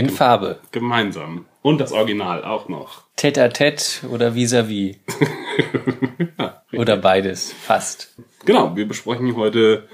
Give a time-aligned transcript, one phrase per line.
[0.00, 0.60] In Gem Farbe.
[0.72, 1.44] Gemeinsam.
[1.60, 3.02] Und das Original auch noch.
[3.16, 4.96] Tete à tete oder vis-à-vis.
[4.96, 6.28] -vis.
[6.38, 8.14] ja, oder beides, fast.
[8.46, 9.86] Genau, wir besprechen heute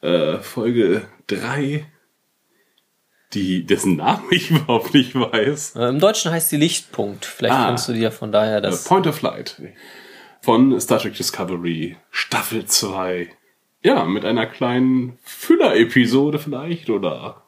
[0.00, 1.86] äh, Folge 3,
[3.32, 5.76] die, dessen Namen ich überhaupt nicht weiß.
[5.76, 7.24] Äh, Im Deutschen heißt sie Lichtpunkt.
[7.24, 8.86] Vielleicht ah, kannst du dir von daher das.
[8.86, 9.62] Uh, Point of Light
[10.40, 13.28] von Star Trek Discovery Staffel 2.
[13.84, 17.43] Ja, mit einer kleinen Füller-Episode vielleicht oder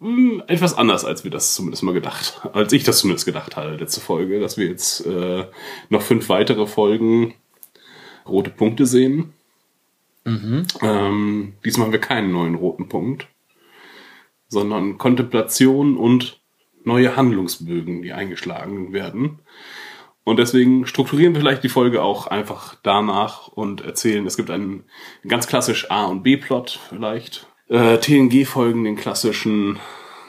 [0.00, 3.56] mh, hm, etwas anders, als wir das zumindest mal gedacht, als ich das zumindest gedacht
[3.56, 5.46] hatte, letzte Folge, dass wir jetzt äh,
[5.88, 7.34] noch fünf weitere Folgen
[8.26, 9.32] rote Punkte sehen.
[10.24, 10.66] Mhm.
[10.82, 13.28] Ähm, diesmal haben wir keinen neuen roten Punkt,
[14.48, 16.40] sondern Kontemplation und
[16.84, 19.38] neue Handlungsbögen, die eingeschlagen werden.
[20.24, 24.84] Und deswegen strukturieren wir vielleicht die Folge auch einfach danach und erzählen, es gibt einen
[25.26, 27.46] ganz klassisch A- und B-Plot vielleicht.
[27.68, 29.78] Äh, TNG-Folgen, den klassischen,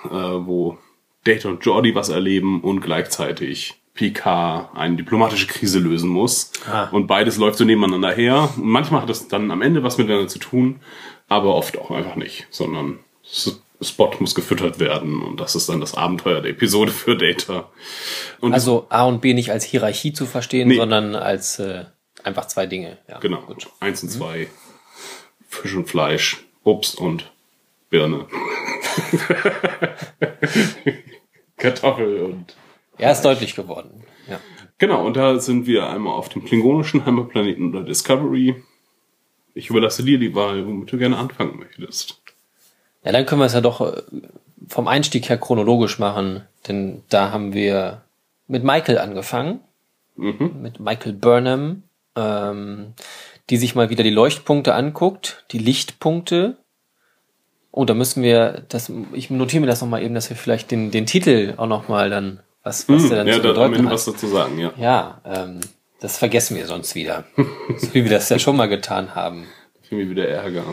[0.06, 0.78] äh, wo
[1.24, 6.52] Data und Jordi was erleben und gleichzeitig Picard eine diplomatische Krise lösen muss.
[6.66, 6.88] Ah.
[6.92, 8.50] Und beides läuft so nebeneinander her.
[8.56, 10.80] Und manchmal hat es dann am Ende was miteinander zu tun,
[11.28, 13.00] aber oft auch einfach nicht, sondern
[13.82, 17.70] Spot muss gefüttert werden und das ist dann das Abenteuer der Episode für Data.
[18.40, 20.76] Und also A und B nicht als Hierarchie zu verstehen, nee.
[20.76, 21.86] sondern als äh,
[22.24, 22.98] einfach zwei Dinge.
[23.08, 23.42] Ja, genau.
[23.42, 23.68] Gut.
[23.80, 24.18] Eins und mhm.
[24.18, 24.48] zwei.
[25.48, 27.32] Fisch und Fleisch, Obst und
[27.90, 28.28] Birne.
[31.58, 32.56] Kartoffel und
[32.98, 34.04] er ist deutlich geworden.
[34.30, 34.40] Ja.
[34.78, 38.64] Genau, und da sind wir einmal auf dem klingonischen Heimatplaneten oder Discovery.
[39.54, 42.22] Ich überlasse dir die Wahl, womit du gerne anfangen möchtest.
[43.04, 44.02] Ja, dann können wir es ja doch äh,
[44.68, 48.04] vom Einstieg her chronologisch machen, denn da haben wir
[48.48, 49.62] mit Michael angefangen,
[50.16, 50.58] mhm.
[50.62, 51.84] mit Michael Burnham,
[52.16, 52.94] ähm,
[53.50, 56.58] die sich mal wieder die Leuchtpunkte anguckt, die Lichtpunkte.
[57.72, 60.92] Oh, da müssen wir, das, ich notiere mir das nochmal eben, dass wir vielleicht den,
[60.92, 63.94] den Titel auch nochmal dann was, was hm, der dann ja, zu bedeuten Ende hat.
[63.94, 64.74] was dazu sagen, ja.
[64.78, 65.62] Ja, ähm,
[66.00, 67.26] das vergessen wir sonst wieder.
[67.78, 69.46] so wie wir das ja schon mal getan haben.
[69.82, 70.64] Für mich wieder Ärger.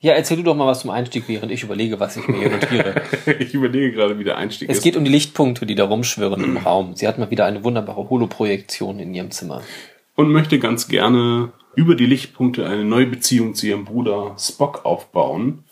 [0.00, 2.50] Ja, erzähl du doch mal was zum Einstieg, während ich überlege, was ich mir hier
[2.50, 3.02] notiere.
[3.38, 4.78] ich überlege gerade, wie der Einstieg es ist.
[4.78, 6.96] Es geht um die Lichtpunkte, die da rumschwirren im Raum.
[6.96, 9.62] Sie hat mal wieder eine wunderbare Holoprojektion in ihrem Zimmer.
[10.16, 15.64] Und möchte ganz gerne über die Lichtpunkte eine neue Beziehung zu ihrem Bruder Spock aufbauen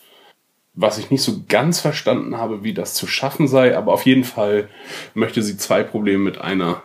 [0.75, 4.25] was ich nicht so ganz verstanden habe, wie das zu schaffen sei, aber auf jeden
[4.25, 4.69] Fall
[5.15, 6.83] möchte sie zwei Probleme mit einer,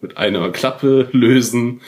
[0.00, 1.80] mit einer Klappe lösen.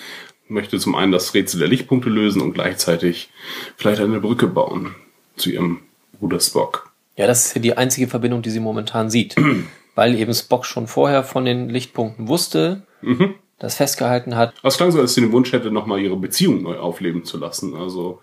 [0.49, 3.31] Möchte zum einen das Rätsel der Lichtpunkte lösen und gleichzeitig
[3.77, 4.95] vielleicht eine Brücke bauen
[5.37, 5.81] zu ihrem
[6.19, 6.93] Bruder Spock.
[7.17, 9.35] Ja, das ist ja die einzige Verbindung, die sie momentan sieht.
[9.97, 13.35] weil eben Spock schon vorher von den Lichtpunkten wusste, mhm.
[13.59, 14.55] Das festgehalten hat.
[14.63, 17.75] Es klang so, als sie den Wunsch hätte, nochmal ihre Beziehung neu aufleben zu lassen.
[17.75, 18.21] Also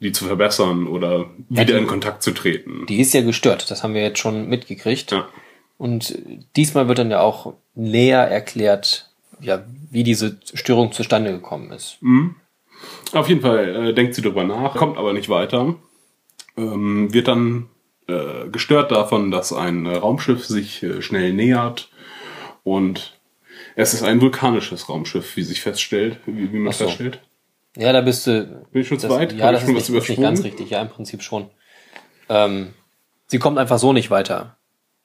[0.00, 2.84] die zu verbessern oder wieder ja, die, in Kontakt zu treten.
[2.86, 5.12] Die ist ja gestört, das haben wir jetzt schon mitgekriegt.
[5.12, 5.26] Ja.
[5.78, 6.18] Und
[6.54, 9.10] diesmal wird dann ja auch näher erklärt,
[9.40, 11.98] ja, wie diese Störung zustande gekommen ist.
[12.00, 12.36] Mhm.
[13.12, 15.76] Auf jeden Fall äh, denkt sie darüber nach, kommt aber nicht weiter.
[16.56, 17.68] Ähm, wird dann
[18.06, 21.90] äh, gestört davon, dass ein Raumschiff sich äh, schnell nähert
[22.64, 23.15] und
[23.76, 26.86] es ist ein vulkanisches Raumschiff, wie sich feststellt, wie, wie man so.
[26.86, 27.20] feststellt.
[27.76, 28.64] Ja, da bist du.
[28.72, 29.34] Bin ich schon zu weit?
[29.34, 30.70] Ja, das ist nicht, nicht, ganz richtig.
[30.70, 31.50] Ja, im Prinzip schon.
[32.28, 32.72] Ähm,
[33.26, 34.56] sie kommt einfach so nicht weiter.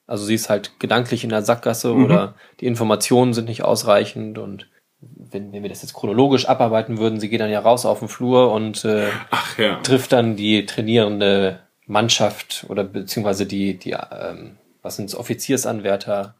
[0.07, 2.05] Also sie ist halt gedanklich in der Sackgasse mhm.
[2.05, 4.67] oder die Informationen sind nicht ausreichend und
[5.01, 8.07] wenn, wenn wir das jetzt chronologisch abarbeiten würden, sie geht dann ja raus auf den
[8.07, 9.09] Flur und äh,
[9.57, 9.79] ja.
[9.81, 16.35] trifft dann die trainierende Mannschaft oder beziehungsweise die, die ähm, was sind's, Offiziersanwärter,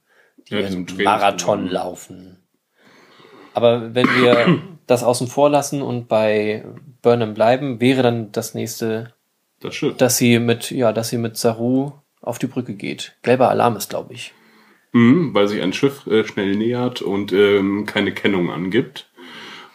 [0.50, 2.38] die ja, Marathon laufen.
[3.54, 6.66] Aber wenn wir das außen vor lassen und bei
[7.02, 9.14] Burnham bleiben, wäre dann das nächste,
[9.60, 11.92] das dass sie mit, ja, dass sie mit Saru
[12.22, 13.18] auf die Brücke geht.
[13.24, 14.34] Gelber Alarm ist, glaube ich.
[14.94, 19.10] Mhm, weil sich ein Schiff äh, schnell nähert und ähm, keine Kennung angibt.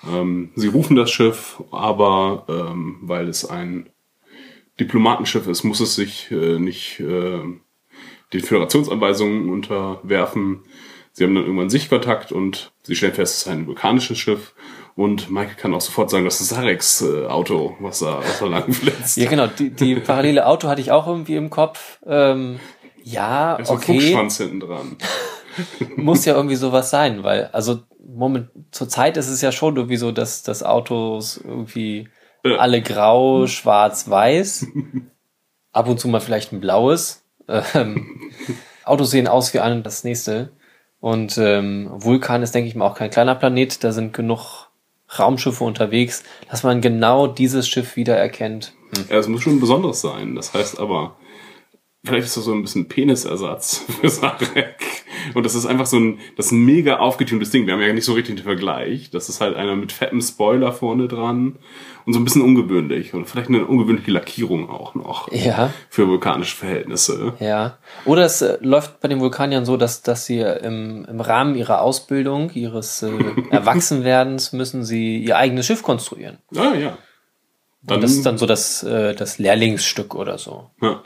[0.07, 3.89] Ähm, sie rufen das Schiff, aber ähm, weil es ein
[4.79, 7.41] Diplomatenschiff ist, muss es sich äh, nicht äh,
[8.33, 10.65] den Föderationsanweisungen unterwerfen.
[11.13, 14.55] Sie haben dann irgendwann Sichtkontakt und sie stellen fest, es ist ein vulkanisches Schiff
[14.97, 18.47] und Michael kann auch sofort sagen, das ist Sareks äh, Auto, was da, was da
[18.47, 19.17] lang flitzt.
[19.17, 19.47] Ja, genau.
[19.47, 21.99] Die, die parallele Auto hatte ich auch irgendwie im Kopf.
[22.07, 22.59] Ähm,
[23.03, 24.01] ja, ist okay.
[24.01, 24.97] Fuchsschwanz hinten dran.
[25.97, 29.97] muss ja irgendwie sowas sein, weil, also Moment, zur Zeit ist es ja schon irgendwie
[29.97, 32.09] so, dass, dass Autos irgendwie
[32.45, 32.57] Ja.
[32.57, 34.67] alle grau, schwarz, weiß,
[35.73, 37.26] ab und zu mal vielleicht ein blaues.
[37.49, 38.33] Ähm,
[38.85, 40.51] Autos sehen aus wie ein und das nächste.
[41.01, 43.83] Und ähm, Vulkan ist, denke ich mal, auch kein kleiner Planet.
[43.85, 44.71] Da sind genug
[45.19, 48.73] Raumschiffe unterwegs, dass man genau dieses Schiff wiedererkennt.
[48.97, 49.05] Hm.
[49.11, 50.35] Ja, es muss schon besonderes sein.
[50.35, 51.17] Das heißt aber,
[52.07, 54.79] vielleicht ist das so ein bisschen Penisersatz für Sarek.
[55.35, 57.67] Und das ist einfach so ein, das ein mega aufgetuntes Ding.
[57.67, 59.11] Wir haben ja nicht so richtig den Vergleich.
[59.11, 61.57] Das ist halt einer mit fettem Spoiler vorne dran
[62.05, 63.13] und so ein bisschen ungewöhnlich.
[63.15, 65.31] Und vielleicht eine ungewöhnliche Lackierung auch noch.
[65.33, 65.73] Ja.
[65.91, 67.35] Für vulkanische Verhältnisse.
[67.41, 67.79] Ja.
[68.05, 71.83] Oder es äh, läuft bei den Vulkaniern so, dass, dass sie im, im Rahmen ihrer
[71.83, 73.11] Ausbildung, ihres äh,
[73.51, 76.39] Erwachsenwerdens, müssen sie ihr eigenes Schiff konstruieren.
[76.55, 76.97] Ah, ja.
[77.89, 80.71] Und das ist dann so das, äh, das Lehrlingsstück oder so.
[80.81, 81.03] Ja.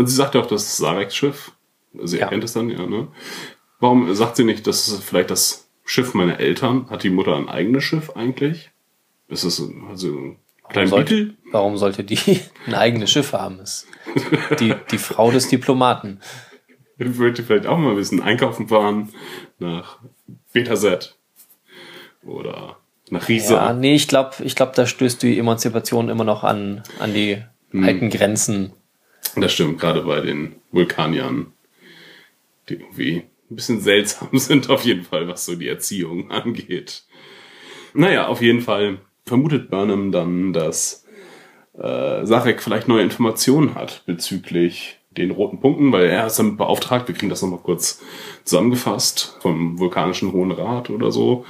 [0.00, 1.52] Und sie sagt ja auch, das ist Sareks Schiff.
[2.02, 2.22] Sie Ja.
[2.24, 3.08] erkennt es dann, ja, ne?
[3.80, 6.88] Warum sagt sie nicht, das ist vielleicht das Schiff meiner Eltern?
[6.88, 8.70] Hat die Mutter ein eigenes Schiff eigentlich?
[9.28, 10.38] Ist es also ein
[10.70, 11.34] kleiner Beetle?
[11.52, 12.18] warum sollte die
[12.66, 13.60] ein eigenes Schiff haben?
[13.60, 13.86] Ist
[14.58, 16.20] die, die Frau des Diplomaten.
[16.96, 19.10] Ich würde vielleicht auch mal ein bisschen einkaufen fahren
[19.58, 19.98] nach
[20.54, 21.14] Betaset
[22.24, 22.78] oder
[23.10, 23.54] nach Riesa.
[23.66, 27.42] Ja, nee, ich glaube, ich glaub, da stößt die Emanzipation immer noch an, an die
[27.72, 27.84] Hm.
[27.84, 28.72] alten Grenzen.
[29.36, 31.52] Das stimmt, gerade bei den Vulkaniern,
[32.68, 37.04] die irgendwie ein bisschen seltsam sind auf jeden Fall, was so die Erziehung angeht.
[37.94, 41.04] Naja, auf jeden Fall vermutet Burnham dann, dass
[41.74, 47.08] äh, Sarek vielleicht neue Informationen hat bezüglich den roten Punkten, weil er ist damit beauftragt,
[47.08, 48.00] wir kriegen das nochmal kurz
[48.44, 51.44] zusammengefasst vom vulkanischen Hohen Rat oder so,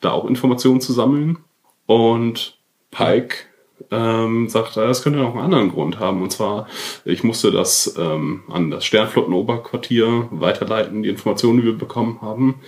[0.00, 1.38] da auch Informationen zu sammeln.
[1.86, 2.58] Und
[2.92, 3.46] Pike
[3.90, 6.22] ähm, sagt, er, das könnte noch einen anderen Grund haben.
[6.22, 6.68] Und zwar,
[7.04, 12.60] ich musste das ähm, an das Sternflottenoberquartier weiterleiten, die Informationen, die wir bekommen haben.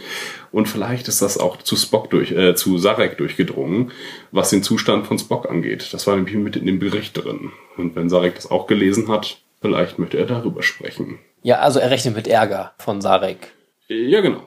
[0.51, 3.93] Und vielleicht ist das auch zu Spock durch, äh, zu Sarek durchgedrungen,
[4.31, 5.93] was den Zustand von Spock angeht.
[5.93, 7.53] Das war nämlich mit in dem Bericht drin.
[7.77, 11.19] Und wenn Sarek das auch gelesen hat, vielleicht möchte er darüber sprechen.
[11.43, 13.53] Ja, also er rechnet mit Ärger von Sarek.
[13.89, 14.47] Ja, genau.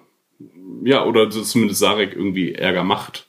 [0.83, 3.24] Ja, oder zumindest Sarek irgendwie Ärger macht,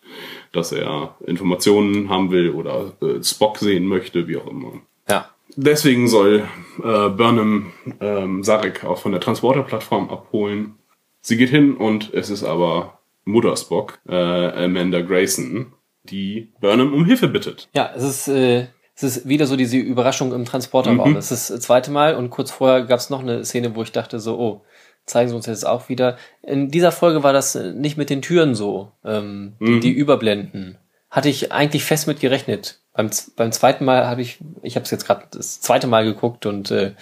[0.56, 4.73] dass er Informationen haben will oder äh, Spock sehen möchte, wie auch immer.
[5.08, 5.31] Ja.
[5.55, 6.49] Deswegen soll
[6.82, 10.75] äh, Burnham ähm, Sarek auch von der Transporterplattform abholen.
[11.20, 15.73] Sie geht hin und es ist aber Mutter Spock, äh, Amanda Grayson,
[16.05, 17.69] die Burnham um Hilfe bittet.
[17.75, 21.12] Ja, es ist, äh, es ist wieder so diese Überraschung im Transporterraum.
[21.12, 21.17] Mhm.
[21.17, 23.93] Es ist das zweite Mal und kurz vorher gab es noch eine Szene, wo ich
[23.93, 24.62] dachte so, oh,
[25.06, 26.17] zeigen sie uns jetzt auch wieder.
[26.43, 30.79] In dieser Folge war das äh, nicht mit den Türen so, ähm, die, die überblenden.
[31.11, 32.81] Hatte ich eigentlich fest mit gerechnet.
[32.93, 36.47] Beim, beim zweiten Mal habe ich, ich habe es jetzt gerade das zweite Mal geguckt
[36.47, 36.94] und äh,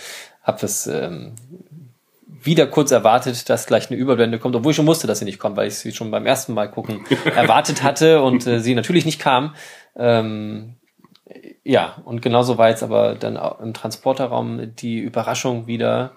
[0.43, 1.35] habe es ähm,
[2.43, 5.39] wieder kurz erwartet, dass gleich eine Überblende kommt, obwohl ich schon wusste, dass sie nicht
[5.39, 7.05] kommt, weil ich sie schon beim ersten Mal gucken
[7.35, 9.55] erwartet hatte und äh, sie natürlich nicht kam.
[9.97, 10.75] Ähm,
[11.65, 16.13] ja, und genauso war jetzt aber dann auch im Transporterraum die Überraschung wieder,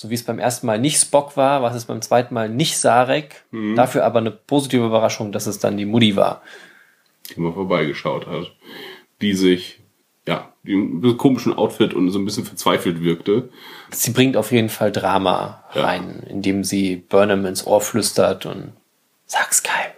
[0.00, 2.78] so wie es beim ersten Mal nicht Spock war, war es beim zweiten Mal nicht
[2.78, 3.42] Sarek,
[3.74, 6.40] dafür aber eine positive Überraschung, dass es dann die Mutti war.
[7.34, 8.52] die mal vorbeigeschaut hat,
[9.20, 9.80] die sich,
[10.28, 13.48] ja, einem komischen Outfit und so ein bisschen verzweifelt wirkte.
[13.90, 15.82] Sie bringt auf jeden Fall Drama Ja.
[15.82, 18.74] rein, indem sie Burnham ins Ohr flüstert und
[19.26, 19.90] sag's geheim,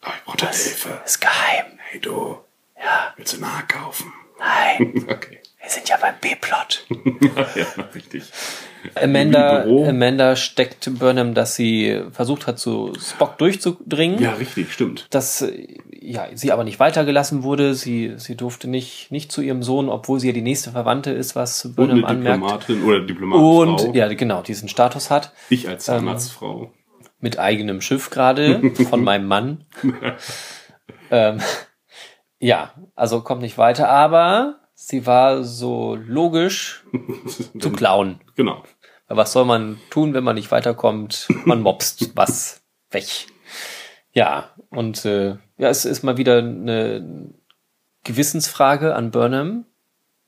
[0.00, 1.00] Aber ich brauche deine Hilfe.
[1.04, 1.66] ist geheim.
[1.90, 2.38] Hey du,
[2.82, 4.10] Ja, willst du nahe kaufen?
[4.38, 5.38] nein, okay.
[5.60, 6.86] wir sind ja beim B-Plot.
[7.54, 8.22] ja, richtig.
[8.94, 9.64] Amanda.
[9.64, 14.20] Amanda steckt Burnham, dass sie versucht hat, zu Spock durchzudringen.
[14.20, 15.06] Ja, richtig, stimmt.
[15.10, 15.66] dass äh,
[16.00, 17.74] ja, sie aber nicht weitergelassen wurde.
[17.74, 21.36] Sie, sie durfte nicht, nicht zu ihrem Sohn, obwohl sie ja die nächste Verwandte ist,
[21.36, 22.68] was Und Burnham eine anmerkt.
[22.68, 23.86] Diplomatin oder Diplomatenfrau.
[23.88, 25.32] Und ja, genau, diesen Status hat.
[25.50, 26.72] ich als Zahnarztfrau.
[27.20, 29.64] Mit eigenem Schiff gerade von meinem Mann.
[31.10, 31.40] ähm,
[32.38, 36.84] ja, also kommt nicht weiter, aber sie war so logisch
[37.58, 38.20] zu klauen.
[38.36, 38.62] Genau.
[39.08, 41.26] Was soll man tun, wenn man nicht weiterkommt?
[41.44, 43.26] Man mobst was weg.
[44.12, 47.32] Ja, und äh, ja, es ist mal wieder eine
[48.04, 49.64] Gewissensfrage an Burnham,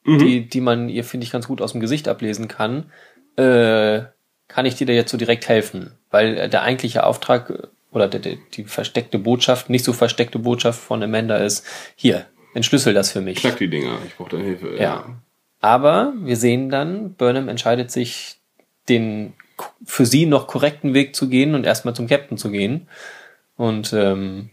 [0.05, 2.91] die, die man ihr, finde ich, ganz gut aus dem Gesicht ablesen kann.
[3.37, 4.03] Äh,
[4.49, 5.93] kann ich dir da jetzt so direkt helfen?
[6.11, 10.81] Weil der eigentliche Auftrag äh, oder der, der, die versteckte Botschaft, nicht so versteckte Botschaft
[10.81, 11.65] von Amanda ist,
[11.95, 13.39] hier, entschlüssel das für mich.
[13.39, 14.77] Knack die Dinger, ich brauche deine Hilfe.
[14.79, 15.05] Ja.
[15.61, 18.37] Aber wir sehen dann, Burnham entscheidet sich,
[18.89, 19.35] den
[19.85, 22.89] für sie noch korrekten Weg zu gehen und erstmal zum Captain zu gehen.
[23.57, 24.51] Und ähm,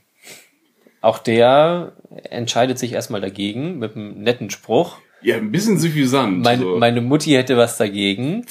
[1.02, 1.94] auch der
[2.30, 4.98] entscheidet sich erstmal dagegen mit einem netten Spruch.
[5.22, 6.44] Ja, ein bisschen suffisant.
[6.44, 6.78] Mein, so.
[6.78, 8.46] Meine Mutti hätte was dagegen.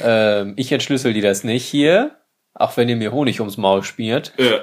[0.00, 2.16] ähm, ich entschlüssel dir das nicht hier,
[2.54, 4.32] auch wenn ihr mir Honig ums Maul schmiert.
[4.38, 4.60] Ja.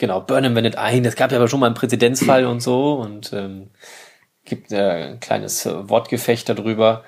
[0.00, 1.04] Genau, Burnham wendet ein.
[1.04, 3.68] Es gab ja aber schon mal einen Präzedenzfall und so und ähm,
[4.46, 7.04] gibt äh, ein kleines Wortgefecht darüber.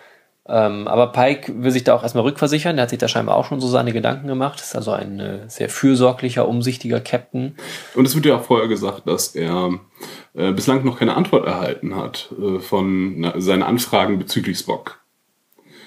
[0.46, 2.76] Ähm, aber Pike will sich da auch erstmal rückversichern.
[2.76, 4.60] Der hat sich da scheinbar auch schon so seine Gedanken gemacht.
[4.60, 7.56] Ist also ein äh, sehr fürsorglicher, umsichtiger Captain.
[7.94, 9.70] Und es wird ja auch vorher gesagt, dass er
[10.34, 15.01] äh, bislang noch keine Antwort erhalten hat äh, von na, seinen Anfragen bezüglich Spock.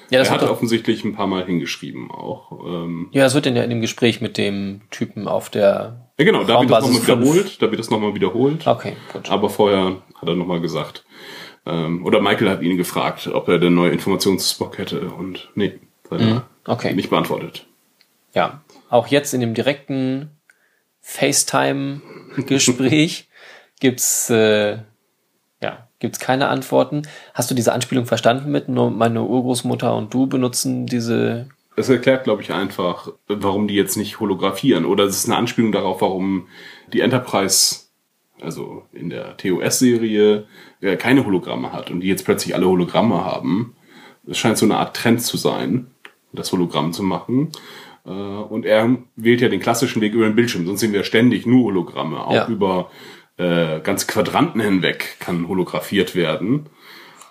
[0.10, 2.52] Ja, das er hat doch, offensichtlich ein paar Mal hingeschrieben auch.
[2.66, 6.10] Ähm, ja, das wird in, der, in dem Gespräch mit dem Typen auf der.
[6.20, 7.62] ja, genau, da wird das nochmal wiederholt.
[7.62, 8.68] Da wird das nochmal wiederholt.
[8.68, 9.30] Okay, gut.
[9.32, 11.04] Aber vorher hat er nochmal gesagt,
[11.66, 15.10] ähm, oder Michael hat ihn gefragt, ob er denn neue Informationen zu Spock hätte.
[15.10, 15.80] Und nee,
[16.12, 16.42] hat er Mhm.
[16.68, 16.94] Okay.
[16.94, 17.66] nicht beantwortet.
[18.34, 20.30] Ja, auch jetzt in dem direkten
[21.02, 23.28] FaceTime-Gespräch
[23.80, 24.80] gibt's äh,
[26.02, 27.04] ja gibt's keine Antworten.
[27.34, 31.48] Hast du diese Anspielung verstanden mit nur meine Urgroßmutter und du benutzen diese?
[31.78, 34.86] Es erklärt, glaube ich, einfach, warum die jetzt nicht holographieren.
[34.86, 36.48] Oder es ist eine Anspielung darauf, warum
[36.94, 37.82] die Enterprise,
[38.42, 40.46] also in der TOS-Serie,
[40.82, 43.76] äh, keine Hologramme hat und die jetzt plötzlich alle Hologramme haben.
[44.28, 45.88] Es scheint so eine Art Trend zu sein,
[46.32, 47.50] das Hologramm zu machen.
[48.06, 51.46] Äh, Und er wählt ja den klassischen Weg über den Bildschirm, sonst sehen wir ständig
[51.46, 52.26] nur Hologramme.
[52.26, 52.48] Auch Ja.
[52.48, 52.90] über
[53.38, 56.68] äh, ganze Quadranten hinweg kann holographiert werden.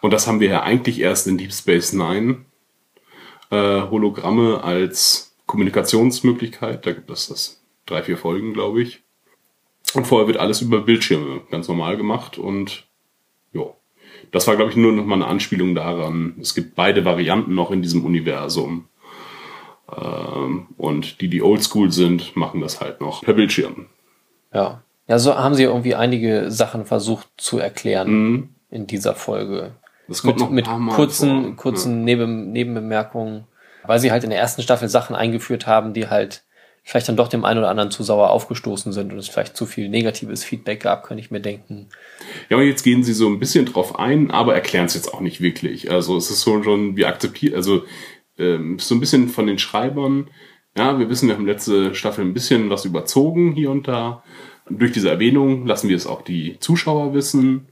[0.00, 2.44] Und das haben wir ja eigentlich erst in Deep Space Nine
[3.50, 6.84] äh, Hologramme als Kommunikationsmöglichkeit.
[6.87, 9.02] Da gibt es das drei, vier Folgen, glaube ich.
[9.94, 12.87] Und vorher wird alles über Bildschirme ganz normal gemacht und
[13.52, 13.64] ja.
[14.32, 16.37] Das war, glaube ich, nur noch mal eine Anspielung daran.
[16.40, 18.88] Es gibt beide Varianten noch in diesem Universum.
[19.90, 23.87] Ähm, und die, die oldschool sind, machen das halt noch per Bildschirm.
[24.52, 28.49] Ja, ja, so haben sie irgendwie einige Sachen versucht zu erklären Mhm.
[28.70, 29.73] in dieser Folge.
[30.08, 31.56] Das kommt Mit, noch mit Mal kurzen, vor.
[31.56, 33.44] kurzen Neben, Nebenbemerkungen,
[33.87, 36.42] weil sie halt in der ersten Staffel Sachen eingeführt haben, die halt
[36.87, 39.64] vielleicht dann doch dem einen oder anderen zu sauer aufgestoßen sind und es vielleicht zu
[39.64, 41.88] viel negatives Feedback gab, kann ich mir denken.
[42.50, 45.20] Ja, und jetzt gehen sie so ein bisschen drauf ein, aber erklären es jetzt auch
[45.20, 45.90] nicht wirklich.
[45.90, 47.84] Also es ist so schon, wir akzeptieren, also
[48.38, 50.28] ähm, so ein bisschen von den Schreibern,
[50.76, 54.23] ja, wir wissen, wir haben letzte Staffel ein bisschen was überzogen hier und da.
[54.68, 57.66] Durch diese Erwähnung lassen wir es auch die Zuschauer wissen.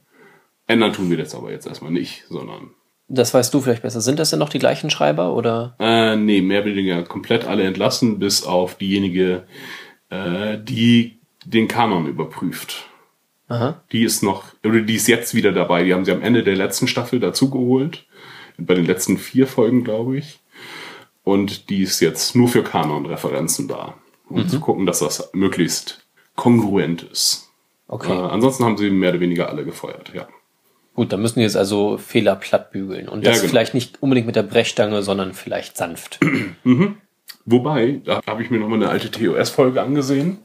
[0.67, 2.71] Ändern tun wir das aber jetzt erstmal nicht, sondern
[3.09, 4.01] Das weißt du vielleicht besser.
[4.01, 5.75] Sind das denn noch die gleichen Schreiber oder?
[5.79, 9.45] äh, nee, mehr oder weniger komplett alle entlassen, bis auf diejenige,
[10.11, 12.89] äh, die den Kanon überprüft.
[13.49, 13.83] Aha.
[13.91, 15.83] Die ist noch, oder die ist jetzt wieder dabei.
[15.85, 18.07] Die haben sie am Ende der letzten Staffel dazugeholt.
[18.59, 20.39] Bei den letzten vier Folgen, glaube ich.
[21.25, 23.95] Und die ist jetzt nur für Kanon-Referenzen da.
[24.29, 26.02] Um zu gucken, dass das möglichst
[26.37, 27.51] kongruent ist.
[27.89, 28.13] Okay.
[28.13, 30.27] Äh, ansonsten haben sie mehr oder weniger alle gefeuert, ja.
[30.95, 33.09] Gut, dann müssen wir jetzt also Fehler platt bügeln.
[33.09, 33.51] Und Ja, das genau.
[33.51, 36.21] vielleicht nicht unbedingt mit der Brechstange, sondern vielleicht sanft.
[37.45, 40.39] Wobei, da habe ich mir nochmal eine alte TOS-Folge angesehen.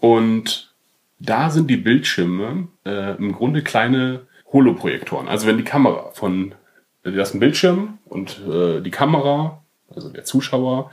[0.00, 0.72] Und
[1.18, 5.28] da sind die Bildschirme äh, im Grunde kleine Holoprojektoren.
[5.28, 6.54] Also wenn die Kamera von,
[7.02, 9.62] das ist ein Bildschirm und äh, die Kamera,
[9.94, 10.90] also der Zuschauer,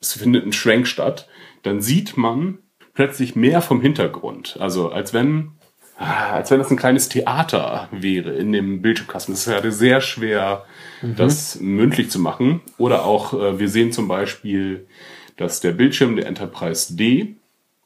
[0.00, 1.28] es findet ein Schwenk statt,
[1.62, 2.58] dann sieht man
[2.98, 4.56] plötzlich mehr vom Hintergrund.
[4.58, 5.52] Also als wenn,
[5.98, 9.32] ah, als wenn das ein kleines Theater wäre in dem Bildschirmkasten.
[9.32, 10.64] Das ist ja sehr schwer,
[11.00, 12.60] das mündlich zu machen.
[12.76, 14.88] Oder auch, äh, wir sehen zum Beispiel,
[15.36, 17.36] dass der Bildschirm der Enterprise D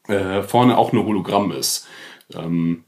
[0.07, 1.87] äh, vorne auch ein Hologramm ist.
[2.33, 2.83] Ähm,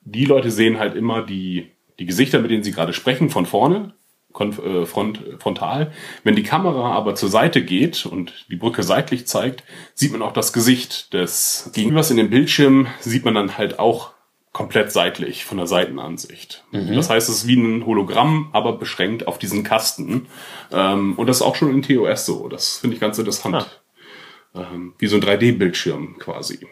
[0.00, 3.92] die Leute sehen halt immer die, die Gesichter, mit denen sie gerade sprechen, von vorne,
[4.32, 5.92] front, frontal.
[6.24, 10.32] Wenn die Kamera aber zur Seite geht und die Brücke seitlich zeigt, sieht man auch
[10.32, 14.12] das Gesicht des Gegenübers in dem Bildschirm, sieht man dann halt auch
[14.52, 16.64] komplett seitlich von der Seitenansicht.
[16.96, 20.26] Das heißt, es ist wie ein Hologramm, aber beschränkt auf diesen Kasten.
[20.70, 22.48] Ähm, und das ist auch schon in TOS so.
[22.48, 23.54] Das finde ich ganz interessant.
[24.54, 26.66] Ähm, wie so ein 3D-Bildschirm quasi.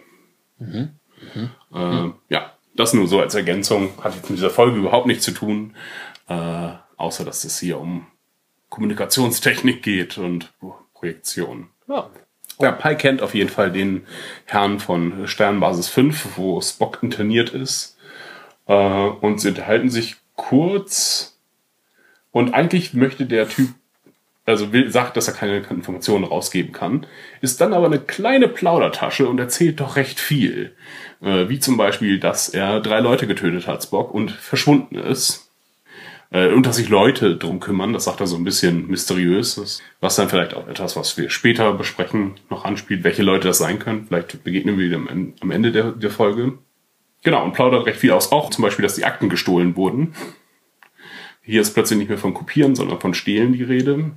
[1.75, 3.91] Äh, ja, das nur so als Ergänzung.
[4.03, 5.75] Hat jetzt mit dieser Folge überhaupt nichts zu tun.
[6.29, 8.07] Äh, außer, dass es hier um
[8.69, 10.53] Kommunikationstechnik geht und
[10.95, 11.69] Projektion.
[11.89, 12.11] Ja.
[12.61, 14.07] Ja, Pi kennt auf jeden Fall den
[14.45, 17.97] Herrn von Sternbasis 5, wo Spock interniert ist.
[18.67, 21.39] Äh, und sie unterhalten sich kurz.
[22.33, 23.71] Und eigentlich möchte der Typ,
[24.45, 27.07] also will, sagt, dass er keine Informationen rausgeben kann,
[27.41, 30.77] ist dann aber eine kleine Plaudertasche und erzählt doch recht viel.
[31.23, 35.50] Äh, wie zum Beispiel, dass er drei Leute getötet hat, Spock, und verschwunden ist.
[36.31, 40.17] Äh, und dass sich Leute drum kümmern, das sagt er so ein bisschen mysteriös, was
[40.17, 44.07] dann vielleicht auch etwas, was wir später besprechen, noch anspielt, welche Leute das sein können.
[44.07, 46.59] Vielleicht begegnen wir dem am- Ende der, der Folge.
[47.23, 48.33] Genau, und plaudert recht viel aus.
[48.33, 50.15] Auch zum Beispiel, dass die Akten gestohlen wurden.
[51.43, 54.13] Hier ist plötzlich nicht mehr von Kopieren, sondern von Stehlen die Rede.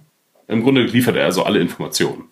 [0.47, 2.25] Im Grunde liefert er also alle Informationen,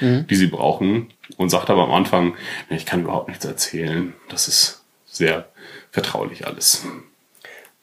[0.00, 2.34] die sie brauchen und sagt aber am Anfang,
[2.68, 4.14] "Nee, ich kann überhaupt nichts erzählen.
[4.28, 5.48] Das ist sehr
[5.90, 6.86] vertraulich alles.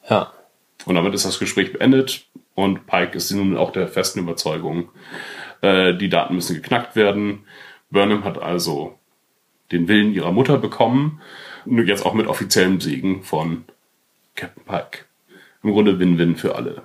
[0.10, 0.34] Ja.
[0.88, 4.90] Und damit ist das Gespräch beendet und Pike ist nun auch der festen Überzeugung,
[5.62, 7.44] äh, die Daten müssen geknackt werden.
[7.92, 8.98] Burnham hat also
[9.74, 11.22] den Willen ihrer Mutter bekommen,
[11.66, 13.66] nur jetzt auch mit offiziellem Segen von
[14.36, 15.06] Captain Pike.
[15.62, 16.84] Im Grunde Win-Win für alle.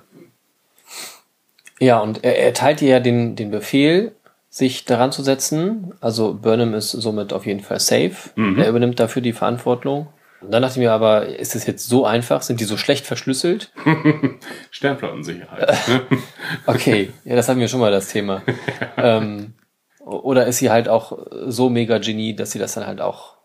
[1.79, 4.11] Ja, und er, teilt ihr ja den, den Befehl,
[4.49, 5.93] sich daran zu setzen.
[6.01, 8.31] Also Burnham ist somit auf jeden Fall safe.
[8.35, 10.09] Er übernimmt dafür die Verantwortung.
[10.43, 12.41] Und dann dachte ich mir aber, ist es jetzt so einfach?
[12.41, 13.71] Sind die so schlecht verschlüsselt?
[14.71, 15.87] Sternflottensicherheit.
[15.87, 16.01] ne?
[16.65, 18.41] Okay, ja, das hatten wir schon mal das Thema.
[18.97, 19.53] ähm,
[19.99, 23.35] oder ist sie halt auch so mega Genie, dass sie das dann halt auch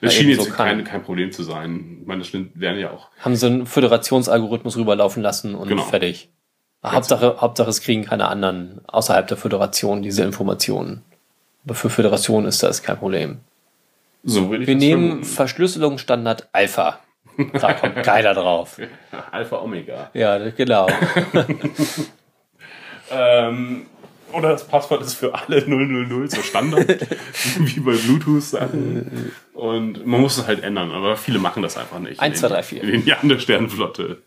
[0.00, 1.98] Das schien jetzt so kein, kein Problem zu sein.
[2.00, 3.08] Ich meine, das werden ja auch.
[3.20, 5.82] haben sie einen Föderationsalgorithmus rüberlaufen lassen und Genau.
[5.82, 6.30] fertig.
[6.84, 11.02] Hauptsache, Hauptsache, es kriegen keine anderen außerhalb der Föderation diese Informationen.
[11.64, 13.38] Aber für Föderation ist das kein Problem.
[14.24, 15.24] So würde ich Wir nehmen vermuten.
[15.24, 17.00] Verschlüsselungsstandard Alpha.
[17.60, 18.80] Da kommt geiler drauf.
[19.30, 20.10] Alpha Omega.
[20.14, 20.88] Ja, genau.
[23.10, 23.86] Ähm,
[24.32, 27.06] oder das Passwort ist für alle 000 so Standard,
[27.58, 29.30] wie bei Bluetooth-Sachen.
[29.52, 32.18] Und man muss es halt ändern, aber viele machen das einfach nicht.
[32.18, 32.82] 1, In 2, den- 3, 4.
[32.82, 34.22] In den Jahren der Sternenflotte.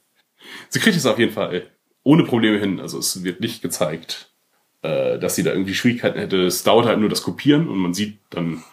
[0.70, 1.64] Sie kriegt es auf jeden Fall
[2.04, 2.80] ohne Probleme hin.
[2.80, 4.30] Also es wird nicht gezeigt,
[4.84, 6.46] äh, dass sie da irgendwie Schwierigkeiten hätte.
[6.46, 8.64] Es dauert halt nur das Kopieren und man sieht dann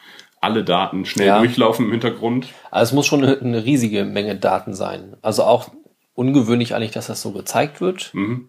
[0.45, 1.39] alle Daten schnell Ja.
[1.39, 2.49] durchlaufen im Hintergrund.
[2.71, 5.17] Also es muss schon eine, eine riesige Menge Daten sein.
[5.23, 5.71] Also auch
[6.15, 8.11] ungewöhnlich eigentlich, dass das so gezeigt wird.
[8.15, 8.49] Mhm.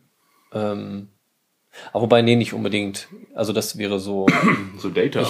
[0.54, 1.08] Ähm,
[1.92, 3.08] aber wobei, nee, nicht unbedingt.
[3.34, 4.28] Also das wäre so,
[4.78, 5.26] So Data.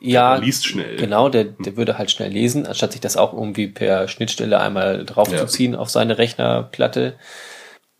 [0.00, 0.96] ja, Der liest schnell.
[0.96, 5.04] genau, der, der würde halt schnell lesen, anstatt sich das auch irgendwie per Schnittstelle einmal
[5.04, 7.14] draufzuziehen auf seine Rechnerplatte.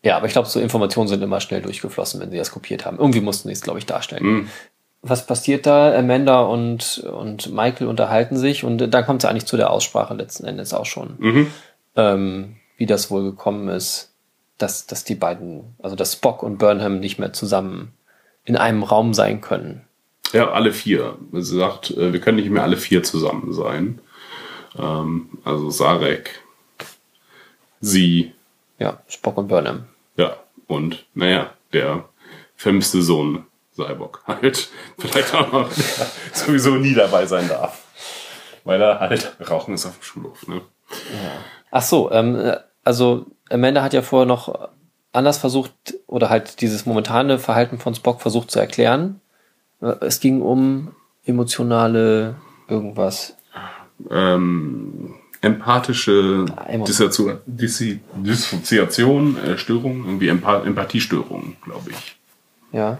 [0.03, 2.97] Ja, aber ich glaube, so Informationen sind immer schnell durchgeflossen, wenn sie das kopiert haben.
[2.99, 4.23] Irgendwie mussten sie es, glaube ich, darstellen.
[4.25, 4.49] Mhm.
[5.09, 5.95] Was passiert da?
[5.97, 10.45] Amanda und, und Michael unterhalten sich und dann kommt es eigentlich zu der Aussprache letzten
[10.45, 11.15] Endes auch schon.
[11.19, 11.47] Mhm.
[11.95, 14.11] Ähm, wie das wohl gekommen ist,
[14.57, 17.93] dass, dass die beiden, also dass Spock und Burnham nicht mehr zusammen
[18.45, 19.81] in einem Raum sein können.
[20.33, 21.17] Ja, alle vier.
[21.33, 23.99] Sie sagt, äh, wir können nicht mehr alle vier zusammen sein.
[24.77, 26.41] Ähm, also Sarek,
[27.81, 28.33] sie,
[28.79, 29.85] Ja, Spock und Burnham.
[30.17, 32.05] ja, und naja, der
[32.55, 33.45] vermisste Sohn
[33.85, 35.69] Cyborg halt vielleicht auch noch
[36.33, 37.83] sowieso nie dabei sein darf.
[38.63, 40.61] Weil er halt Rauchen ist auf dem Schulhof, ne?
[41.71, 44.69] Ach so, ähm, also Amanda hat ja vorher noch
[45.13, 45.71] anders versucht
[46.07, 49.21] oder halt dieses momentane Verhalten von Spock versucht zu erklären.
[49.81, 50.93] Äh, Es ging um
[51.25, 52.35] emotionale
[52.67, 53.35] irgendwas.
[54.11, 56.85] Ähm, empathische Emo-
[58.15, 62.17] Dissoziation, äh, Störung, irgendwie Empa Empathiestörung, glaube ich.
[62.71, 62.99] Ja.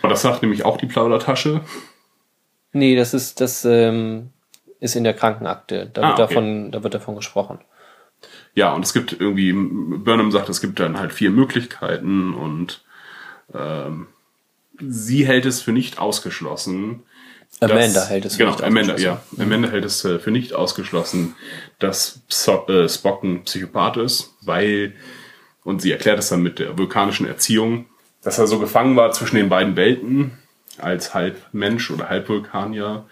[0.00, 1.60] Aber das sagt nämlich auch die Plaudertasche.
[2.72, 4.30] Nee, das ist, das ähm,
[4.78, 5.90] ist in der Krankenakte.
[5.92, 6.34] Da Ah, wird okay.
[6.34, 7.58] davon, da wird davon gesprochen.
[8.54, 12.82] Ja, und es gibt irgendwie, Burnham sagt, es gibt dann halt vier Möglichkeiten und
[13.54, 14.08] ähm,
[14.80, 17.02] sie hält es für nicht ausgeschlossen.
[17.60, 19.36] Amanda hält es für genau, nicht Amanda, ausgeschlossen.
[19.38, 19.44] ja.
[19.44, 21.34] Amanda hält es äh, für nicht ausgeschlossen,
[21.78, 24.94] dass Pso äh, Spock ein Psychopath ist, weil,
[25.64, 27.86] und sie erklärt es dann mit der vulkanischen Erziehung,
[28.22, 30.38] dass er so gefangen war zwischen den beiden Welten,
[30.78, 33.06] als halb Mensch oder halb Vulkanier,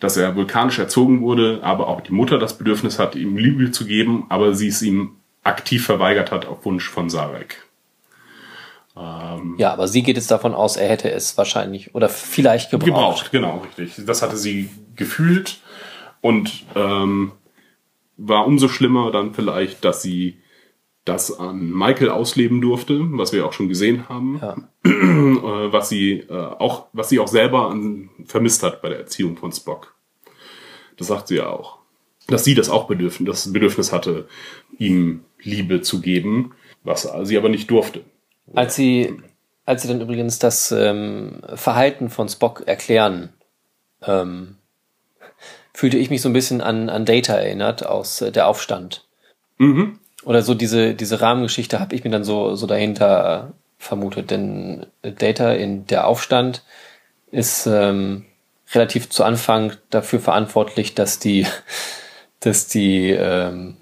[0.00, 3.86] dass er vulkanisch erzogen wurde, aber auch die Mutter das Bedürfnis hat, ihm Liebe zu
[3.86, 7.66] geben, aber sie es ihm aktiv verweigert hat auf Wunsch von Sarek.
[9.58, 12.86] Ja, aber sie geht jetzt davon aus, er hätte es wahrscheinlich oder vielleicht gebraucht.
[12.86, 14.06] Gebraucht, genau, richtig.
[14.06, 15.60] Das hatte sie gefühlt
[16.22, 17.32] und ähm,
[18.16, 20.38] war umso schlimmer dann vielleicht, dass sie
[21.06, 24.56] das an Michael ausleben durfte, was wir auch schon gesehen haben, Ja.
[24.84, 29.36] äh, was sie äh, auch, was sie auch selber an, vermisst hat bei der Erziehung
[29.36, 29.94] von Spock.
[30.96, 31.78] Das sagt sie ja auch,
[32.26, 34.28] dass sie das auch Bedürfnis, das Bedürfnis hatte,
[34.78, 38.02] ihm Liebe zu geben, was sie aber nicht durfte.
[38.54, 39.16] Als sie,
[39.64, 43.32] als sie dann übrigens das ähm, Verhalten von Spock erklären,
[44.02, 44.56] ähm,
[45.72, 49.06] fühlte ich mich so ein bisschen an, an Data erinnert aus äh, der Aufstand.
[50.26, 54.30] Oder so diese, diese Rahmengeschichte habe ich mir dann so, so dahinter vermutet.
[54.30, 56.64] Denn Data in der Aufstand
[57.30, 58.26] ist ähm,
[58.74, 61.46] relativ zu Anfang dafür verantwortlich, dass die,
[62.40, 63.76] dass die ähm,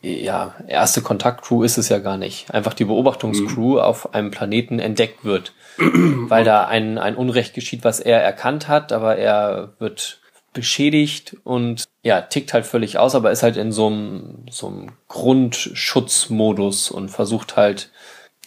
[0.00, 2.52] ja, erste Kontaktcrew ist es ja gar nicht.
[2.52, 5.52] Einfach die Beobachtungscrew auf einem Planeten entdeckt wird.
[5.78, 10.19] weil da ein, ein Unrecht geschieht, was er erkannt hat, aber er wird
[10.52, 14.92] beschädigt und ja, tickt halt völlig aus, aber ist halt in so einem, so einem
[15.08, 17.90] Grundschutzmodus und versucht halt,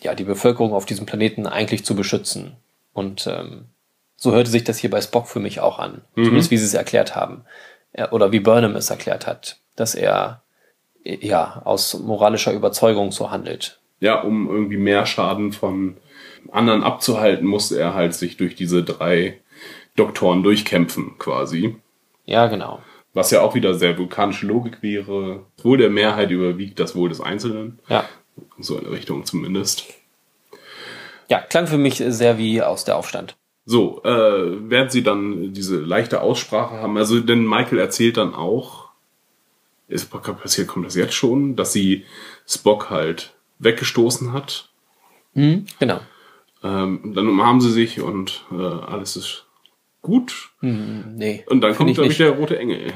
[0.01, 2.57] ja, die Bevölkerung auf diesem Planeten eigentlich zu beschützen.
[2.93, 3.65] Und ähm,
[4.17, 6.01] so hörte sich das hier bei Spock für mich auch an.
[6.15, 6.25] Mhm.
[6.25, 7.45] Zumindest wie sie es erklärt haben.
[8.11, 10.41] Oder wie Burnham es erklärt hat, dass er
[11.03, 13.79] ja aus moralischer Überzeugung so handelt.
[13.99, 15.97] Ja, um irgendwie mehr Schaden von
[16.51, 19.39] anderen abzuhalten, musste er halt sich durch diese drei
[19.95, 21.75] Doktoren durchkämpfen, quasi.
[22.25, 22.81] Ja, genau.
[23.13, 25.45] Was ja auch wieder sehr vulkanische Logik wäre.
[25.55, 27.79] Das Wohl der Mehrheit überwiegt das Wohl des Einzelnen.
[27.87, 28.05] Ja.
[28.59, 29.85] So in der Richtung zumindest.
[31.29, 33.35] Ja, klang für mich sehr wie aus der Aufstand.
[33.65, 38.89] So, äh, während sie dann diese leichte Aussprache haben, also denn Michael erzählt dann auch,
[39.87, 42.03] ist passiert, kommt das jetzt schon, dass sie
[42.47, 44.69] Spock halt weggestoßen hat.
[45.33, 46.01] Mhm, genau.
[46.63, 49.45] Ähm, dann umarmen sie sich und äh, alles ist
[50.03, 50.51] gut.
[50.61, 51.43] Mhm, nee.
[51.47, 52.93] Und dann kommt, glaube ich, der rote Engel.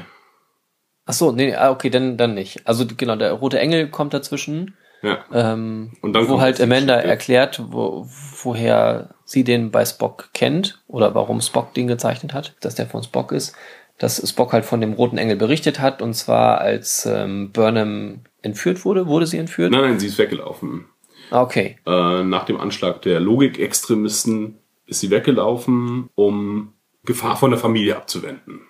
[1.06, 2.60] Ach so, nee, ah, okay, dann, dann nicht.
[2.68, 4.76] Also genau, der rote Engel kommt dazwischen.
[5.02, 5.24] Ja.
[5.32, 8.06] Ähm, Und dann wo halt Amanda erklärt, wo,
[8.42, 13.02] woher sie den bei Spock kennt oder warum Spock den gezeichnet hat, dass der von
[13.02, 13.54] Spock ist,
[13.98, 18.84] dass Spock halt von dem roten Engel berichtet hat und zwar als ähm, Burnham entführt
[18.84, 19.70] wurde, wurde sie entführt?
[19.72, 20.86] Nein, nein, sie ist weggelaufen.
[21.30, 26.74] Ah, Okay, Äh, nach dem Anschlag der Logikextremisten ist sie weggelaufen, um
[27.08, 28.60] Gefahr von der Familie abzuwenden.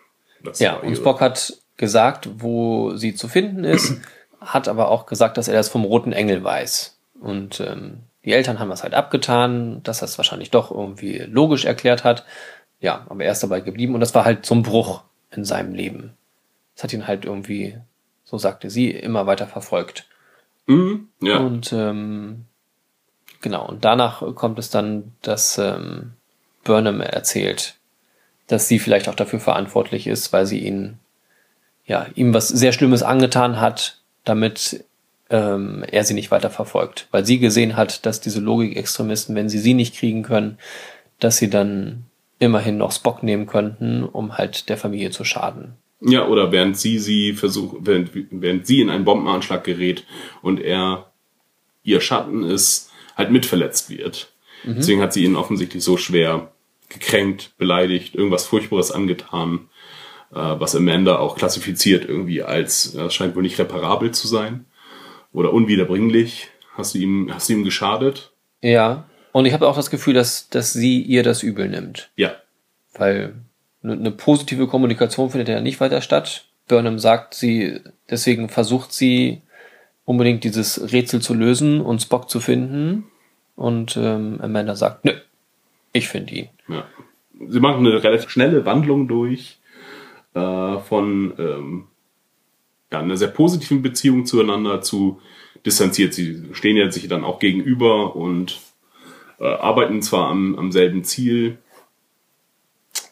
[0.44, 4.00] Das ja, und Spock hat gesagt, wo sie zu finden ist,
[4.40, 6.96] hat aber auch gesagt, dass er das vom roten Engel weiß.
[7.20, 11.64] Und ähm, die Eltern haben das halt abgetan, dass er es wahrscheinlich doch irgendwie logisch
[11.64, 12.24] erklärt hat.
[12.78, 15.74] Ja, aber er ist dabei geblieben und das war halt so ein Bruch in seinem
[15.74, 16.12] Leben.
[16.76, 17.76] Das hat ihn halt irgendwie,
[18.22, 20.06] so sagte sie, immer weiter verfolgt.
[20.66, 21.38] Mhm, ja.
[21.38, 22.44] Und ähm,
[23.40, 26.12] genau, und danach kommt es dann, dass ähm,
[26.62, 27.77] Burnham erzählt,
[28.48, 30.98] dass sie vielleicht auch dafür verantwortlich ist, weil sie ihn,
[31.86, 34.84] ja, ihm was sehr Schlimmes angetan hat, damit
[35.30, 37.06] ähm, er sie nicht weiter verfolgt.
[37.10, 40.58] Weil sie gesehen hat, dass diese Logikextremisten, wenn sie sie nicht kriegen können,
[41.20, 42.06] dass sie dann
[42.38, 45.74] immerhin noch Spock nehmen könnten, um halt der Familie zu schaden.
[46.00, 50.04] Ja, oder während sie sie versucht, während, während sie in einen Bombenanschlag gerät
[50.42, 51.10] und er
[51.82, 54.32] ihr Schatten ist, halt mitverletzt wird.
[54.64, 56.52] Deswegen hat sie ihn offensichtlich so schwer
[56.88, 59.68] gekränkt, beleidigt, irgendwas Furchtbares angetan,
[60.32, 64.64] äh, was Amanda auch klassifiziert irgendwie als, das scheint wohl nicht reparabel zu sein
[65.32, 66.48] oder unwiederbringlich.
[66.74, 68.32] Hast du ihm, hast du ihm geschadet?
[68.62, 72.10] Ja, und ich habe auch das Gefühl, dass, dass sie ihr das übel nimmt.
[72.16, 72.32] Ja.
[72.94, 73.34] weil
[73.82, 76.44] eine, eine positive Kommunikation findet ja nicht weiter statt.
[76.66, 79.42] Burnham sagt, sie, deswegen versucht sie
[80.04, 83.04] unbedingt dieses Rätsel zu lösen und Spock zu finden.
[83.56, 85.12] Und ähm, Amanda sagt, nö,
[85.98, 86.48] ich finde ihn.
[86.68, 86.86] Ja.
[87.48, 89.58] Sie machen eine relativ schnelle Wandlung durch
[90.34, 91.86] äh, von ähm,
[92.90, 95.20] ja, einer sehr positiven Beziehung zueinander zu
[95.64, 96.14] distanziert.
[96.14, 98.60] Sie stehen ja sich dann auch gegenüber und
[99.38, 101.58] äh, arbeiten zwar am, am selben Ziel,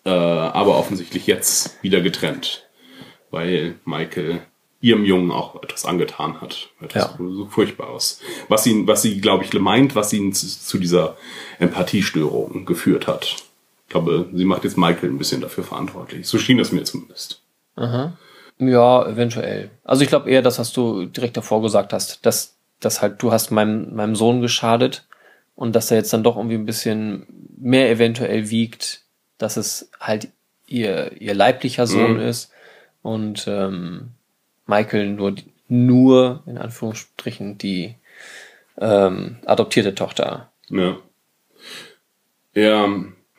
[0.04, 2.68] äh, aber offensichtlich jetzt wieder getrennt,
[3.30, 4.40] weil Michael
[4.80, 6.68] ihrem Jungen auch etwas angetan hat.
[6.80, 7.14] Etwas Ja.
[7.18, 8.20] so Furchtbares.
[8.48, 11.16] Was ihn, was sie, glaube ich, meint, was ihn zu, zu dieser
[11.58, 13.36] Empathiestörung geführt hat.
[13.86, 16.26] Ich glaube, sie macht jetzt Michael ein bisschen dafür verantwortlich.
[16.26, 17.40] So schien es mir zumindest.
[18.58, 19.70] Ja, eventuell.
[19.84, 23.32] Also ich glaube eher, das, was du direkt davor gesagt hast, dass, dass halt du
[23.32, 25.06] hast meinem, meinem Sohn geschadet
[25.54, 27.26] und dass er jetzt dann doch irgendwie ein bisschen
[27.58, 29.02] mehr eventuell wiegt,
[29.38, 30.28] dass es halt
[30.66, 32.20] ihr, ihr leiblicher Sohn Mhm.
[32.20, 32.50] ist
[33.02, 34.08] und ähm,
[34.66, 35.34] Michael nur,
[35.68, 37.94] nur in Anführungsstrichen die
[38.78, 40.50] ähm, adoptierte Tochter.
[40.68, 40.98] Ja.
[42.54, 42.88] Ja,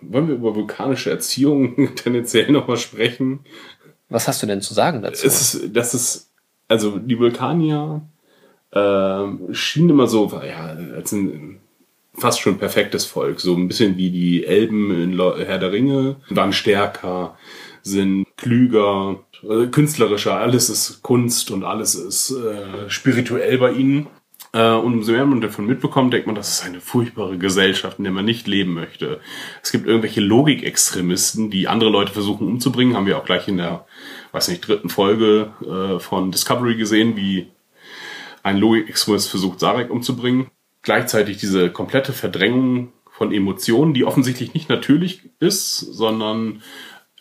[0.02, 3.40] wollen wir über vulkanische Erziehung tendenziell nochmal sprechen?
[4.10, 5.28] Was hast du denn zu sagen dazu?
[5.28, 6.32] Es ist, das ist,
[6.68, 8.02] also die Vulkanier
[8.72, 11.60] ähm, schienen immer so, ja, als ein
[12.18, 16.54] fast schon perfektes Volk, so ein bisschen wie die Elben in Herr der Ringe, waren
[16.54, 17.38] stärker,
[17.84, 24.08] sind klüger, äh, künstlerischer, alles ist Kunst und alles ist äh, spirituell bei ihnen.
[24.54, 28.06] Äh, und umso mehr man davon mitbekommt, denkt man, das ist eine furchtbare Gesellschaft, in
[28.06, 29.20] der man nicht leben möchte.
[29.62, 33.86] Es gibt irgendwelche Logikextremisten, die andere Leute versuchen umzubringen, haben wir auch gleich in der,
[34.32, 37.48] weiß nicht, dritten Folge äh, von Discovery gesehen, wie
[38.44, 40.50] ein Logikextremist versucht, Sarek umzubringen.
[40.88, 46.62] Gleichzeitig diese komplette Verdrängung von Emotionen, die offensichtlich nicht natürlich ist, sondern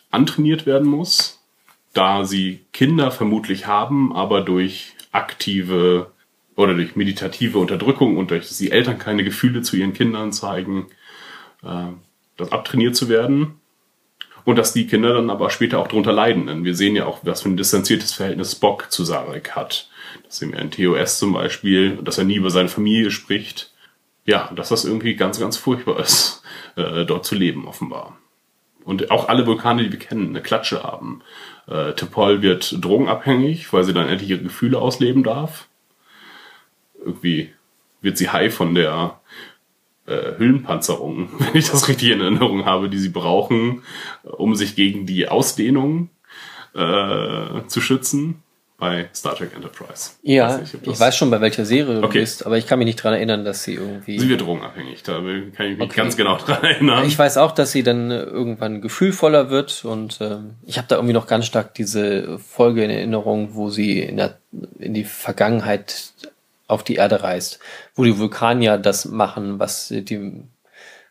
[0.09, 1.43] antrainiert werden muss,
[1.91, 6.13] da sie Kinder vermutlich haben, aber durch aktive
[6.55, 10.87] oder durch meditative Unterdrückung und durch dass die Eltern keine Gefühle zu ihren Kindern zeigen,
[11.61, 11.87] äh,
[12.37, 13.59] das abtrainiert zu werden.
[14.45, 16.47] Und dass die Kinder dann aber später auch darunter leiden.
[16.47, 19.89] Denn wir sehen ja auch, was für ein distanziertes Verhältnis Spock zu Sarek hat.
[20.25, 23.71] Das sehen wir in TOS zum Beispiel, dass er nie über seine Familie spricht.
[24.25, 26.43] ja, dass das irgendwie ganz, ganz furchtbar ist,
[26.75, 28.17] äh, dort zu leben, offenbar.
[28.83, 31.21] Und auch alle Vulkane, die wir kennen, eine Klatsche haben.
[31.67, 35.67] Äh, Tepol wird drogenabhängig, weil sie dann endlich ihre Gefühle ausleben darf.
[36.99, 37.53] Irgendwie
[38.01, 39.19] wird sie high von der
[40.07, 43.83] äh, Hüllenpanzerung, wenn ich das richtig in Erinnerung habe, die sie brauchen,
[44.23, 46.09] um sich gegen die Ausdehnung
[46.73, 48.43] äh, zu schützen
[48.79, 50.11] bei Star Trek Enterprise.
[50.21, 52.19] Ja, Weiß nicht, ich weiß schon, bei welcher Serie Okay.
[52.19, 54.19] du bist, aber ich kann mich nicht dran erinnern, dass sie irgendwie.
[54.19, 55.95] Sie wird drogenabhängig, da kann ich mich Okay.
[55.95, 57.05] ganz genau dran erinnern.
[57.07, 60.95] Ich weiß auch, dass sie dann äh, irgendwann gefühlvoller wird und ähm, ich habe da
[60.95, 64.37] irgendwie noch ganz stark diese Folge in Erinnerung, wo sie in, der,
[64.77, 66.11] in die Vergangenheit
[66.67, 67.59] auf die Erde reist,
[67.95, 70.43] wo die Vulkanier das machen, was die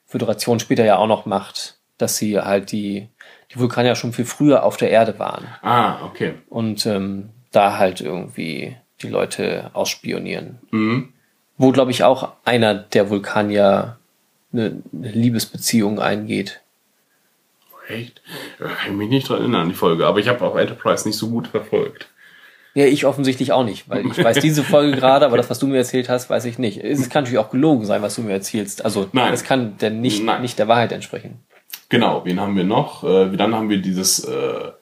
[0.06, 3.08] Föderation später ja auch noch macht, dass sie halt die,
[3.52, 6.34] die Vulkanier schon viel früher auf der Erde waren ah, okay.
[6.48, 10.58] und ähm, da halt irgendwie die Leute ausspionieren.
[10.70, 11.12] Mhm.
[11.58, 13.96] Wo, glaube ich, auch einer der Vulkanier
[14.52, 16.60] eine, eine Liebesbeziehung eingeht.
[17.88, 18.20] Echt?
[18.58, 20.06] Da kann ich mich nicht dran erinnern, die Folge.
[20.06, 22.08] Aber ich habe auch Enterprise nicht so gut verfolgt.
[22.74, 25.66] Ja, ich offensichtlich auch nicht, weil ich weiß diese Folge gerade, aber das, was du
[25.66, 26.76] mir erzählt hast, weiß ich nicht.
[26.76, 28.84] Es kann natürlich auch gelogen sein, was du mir erzählst.
[28.84, 29.32] Also, Nein.
[29.32, 30.42] es kann denn nicht, Nein.
[30.42, 31.40] nicht der Wahrheit entsprechen.
[31.88, 33.02] Genau, wen haben wir noch?
[33.02, 34.72] Äh, dann haben wir dieses, äh,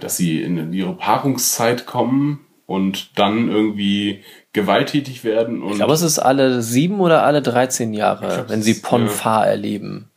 [0.00, 6.02] dass sie in ihre Paarungszeit kommen und dann irgendwie gewalttätig werden und Ich glaube, es
[6.02, 10.10] ist alle sieben oder alle 13 Jahre, glaub, wenn sie Ponfar erleben.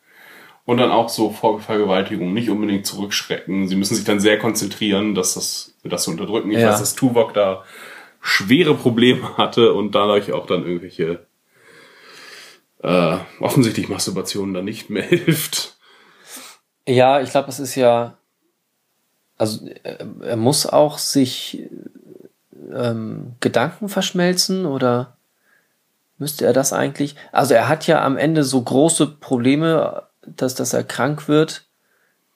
[0.65, 3.67] Und dann auch so vor Vergewaltigung nicht unbedingt zurückschrecken.
[3.67, 6.51] Sie müssen sich dann sehr konzentrieren, dass das, das zu unterdrücken.
[6.51, 6.69] Ich Ja.
[6.69, 7.63] weiß, dass Tuvok da
[8.21, 11.25] schwere Probleme hatte und dadurch auch dann irgendwelche
[12.83, 15.75] äh, offensichtlich Masturbationen dann nicht mehr hilft.
[16.87, 18.18] Ja, ich glaube, es ist ja,
[19.39, 21.63] also er, er muss auch sich
[22.71, 25.17] ähm, Gedanken verschmelzen oder
[26.19, 27.15] müsste er das eigentlich?
[27.31, 31.65] Also er hat ja am Ende so große Probleme, dass, dass er krank wird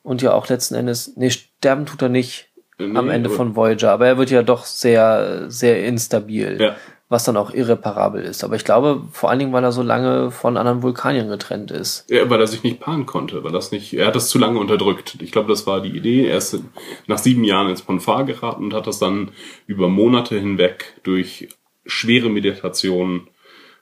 [0.01, 3.55] und ja auch letzten Endes, nee, sterben tut er nicht am Nee, Ende aber- von
[3.55, 6.75] Voyager, aber er wird ja doch sehr, sehr instabil, Ja.
[7.13, 8.43] Was dann auch irreparabel ist.
[8.43, 12.09] Aber ich glaube, vor allen Dingen, weil er so lange von anderen Vulkaniern getrennt ist.
[12.09, 14.59] Ja, weil er sich nicht paaren konnte, weil das nicht, er hat das zu lange
[14.59, 15.17] unterdrückt.
[15.21, 16.27] Ich glaube, das war die Idee.
[16.27, 16.59] Er ist
[17.07, 19.31] nach sieben Jahren ins Ponfar geraten und hat das dann
[19.65, 21.47] über Monate hinweg durch
[21.85, 23.27] schwere Meditation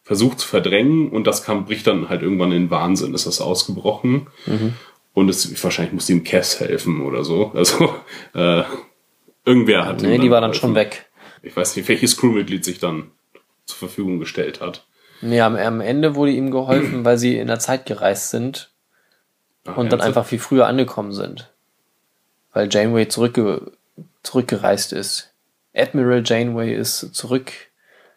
[0.04, 4.28] versucht zu verdrängen und das kam, bricht dann halt irgendwann in Wahnsinn, ist das ausgebrochen.
[5.14, 7.52] Und es, wahrscheinlich musste ihm Cass helfen oder so.
[7.54, 7.94] Also,
[8.34, 8.64] äh,
[9.46, 11.10] irgendwer hat Nee, die war dann schon weg.
[11.44, 13.12] Ich weiß nicht, welches Crewmitglied sich dann
[13.72, 14.86] zur Verfügung gestellt hat.
[15.22, 18.72] Ja, am, am Ende wurde ihm geholfen, weil sie in der Zeit gereist sind
[19.66, 21.52] Ach, und dann einfach viel früher angekommen sind.
[22.54, 23.72] Weil Janeway zurückge
[24.24, 25.34] zurückgereist ist.
[25.76, 27.52] Admiral Janeway ist zurück,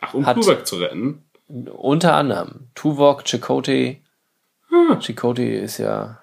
[0.00, 1.22] Ach, um Tuvok zu retten.
[1.48, 4.00] unter anderem Tuvok, Chakotay.
[5.00, 6.18] Chakotay ist ja,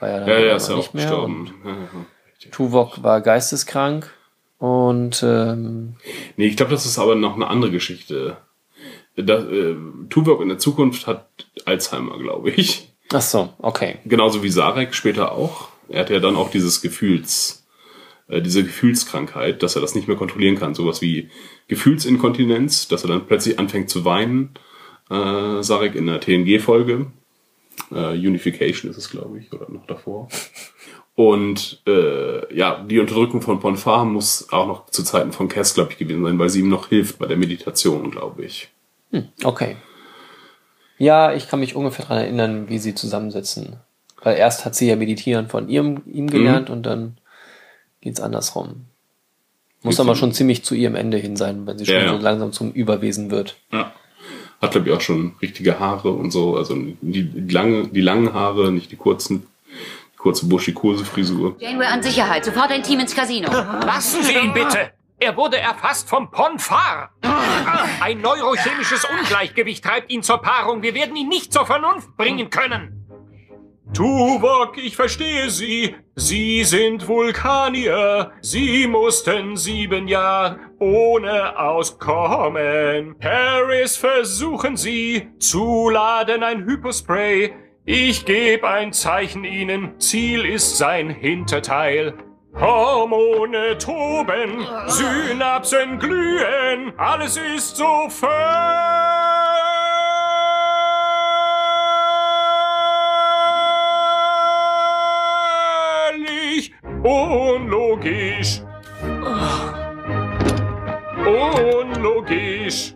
[0.00, 1.40] war ja dann Ja, ja, ist ja auch gestorben.
[1.62, 2.50] Und Ja, ja.
[2.50, 4.12] Tuvok war geisteskrank
[4.58, 5.94] und ähm,
[6.36, 8.36] Nee, ich glaube, das ist aber noch eine andere Geschichte.
[9.22, 9.74] Das, äh,
[10.10, 11.28] Tuvok in der Zukunft hat
[11.64, 12.92] Alzheimer, glaube ich.
[13.12, 13.96] ach so, okay.
[14.04, 15.68] Genauso wie Sarek später auch.
[15.88, 17.66] Er hat ja dann auch dieses Gefühls,
[18.28, 20.74] äh, diese Gefühlskrankheit, dass er das nicht mehr kontrollieren kann.
[20.74, 21.30] Sowas wie
[21.66, 24.50] Gefühlsinkontinenz, dass er dann plötzlich anfängt zu weinen.
[25.10, 27.06] Äh, Sarek in der TNG-Folge.
[27.90, 30.28] Äh, Unification ist es, glaube ich, oder noch davor.
[31.14, 35.90] Und äh, ja, die Unterdrückung von Ponfar muss auch noch zu Zeiten von Cass, glaube
[35.90, 38.68] ich, gewesen sein, weil sie ihm noch hilft bei der Meditation, glaube ich.
[39.44, 39.76] Okay.
[40.98, 43.76] Ja, ich kann mich ungefähr dran erinnern, wie sie zusammensitzen.
[44.22, 47.18] Weil erst hat sie ja Meditieren von ihrem, ihm gelernt und dann
[48.00, 48.86] geht's andersrum.
[49.82, 52.08] Muss Geht's aber schon ziemlich zu ihrem Ende hin sein, wenn sie schon Ja, ja.
[52.08, 53.56] so langsam zum Überwesen wird.
[53.72, 53.92] Ja.
[54.60, 56.56] Hat, glaube ich, auch schon richtige Haare und so.
[56.56, 59.46] Also die, die, lange, die langen Haare, nicht die kurzen,
[60.14, 61.54] die kurze buschikose Frisur.
[61.60, 62.44] Janeway an Sicherheit.
[62.44, 63.52] Sofort ein Team ins Casino.
[63.52, 64.90] Lassen Sie ihn bitte!
[65.20, 67.10] Er wurde erfasst vom Ponfar.
[68.00, 70.82] Ein neurochemisches Ungleichgewicht treibt ihn zur Paarung.
[70.82, 72.94] Wir werden ihn nicht zur Vernunft bringen können.
[73.94, 75.96] Tuvok, ich verstehe Sie.
[76.14, 78.32] Sie sind Vulkanier.
[78.42, 83.16] Sie mussten sieben Jahre ohne auskommen.
[83.18, 87.54] Paris, versuchen Sie zu laden ein Hypospray.
[87.84, 89.98] Ich gebe ein Zeichen Ihnen.
[89.98, 92.14] Ziel ist sein Hinterteil.
[92.54, 98.28] Hormone toben, Synapsen glühen, alles ist so völlig
[107.02, 108.62] unlogisch.
[111.26, 112.94] Unlogisch.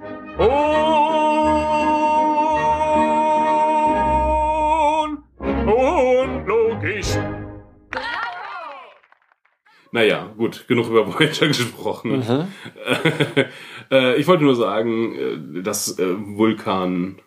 [9.92, 12.22] Naja, gut, genug über Voyager gesprochen.
[13.90, 15.14] äh, ich wollte nur sagen,
[15.58, 17.20] äh, dass äh, Vulkan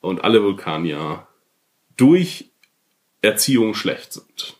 [0.00, 1.26] und alle Vulkanier
[1.96, 2.50] durch
[3.22, 4.56] Erziehung schlecht sind.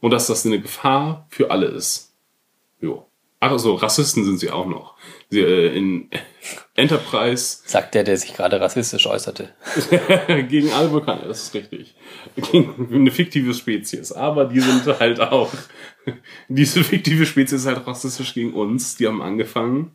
[0.00, 2.14] Und dass das eine Gefahr für alle ist.
[2.80, 3.06] Jo.
[3.40, 4.96] Ach so, Rassisten sind sie auch noch.
[5.32, 6.08] Äh, in
[6.74, 9.50] Enterprise Sagt der, der sich gerade rassistisch äußerte.
[10.48, 11.94] gegen alle Vulkanier, das ist richtig.
[12.36, 14.12] Gegen eine fiktive Spezies.
[14.12, 15.52] Aber die sind halt auch,
[16.48, 18.96] diese fiktive Spezies ist halt rassistisch gegen uns.
[18.96, 19.92] Die haben angefangen,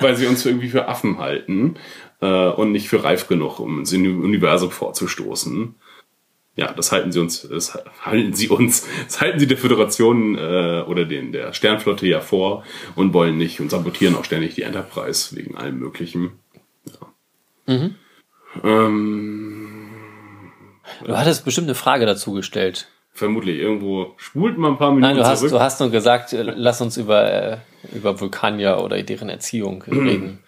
[0.00, 1.76] weil sie uns irgendwie für Affen halten
[2.20, 5.76] äh, und nicht für reif genug, um ins Universum vorzustoßen.
[6.54, 10.82] Ja, das halten sie uns, das halten sie uns, das halten sie der Föderation äh,
[10.86, 12.62] oder den der Sternflotte ja vor
[12.94, 16.32] und wollen nicht und sabotieren auch ständig die Enterprise wegen allem Möglichen.
[17.66, 17.90] Ja.
[18.62, 19.88] Ähm,
[21.04, 22.88] Du hattest bestimmt eine Frage dazu gestellt.
[23.14, 25.52] vermutlich irgendwo spult mal ein paar Minuten Nein, du hast, zurück.
[25.52, 27.56] du hast nur gesagt, äh, lass uns über, äh,
[27.94, 30.40] über Vulkanier oder deren Erziehung reden.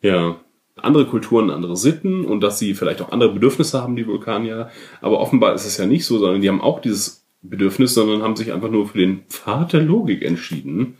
[0.00, 0.36] Ja.
[0.80, 4.70] Andere Kulturen, andere Sitten und dass sie vielleicht auch andere Bedürfnisse haben, die Vulkanier.
[5.00, 8.36] Aber offenbar ist es ja nicht so, sondern die haben auch dieses Bedürfnis, sondern haben
[8.36, 10.96] sich einfach nur für den Pfad der Logik entschieden.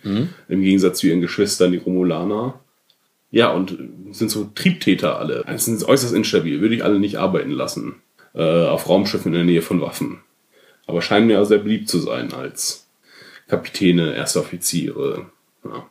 [0.48, 2.60] Im Gegensatz zu ihren Geschwistern, die Romulaner.
[3.30, 3.76] Ja, und
[4.12, 5.44] sind so Triebtäter alle.
[5.46, 7.96] Es sind äußerst instabil, würde ich alle nicht arbeiten lassen.
[8.34, 10.20] Äh, auf Raumschiffen in der Nähe von Waffen.
[10.86, 12.88] Aber scheinen mir auch sehr beliebt zu sein als
[13.48, 15.26] Kapitäne, Erste Offiziere.
[15.64, 15.86] Ja.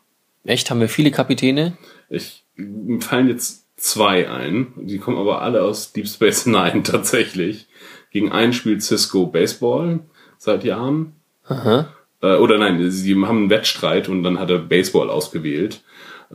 [0.45, 0.71] Echt?
[0.71, 1.77] Haben wir viele Kapitäne?
[2.09, 2.43] Ich,
[3.01, 4.73] fallen jetzt zwei ein.
[4.75, 7.67] Die kommen aber alle aus Deep Space Nine tatsächlich.
[8.11, 10.01] Gegen einen spielt Cisco Baseball
[10.37, 11.13] seit Jahren.
[11.45, 11.93] Aha.
[12.21, 15.83] Äh, oder nein, sie haben einen Wettstreit und dann hat er Baseball ausgewählt.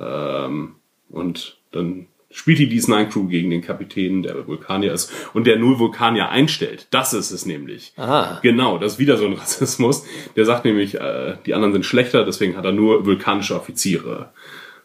[0.01, 0.77] Ähm,
[1.11, 5.79] und dann spielt die DS9 Crew gegen den Kapitän, der Vulkanier ist und der nur
[5.79, 6.87] Vulkanier einstellt.
[6.91, 7.93] Das ist es nämlich.
[7.97, 8.39] Aha.
[8.43, 10.07] Genau, das ist wieder so ein Rassismus.
[10.37, 14.31] Der sagt nämlich, äh, die anderen sind schlechter, deswegen hat er nur vulkanische Offiziere.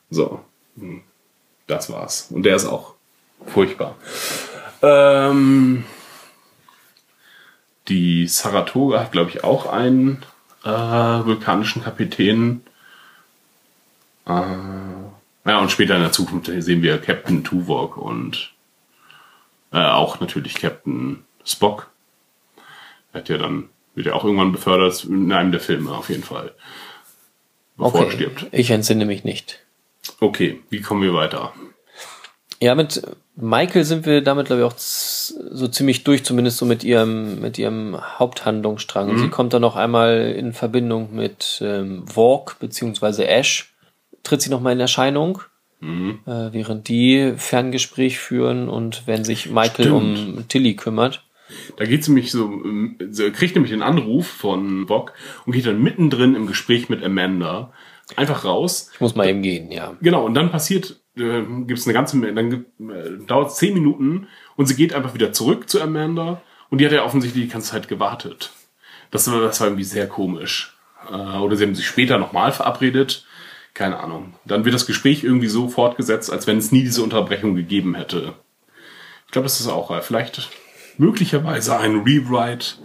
[0.10, 0.42] So,
[0.78, 1.02] Hm.
[1.68, 2.28] Das war's.
[2.32, 2.94] Und der ist auch
[3.46, 3.96] furchtbar.
[4.82, 5.84] Ähm,
[7.88, 10.24] die Saratoga hat, glaube ich, auch einen
[10.64, 12.62] äh, vulkanischen Kapitän.
[14.26, 14.32] Äh,
[15.46, 18.52] ja, und später in der Zukunft sehen wir Captain Tuvok und
[19.72, 21.90] äh, auch natürlich Captain Spock.
[23.14, 26.54] Hat ja dann, wird ja auch irgendwann befördert in einem der Filme auf jeden Fall.
[27.78, 28.16] Bevor er Okay.
[28.16, 28.48] stirbt.
[28.52, 29.60] Ich entsinne mich nicht.
[30.20, 31.54] Okay, wie kommen wir weiter?
[32.60, 33.02] Ja, mit
[33.36, 37.60] Michael sind wir damit, glaube ich, auch so ziemlich durch, zumindest so mit ihrem, mit
[37.60, 39.14] ihrem Haupthandlungsstrang.
[39.14, 39.18] Mhm.
[39.20, 43.74] Sie kommt dann noch einmal in Verbindung mit ähm, Walk beziehungsweise Ash,
[44.24, 45.42] tritt sie noch mal in Erscheinung,
[45.80, 46.20] Mhm.
[46.26, 49.94] äh, während die Ferngespräch führen und wenn sich Michael Stimmt.
[50.38, 51.24] um Tilly kümmert.
[51.78, 51.86] Da
[52.26, 55.14] so, ähm, sie kriegt nämlich den Anruf von Bock
[55.46, 57.72] und geht dann mittendrin im Gespräch mit Amanda
[58.16, 58.90] einfach raus.
[58.94, 59.96] Ich muss mal eben gehen, ja.
[60.02, 64.66] Genau, und dann passiert, äh, gibt's eine ganze, dann gibt- äh, dauert zehn Minuten und
[64.68, 67.88] sie geht einfach wieder zurück zu Amanda und die hat ja offensichtlich die ganze Zeit
[67.88, 68.52] gewartet.
[69.12, 70.78] Das war, das war irgendwie sehr komisch.
[71.12, 73.26] Äh, oder sie haben sich später nochmal verabredet.
[73.74, 74.34] Keine Ahnung.
[74.46, 78.34] Dann wird das Gespräch irgendwie so fortgesetzt, als wenn es nie diese Unterbrechung gegeben hätte.
[79.28, 80.50] Ich glaube, das ist auch äh, vielleicht
[80.98, 82.76] möglicherweise ein Rewrite,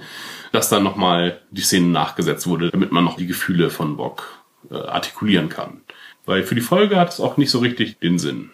[0.52, 4.74] dass dann nochmal die Szene nachgesetzt wurde, damit man noch die Gefühle von Bock äh,
[4.76, 5.80] artikulieren kann.
[6.24, 8.50] Weil für die Folge hat es auch nicht so richtig den Sinn.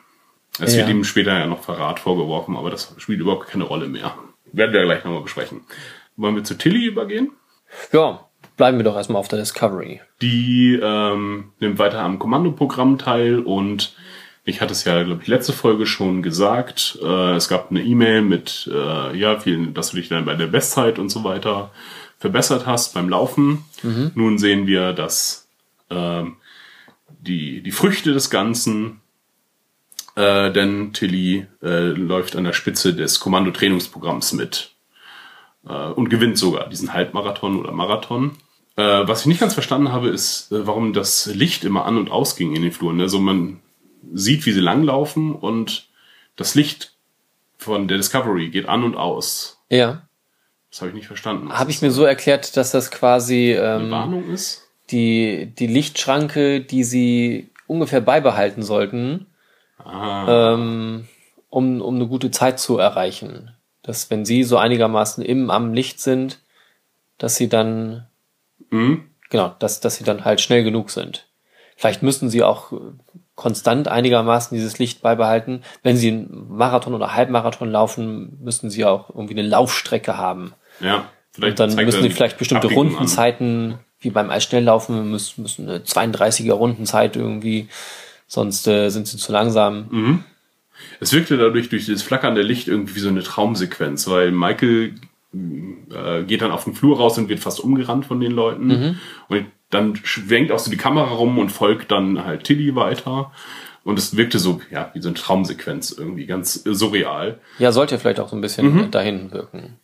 [0.60, 0.80] Es Ja.
[0.80, 4.14] wird ihm später ja noch Verrat vorgeworfen, aber das spielt überhaupt keine Rolle mehr.
[4.52, 5.60] Werden wir gleich nochmal besprechen.
[6.16, 7.30] Wollen wir zu Tilly übergehen?
[7.92, 8.24] Ja,
[8.56, 10.00] bleiben wir doch erstmal auf der Discovery.
[10.22, 13.94] Die ähm, nimmt weiter am Kommandoprogramm teil und
[14.44, 16.98] ich hatte es ja, glaube ich, letzte Folge schon gesagt.
[17.02, 20.46] Äh, es gab eine E-Mail mit, äh, ja, vielen, dass du dich dann bei der
[20.46, 21.70] Bestzeit und so weiter
[22.18, 23.64] verbessert hast beim Laufen.
[24.14, 25.47] Nun sehen wir, dass
[25.90, 26.36] ähm,
[27.20, 29.00] die, die Früchte des Ganzen,
[30.14, 34.72] äh, denn Tilly äh, läuft an der Spitze des Kommandotrainingsprogramms mit
[35.66, 38.36] äh, und gewinnt sogar diesen Halbmarathon oder Marathon.
[38.76, 42.10] Äh, was ich nicht ganz verstanden habe, ist, äh, warum das Licht immer an und
[42.10, 43.00] ausging in den Fluren.
[43.00, 43.60] Also man
[44.12, 45.88] sieht, wie sie langlaufen und
[46.36, 46.94] das Licht
[47.56, 49.60] von der Discovery geht an und aus.
[49.68, 50.08] Ja.
[50.70, 51.52] Das habe ich nicht verstanden.
[51.52, 54.67] Habe ich mir so erklärt, dass das quasi eine ähm, Warnung ist?
[54.90, 59.26] Die, die Lichtschranke, die sie ungefähr beibehalten sollten,
[59.84, 61.08] Ah, ähm,
[61.50, 63.52] um, um eine gute Zeit zu erreichen.
[63.82, 66.40] Dass wenn sie so einigermaßen im am Licht sind,
[67.16, 68.06] dass sie dann,
[68.70, 69.04] mhm.
[69.30, 71.26] genau, dass, dass sie dann halt schnell genug sind.
[71.76, 72.72] Vielleicht müssen sie auch
[73.34, 75.62] konstant einigermaßen dieses Licht beibehalten.
[75.82, 80.54] Wenn sie einen Marathon oder Halbmarathon laufen, müssen sie auch irgendwie eine Laufstrecke haben.
[80.80, 81.08] Ja.
[81.40, 83.86] Und dann müssen die vielleicht bestimmte Abbiegung an.
[84.00, 87.68] Wie beim Eisschnelllaufen, müssen, müssen eine 32er Rundenzeit irgendwie,
[88.26, 89.86] sonst äh, sind sie zu langsam.
[89.90, 90.24] Mhm.
[91.00, 94.94] Es wirkte dadurch durch das flackernde Licht irgendwie wie so eine Traumsequenz, weil Michael
[95.34, 98.66] äh, geht dann auf den Flur raus und wird fast umgerannt von den Leuten.
[98.66, 98.98] Mhm.
[99.28, 103.32] Und dann schwenkt auch so die Kamera rum und folgt dann halt Tilly weiter.
[103.84, 107.38] Und es wirkte so, ja, wie so eine Traumsequenz irgendwie, ganz äh, surreal.
[107.58, 108.90] Ja, sollte vielleicht auch so ein bisschen Mhm.
[108.90, 109.78] dahin wirken.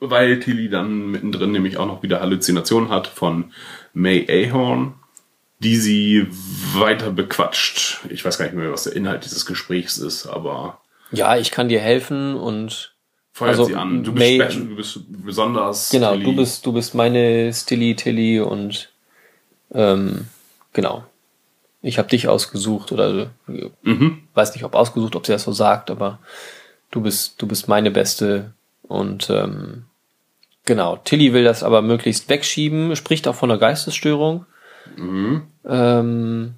[0.00, 3.52] Weil Tilly dann mittendrin nämlich auch noch wieder Halluzinationen hat von
[3.94, 4.94] May Ahorn,
[5.60, 6.26] die sie
[6.74, 8.00] weiter bequatscht.
[8.10, 10.80] Ich weiß gar nicht mehr, was der Inhalt dieses Gesprächs ist, aber
[11.12, 12.92] Ja, ich kann dir helfen und
[13.32, 14.02] feuert Also, sie an.
[14.04, 15.90] Du bist, May- special, du bist besonders.
[15.90, 16.24] genau, Tilly.
[16.24, 18.90] du bist, du bist meine Stilly Tilly und
[19.72, 20.26] ähm,
[20.72, 21.04] genau.
[21.82, 23.30] Ich habe dich ausgesucht oder
[23.82, 24.22] Mhm.
[24.34, 26.18] weiß nicht, ob ausgesucht, ob sie das so sagt, aber
[26.90, 28.53] du bist, du bist meine Beste
[28.88, 29.84] und ähm,
[30.64, 30.96] genau.
[30.96, 34.46] Tilly will das aber möglichst wegschieben, spricht auch von einer Geistesstörung.
[35.66, 36.54] Ähm,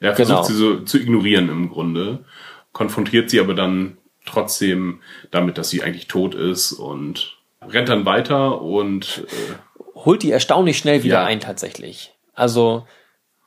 [0.00, 0.42] Er versucht Genau.
[0.48, 2.24] sie so zu ignorieren im Grunde,
[2.72, 8.60] konfrontiert sie aber dann trotzdem damit, dass sie eigentlich tot ist und rennt dann weiter
[8.60, 11.24] und äh, holt die erstaunlich schnell wieder Ja.
[11.24, 12.12] ein tatsächlich.
[12.34, 12.86] Also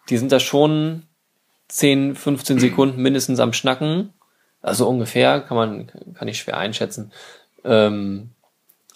[0.10, 1.04] die sind da schon
[1.68, 4.14] 10, 15 Sekunden mindestens am Schnacken.
[4.62, 7.12] Also ungefähr, kann man, kann ich schwer einschätzen.
[7.64, 8.32] Ähm,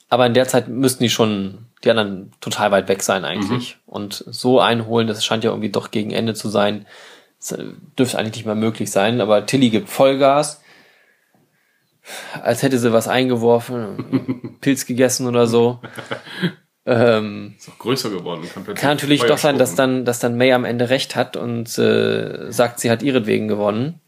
[0.09, 3.77] aber in der Zeit müssten die schon die anderen total weit weg sein eigentlich.
[3.85, 6.85] Und so einholen, das scheint ja irgendwie doch gegen Ende zu sein.
[7.39, 7.65] Das äh,
[7.97, 9.21] dürfte eigentlich nicht mehr möglich sein.
[9.21, 10.61] Aber Tilly gibt Vollgas.
[12.41, 15.79] Als hätte sie was eingeworfen, Pilz gegessen oder so.
[16.85, 18.45] Ähm, ist auch größer geworden.
[18.53, 21.37] Kann, kann natürlich Feuer doch sein, dass dann, dass dann May am Ende recht hat
[21.37, 24.01] und äh, sagt, sie hat ihretwegen gewonnen.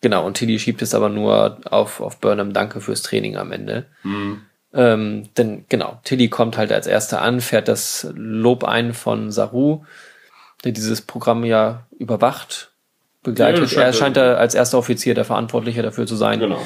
[0.00, 3.86] Genau, und Tilly schiebt es aber nur auf, auf Burnham Danke fürs Training am Ende.
[4.04, 4.42] Mhm.
[4.72, 9.84] Ähm, denn genau, Tilly kommt halt als erster an, fährt das Lob ein von Saru,
[10.64, 12.70] der dieses Programm ja überwacht,
[13.22, 13.72] begleitet.
[13.72, 16.38] Ja, er scheint- da als erster Offizier der Verantwortliche dafür zu sein.
[16.38, 16.64] Genau.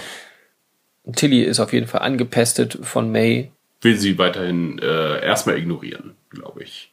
[1.05, 3.51] Und Tilly ist auf jeden Fall angepestet von May.
[3.81, 6.92] Will sie weiterhin äh, erstmal ignorieren, glaube ich.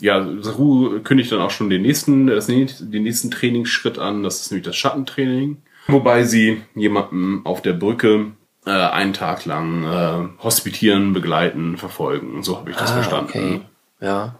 [0.00, 4.66] Ja, Saru kündigt dann auch schon den nächsten, den nächsten Trainingsschritt an, das ist nämlich
[4.66, 5.58] das Schattentraining.
[5.86, 8.32] Wobei sie jemanden auf der Brücke
[8.64, 12.42] äh, einen Tag lang äh, hospitieren, begleiten, verfolgen.
[12.42, 13.30] So habe ich das verstanden.
[13.32, 13.60] Ah, okay.
[14.00, 14.36] Ja.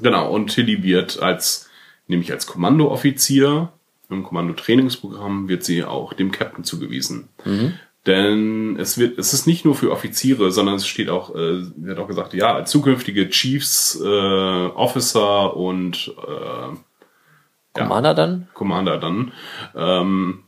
[0.00, 1.68] Genau, und Tilly wird als,
[2.06, 3.72] nämlich als Kommandooffizier
[4.08, 7.28] im Kommandotrainingsprogramm wird sie auch dem Captain zugewiesen.
[8.06, 11.98] Denn es wird, es ist nicht nur für Offiziere, sondern es steht auch, äh, wird
[11.98, 16.76] auch gesagt, ja, als zukünftige Chiefs, äh, Officer und äh,
[17.72, 18.48] Commander dann?
[18.54, 19.32] Commander dann,
[19.74, 20.44] ähm,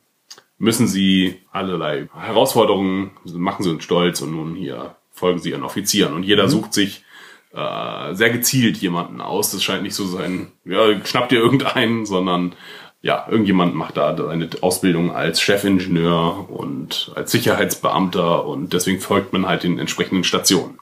[0.56, 6.14] müssen sie allerlei Herausforderungen, machen sie uns stolz und nun hier folgen sie ihren Offizieren.
[6.14, 7.04] Und jeder sucht sich
[7.52, 9.50] äh, sehr gezielt jemanden aus.
[9.50, 12.54] Das scheint nicht so sein, ja, schnappt ihr irgendeinen, sondern
[13.00, 19.46] ja, irgendjemand macht da eine Ausbildung als Chefingenieur und als Sicherheitsbeamter und deswegen folgt man
[19.46, 20.78] halt den entsprechenden Stationen.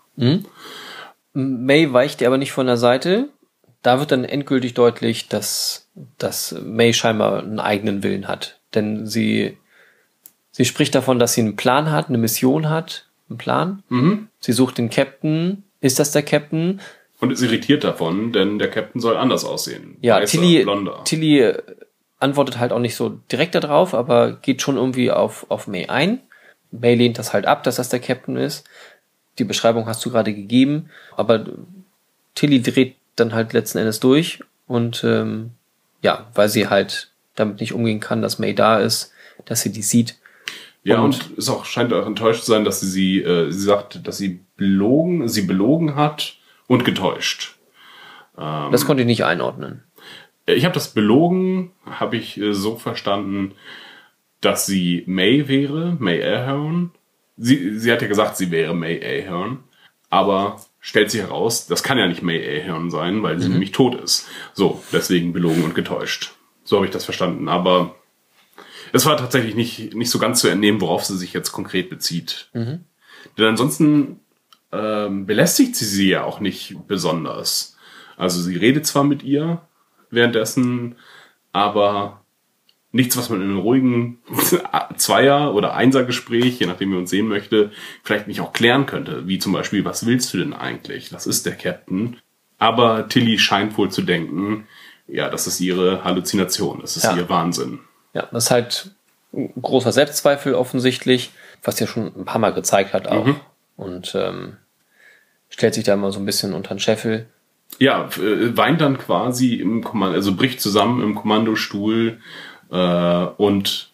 [1.34, 3.28] May weicht ihr aber nicht von der Seite.
[3.82, 8.58] Da wird dann endgültig deutlich, dass, dass May scheinbar einen eigenen Willen hat.
[8.74, 9.58] Denn sie,
[10.50, 13.82] sie spricht davon, dass sie einen Plan hat, eine Mission hat, einen Plan.
[14.40, 15.64] Sie sucht den Captain.
[15.80, 16.80] Ist das der Captain?
[17.20, 19.98] Und ist irritiert davon, denn der Captain soll anders aussehen.
[20.00, 21.04] Ja, Weißer, Tilly, blonder.
[21.04, 21.62] Tilly äh,
[22.18, 26.20] antwortet halt auch nicht so direkt darauf, aber geht schon irgendwie auf, auf May ein.
[26.70, 28.64] May lehnt das halt ab, dass das der Captain ist.
[29.38, 31.44] Die Beschreibung hast du gerade gegeben, aber
[32.34, 35.50] Tilly dreht dann halt letzten Endes durch und ähm,
[36.02, 39.12] ja, weil sie halt damit nicht umgehen kann, dass May da ist,
[39.44, 40.16] dass sie die sieht.
[40.84, 43.60] Ja, Und- und, es auch scheint auch enttäuscht zu sein, dass sie sie, äh, sie
[43.64, 46.36] sagt, dass sie belogen, sie belogen hat
[46.66, 47.56] und getäuscht.
[48.38, 49.82] Ähm, Das konnte ich nicht einordnen.
[50.46, 53.52] Ich habe das belogen, habe ich äh, so verstanden,
[54.40, 56.92] dass sie May wäre, May Ahern.
[57.36, 59.64] Sie, sie hat ja gesagt, sie wäre May Ahern,
[60.08, 64.00] aber stellt sich heraus, das kann ja nicht May Ahern sein, weil sie nämlich tot
[64.00, 64.28] ist.
[64.54, 66.32] So, deswegen belogen und getäuscht.
[66.64, 67.96] So habe ich das verstanden, aber
[68.92, 72.50] es war tatsächlich nicht, nicht so ganz zu entnehmen, worauf sie sich jetzt konkret bezieht.
[73.36, 74.20] Denn ansonsten
[74.72, 77.76] ähm, belästigt sie sie ja auch nicht besonders.
[78.16, 79.65] Also sie redet zwar mit ihr
[80.10, 80.96] währenddessen,
[81.52, 82.20] aber
[82.92, 84.18] nichts, was man in einem ruhigen
[84.96, 87.70] Zweier- oder Einser-Gespräch, je nachdem wie man uns sehen möchte,
[88.02, 89.26] vielleicht nicht auch klären könnte.
[89.28, 91.10] Wie zum Beispiel, was willst du denn eigentlich?
[91.10, 92.16] Das ist der Captain.
[92.58, 94.66] Aber Tilly scheint wohl zu denken,
[95.08, 97.14] ja, das ist ihre Halluzination, das ist Ja.
[97.16, 97.80] ihr Wahnsinn.
[98.14, 98.90] Ja, das ist halt
[99.34, 101.30] ein großer Selbstzweifel offensichtlich,
[101.62, 103.28] was ja schon ein paar Mal gezeigt hat auch.
[103.76, 104.56] und ähm,
[105.50, 107.26] stellt sich da mal so ein bisschen unter den Scheffel.
[107.78, 112.20] Ja, äh, weint dann quasi im Kommando, also bricht zusammen im Kommandostuhl
[112.70, 113.90] äh, und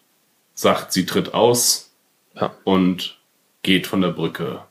[0.53, 1.91] sagt, sie tritt aus
[2.35, 2.53] Ja.
[2.63, 3.17] und
[3.61, 4.61] geht von der Brücke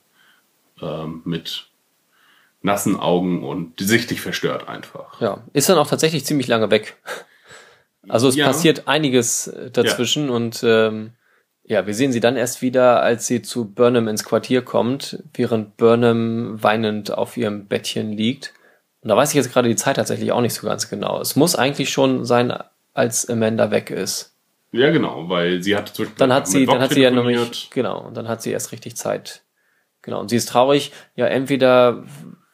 [0.81, 1.67] ähm, mit
[2.63, 5.21] nassen Augen und sichtlich verstört einfach.
[5.21, 6.97] Ja, ist dann auch tatsächlich ziemlich lange weg.
[8.09, 8.47] Also es Ja.
[8.47, 11.13] passiert einiges äh, dazwischen und ähm,
[11.65, 15.77] ja, wir sehen sie dann erst wieder, als sie zu Burnham ins Quartier kommt, während
[15.77, 18.53] Burnham weinend auf ihrem Bettchen liegt.
[19.03, 21.21] Und da weiß ich jetzt gerade die Zeit tatsächlich auch nicht so ganz genau.
[21.21, 22.53] Es muss eigentlich schon sein,
[22.95, 24.35] als Amanda weg ist.
[24.71, 28.17] Ja, genau, weil sie hat Dann hat sie, dann hat sie ja nämlich, genau, und
[28.17, 29.43] dann hat sie erst richtig Zeit.
[30.03, 32.05] Genau, und sie ist traurig, ja, entweder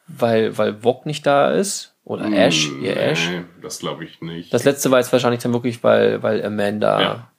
[0.07, 3.29] weil, weil Vog nicht da ist, oder Ash, Hm, ihr Ash.
[3.29, 4.51] Nee, das glaube ich nicht.
[4.53, 7.31] Das letzte war jetzt wahrscheinlich dann wirklich, weil, weil Amanda, Ja.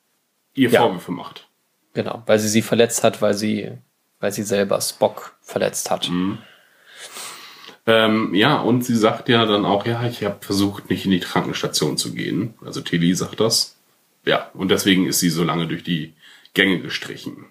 [0.55, 0.81] Ihr Ja.
[0.83, 1.49] Vorwürfe macht.
[1.95, 3.73] genau, weil sie sie verletzt hat, weil sie,
[4.21, 6.09] weil sie selber Spock verletzt hat.
[6.09, 6.39] Mhm.
[7.87, 11.21] Ähm, ja, und sie sagt ja dann auch, ja, ich habe versucht, nicht in die
[11.21, 12.55] Krankenstation zu gehen.
[12.65, 13.77] Also Tilly sagt das.
[14.27, 16.13] Ja, und deswegen ist sie so lange durch die
[16.55, 17.47] Gänge gestrichen.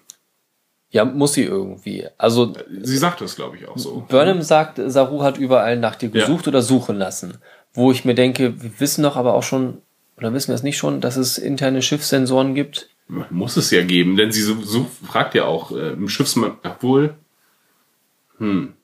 [0.90, 2.06] Ja, muss sie irgendwie.
[2.18, 2.52] Also,
[2.82, 4.04] Sie sagt das, glaube ich, auch so.
[4.08, 7.38] Burnham sagt, Saru hat überall nach dir gesucht oder suchen lassen.
[7.72, 9.78] Wo ich mir denke, wir wissen doch aber auch schon,
[10.16, 12.90] oder wissen wir es nicht schon, dass es interne Schiffssensoren gibt?
[13.30, 17.14] Muss es ja geben, denn sie so, so fragt ja auch äh, im Schiffsmann, obwohl,
[18.38, 18.74] hm.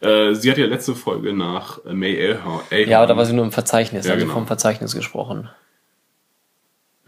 [0.00, 2.60] Äh, sie hat ja letzte Folge nach May Ahern.
[2.86, 4.34] Ja, aber da war sie nur im Verzeichnis, Ja, also genau.
[4.34, 5.48] vom Verzeichnis gesprochen.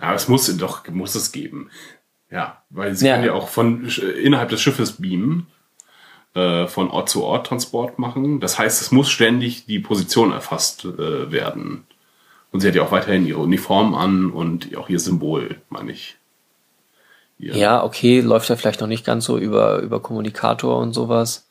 [0.00, 1.70] Ja, es muss doch, muss es geben.
[2.30, 3.14] Ja, weil sie Ja.
[3.14, 3.88] können ja auch von
[4.22, 5.46] innerhalb des Schiffes beamen,
[6.34, 8.40] äh, von Ort zu Ort Transport machen.
[8.40, 11.86] Das heißt, es muss ständig die Position erfasst äh, werden.
[12.52, 16.16] Und sie hat ja auch weiterhin ihre Uniform an und auch ihr Symbol, meine ich.
[17.38, 21.46] Ihr- Ja, okay, läuft ja vielleicht noch nicht ganz so über, über Kommunikator und sowas.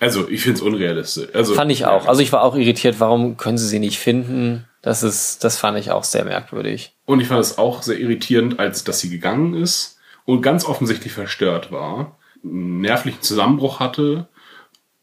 [0.00, 1.28] Also, ich finde es unrealistisch.
[1.32, 2.06] Also, Fand ich auch.
[2.06, 4.64] Also ich war auch irritiert, warum können sie sie nicht finden?
[4.82, 6.94] Das ist, das fand ich auch sehr merkwürdig.
[7.06, 11.12] Und ich fand es auch sehr irritierend, als dass sie gegangen ist und ganz offensichtlich
[11.12, 14.28] verstört war, einen nervlichen Zusammenbruch hatte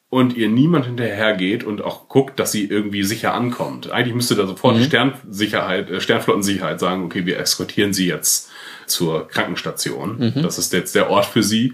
[0.10, 3.92] und ihr niemand hinterhergeht und auch guckt, dass sie irgendwie sicher ankommt.
[3.92, 8.52] Eigentlich müsste da sofort die Sternsicherheit, äh, Sternflottensicherheit sagen, okay, wir eskortieren sie jetzt
[8.86, 10.34] zur Krankenstation.
[10.42, 11.74] Das ist jetzt der Ort für sie.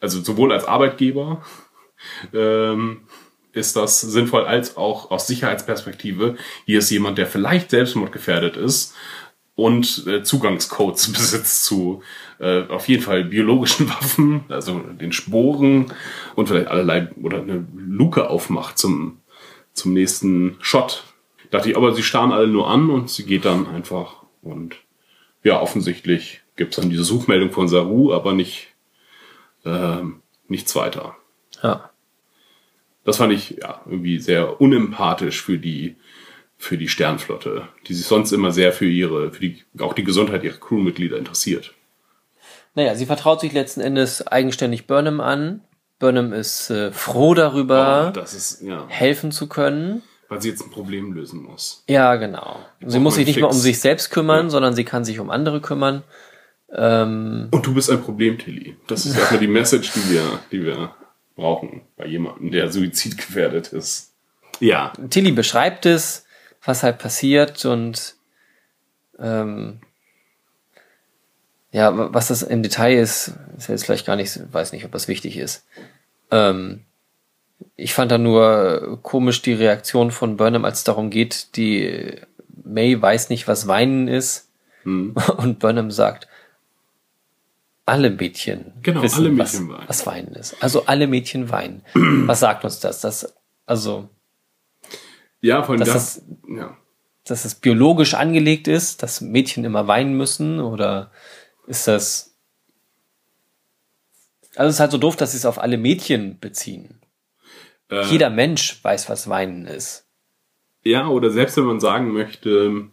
[0.00, 1.42] Also sowohl als Arbeitgeber
[2.32, 3.02] ähm,
[3.52, 6.36] ist das sinnvoll, als auch aus Sicherheitsperspektive.
[6.66, 8.94] Hier ist jemand, der vielleicht selbstmordgefährdet ist
[9.54, 12.02] und äh, Zugangscodes besitzt zu
[12.38, 15.92] äh, auf jeden Fall biologischen Waffen, also den Sporen
[16.36, 19.18] und vielleicht allerlei oder eine Luke aufmacht zum,
[19.72, 21.04] zum nächsten Shot.
[21.50, 24.76] Dachte ich, aber sie starren alle nur an und sie geht dann einfach und
[25.42, 28.68] ja, offensichtlich gibt's dann diese Suchmeldung von Saru, aber nicht
[29.64, 31.16] ähm, nichts weiter.
[31.62, 31.90] Ja.
[33.04, 35.96] Das fand ich ja irgendwie sehr unempathisch für die
[36.58, 40.42] für die Sternflotte, die sich sonst immer sehr für ihre für die auch die Gesundheit
[40.42, 41.74] ihrer Crewmitglieder interessiert.
[42.74, 45.60] Naja, sie vertraut sich letzten Endes eigenständig Burnham an.
[45.98, 50.02] Burnham ist äh, froh darüber, Oh, ist ja, helfen zu können.
[50.28, 51.84] weil sie jetzt ein Problem lösen muss.
[51.88, 52.58] Ja, genau.
[52.84, 53.62] Sie muss sich nicht mal um fix.
[53.62, 54.50] sich selbst kümmern, Ja.
[54.50, 56.02] sondern sie kann sich um andere kümmern.
[56.74, 58.76] Ähm, Und du bist ein Problem, Tilly.
[58.88, 60.90] Das ist erstmal die Message, die wir die wir
[61.36, 64.12] brauchen bei jemandem, der suizidgefährdet ist.
[64.58, 66.24] Ja, Tilly beschreibt es,
[66.64, 68.14] was halt passiert und
[69.18, 69.80] ähm,
[71.72, 74.92] ja, wa- was das im Detail ist, ist jetzt vielleicht gar nicht, weiß nicht, ob
[74.92, 75.66] das wichtig ist.
[76.30, 76.84] Ähm,
[77.76, 82.14] ich fand da nur komisch die Reaktion von Burnham, als es darum geht, die
[82.64, 84.48] May weiß nicht, was Weinen ist
[84.84, 85.14] Hm.
[85.38, 86.28] und Burnham sagt,
[87.86, 89.88] alle Mädchen Genau, wissen, alle was, Mädchen weinen.
[89.88, 90.62] was Weinen ist.
[90.62, 91.82] Also alle Mädchen weinen.
[91.94, 93.00] was sagt uns das?
[93.00, 93.34] Das
[93.64, 94.10] also
[95.40, 96.76] ja, von Dass das, ja.
[97.24, 100.60] dass es biologisch angelegt ist, dass Mädchen immer weinen müssen?
[100.60, 101.10] Oder
[101.66, 102.34] ist das.
[104.56, 107.00] Also es ist halt so doof, dass sie es auf alle Mädchen beziehen.
[107.90, 110.06] Äh, Jeder Mensch weiß, was Weinen ist.
[110.82, 112.88] Ja, oder selbst wenn man sagen möchte,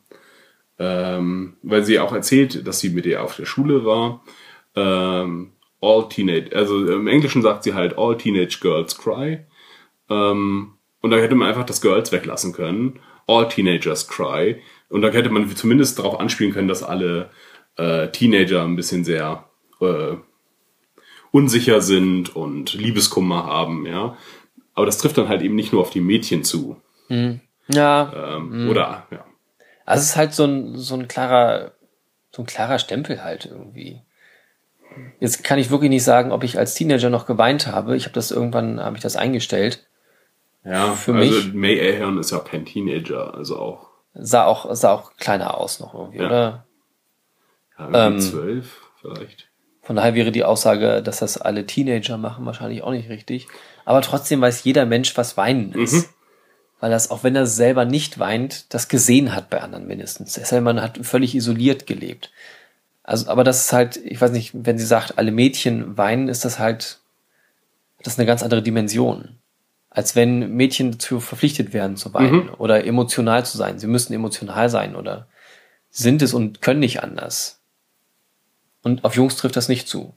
[0.79, 4.23] ähm, weil sie auch erzählt, dass sie mit ihr auf der Schule war,
[4.75, 9.39] ähm, all teenage, also im Englischen sagt sie halt all teenage girls cry.
[10.09, 12.99] Ähm, und da hätte man einfach das Girls weglassen können.
[13.27, 14.61] All teenagers cry.
[14.89, 17.29] Und da hätte man zumindest darauf anspielen können, dass alle
[17.77, 19.45] äh, Teenager ein bisschen sehr
[19.81, 20.15] äh,
[21.31, 24.17] unsicher sind und Liebeskummer haben, ja.
[24.75, 26.77] Aber das trifft dann halt eben nicht nur auf die Mädchen zu.
[27.67, 29.25] Ja, Ähm, Oder, ja.
[29.85, 31.73] also es ist halt so ein, so ein klarer,
[32.31, 34.01] so ein klarer Stempel halt irgendwie.
[35.19, 37.95] Jetzt kann ich wirklich nicht sagen, ob ich als Teenager noch geweint habe.
[37.95, 39.87] Ich habe das irgendwann, habe ich das eingestellt.
[40.65, 44.91] Ja, Für also mich- May Ahern ist ja kein Teenager, also auch Sah auch, sah
[44.93, 46.25] auch kleiner aus noch irgendwie, Ja.
[46.27, 46.65] oder?
[47.79, 49.49] ja, irgendwie Ähm, zwölf vielleicht.
[49.81, 53.47] Von daher wäre die Aussage, dass das alle Teenager machen, wahrscheinlich auch nicht richtig.
[53.85, 55.93] Aber trotzdem weiß jeder Mensch, was Weinen ist.
[55.93, 56.05] Mhm.
[56.79, 60.33] Weil das, auch wenn er selber nicht weint, das gesehen hat bei anderen mindestens.
[60.33, 62.31] Denn, man hat völlig isoliert gelebt.
[63.03, 66.45] Also, aber das ist halt, ich weiß nicht, wenn sie sagt, alle Mädchen weinen, ist
[66.45, 66.99] das halt,
[68.01, 69.37] das ist eine ganz andere Dimension.
[69.89, 73.77] Als wenn Mädchen dazu verpflichtet werden zu weinen oder emotional zu sein.
[73.77, 75.27] Sie müssen emotional sein oder
[75.91, 77.61] sind es und können nicht anders.
[78.81, 80.15] Und auf Jungs trifft das nicht zu.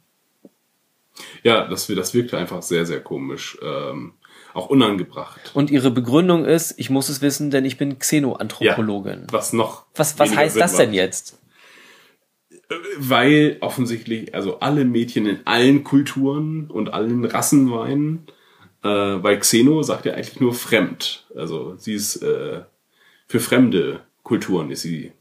[1.42, 3.58] Ja, das, das wirkte einfach sehr, sehr komisch.
[3.62, 4.14] Ähm,
[4.54, 5.50] auch unangebracht.
[5.52, 9.26] Und ihre Begründung ist, ich muss es wissen, denn ich bin Xenoanthropologin.
[9.30, 9.84] Was noch.
[9.94, 10.96] Was, was heißt Sinn das denn macht.
[10.96, 11.38] jetzt?
[12.98, 18.26] Weil offensichtlich, also alle Mädchen in allen Kulturen und allen Rassen weinen.
[18.82, 21.26] Äh, weil Xeno sagt ja eigentlich nur fremd.
[21.36, 22.62] Also sie ist äh,
[23.28, 25.12] für fremde Kulturen ist sie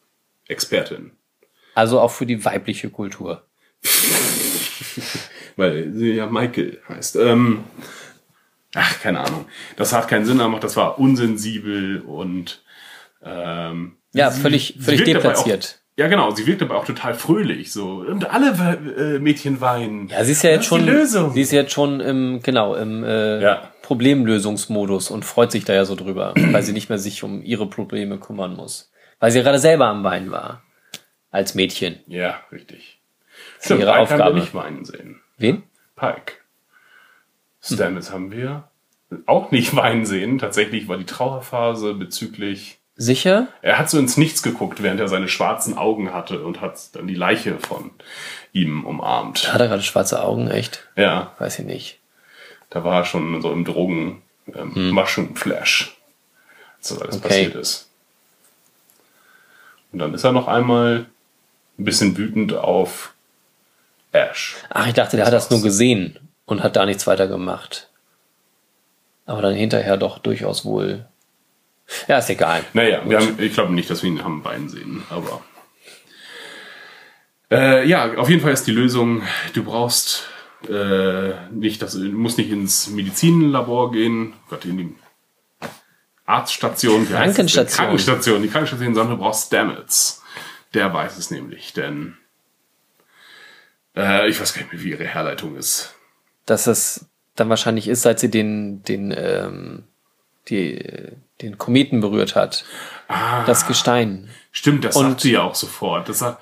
[0.48, 1.12] Expertin.
[1.76, 3.44] Also auch für die weibliche Kultur.
[5.56, 7.16] Weil sie ja Michael heißt.
[7.18, 7.64] Ähm,
[8.74, 9.46] ach, keine Ahnung.
[9.78, 12.64] Das hat keinen Sinn gemacht, das war unsensibel und
[13.24, 15.82] ähm, Ja, sie- völlig, völlig deplatziert.
[15.98, 17.72] Ja, genau, sie wirkt aber auch total fröhlich.
[17.72, 18.00] So.
[18.02, 18.52] Und alle
[19.16, 20.10] äh, Mädchen weinen.
[20.10, 23.72] Ja, sie ist ja jetzt schon, sie ist jetzt schon im, genau, im äh, Ja.
[23.82, 27.68] Problemlösungsmodus und freut sich da ja so drüber, weil sie nicht mehr sich um ihre
[27.70, 28.92] Probleme kümmern muss.
[29.20, 30.64] Weil sie gerade selber am Weinen war.
[31.32, 32.00] Als Mädchen.
[32.08, 33.00] Ja, richtig.
[33.60, 34.36] ist ihre Pike haben Aufgabe.
[34.36, 35.22] wir nicht weinen sehen.
[35.38, 35.64] Wen?
[35.96, 36.34] Pike.
[37.62, 38.70] Stamets haben wir
[39.26, 40.40] auch nicht weinen sehen.
[40.40, 43.48] Tatsächlich war die Trauerphase bezüglich Sicher?
[43.62, 47.08] Er hat so ins Nichts geguckt, während er seine schwarzen Augen hatte und hat dann
[47.08, 47.92] die Leiche von
[48.54, 49.52] ihm umarmt.
[49.54, 50.88] Hat er gerade schwarze Augen, echt?
[50.96, 52.00] Ja, Weiß ich nicht.
[52.70, 54.22] da war er schon so im Drogen
[54.54, 55.98] ähm, Mushroom Flash,
[56.78, 57.28] als das alles Okay.
[57.28, 57.90] passiert ist.
[59.92, 61.06] Und dann ist er noch einmal
[61.78, 63.14] ein bisschen wütend auf
[64.14, 64.56] Ash.
[64.70, 67.90] Ach, ich dachte, der hat das nur gesehen und hat da nichts weiter gemacht.
[69.26, 71.06] Aber dann hinterher doch durchaus wohl.
[72.08, 72.64] Ja, ist egal.
[72.74, 75.44] Naja, wir haben, ich glaube nicht, dass wir ihn haben Bein sehen, aber.
[77.52, 79.22] Äh, ja, auf jeden Fall ist die Lösung,
[79.54, 80.28] du brauchst
[80.68, 84.96] äh, nicht, das, du musst nicht ins Medizinlabor gehen, Gott, in die
[86.26, 87.08] Arztstation?
[87.08, 87.86] Krankenstation.
[87.86, 90.24] Krankenstation, die Krankenstation, sondern du brauchst Stamets.
[90.74, 92.18] Der weiß es nämlich, denn
[93.96, 95.96] äh, ich weiß gar nicht mehr, wie ihre Herleitung ist.
[96.46, 97.06] Dass es
[97.36, 99.84] dann wahrscheinlich ist, seit sie den, den, ähm,
[100.50, 100.84] die,
[101.42, 102.66] den Kometen berührt hat.
[103.46, 104.30] Das Gestein.
[104.52, 106.10] Stimmt, das Und- sagt sie ja auch sofort.
[106.10, 106.42] Das, sagt,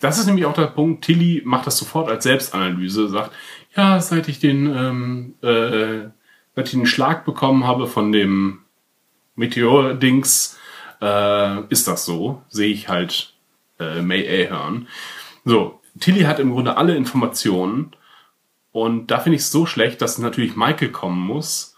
[0.00, 1.04] das ist nämlich auch der Punkt.
[1.04, 3.32] Tilly macht das sofort als Selbstanalyse, sagt,
[3.76, 6.08] ja, seit ich den, ähm, äh,
[6.54, 8.60] seit ich den Schlag bekommen habe von dem
[9.36, 10.58] Meteor-Dings,
[11.00, 12.42] äh, ist das so.
[12.48, 13.34] Sehe ich halt
[13.80, 14.88] äh, May Ahern.
[15.44, 17.92] So, Tilly hat im Grunde alle Informationen
[18.70, 21.71] und da finde ich es so schlecht, dass natürlich Michael kommen muss,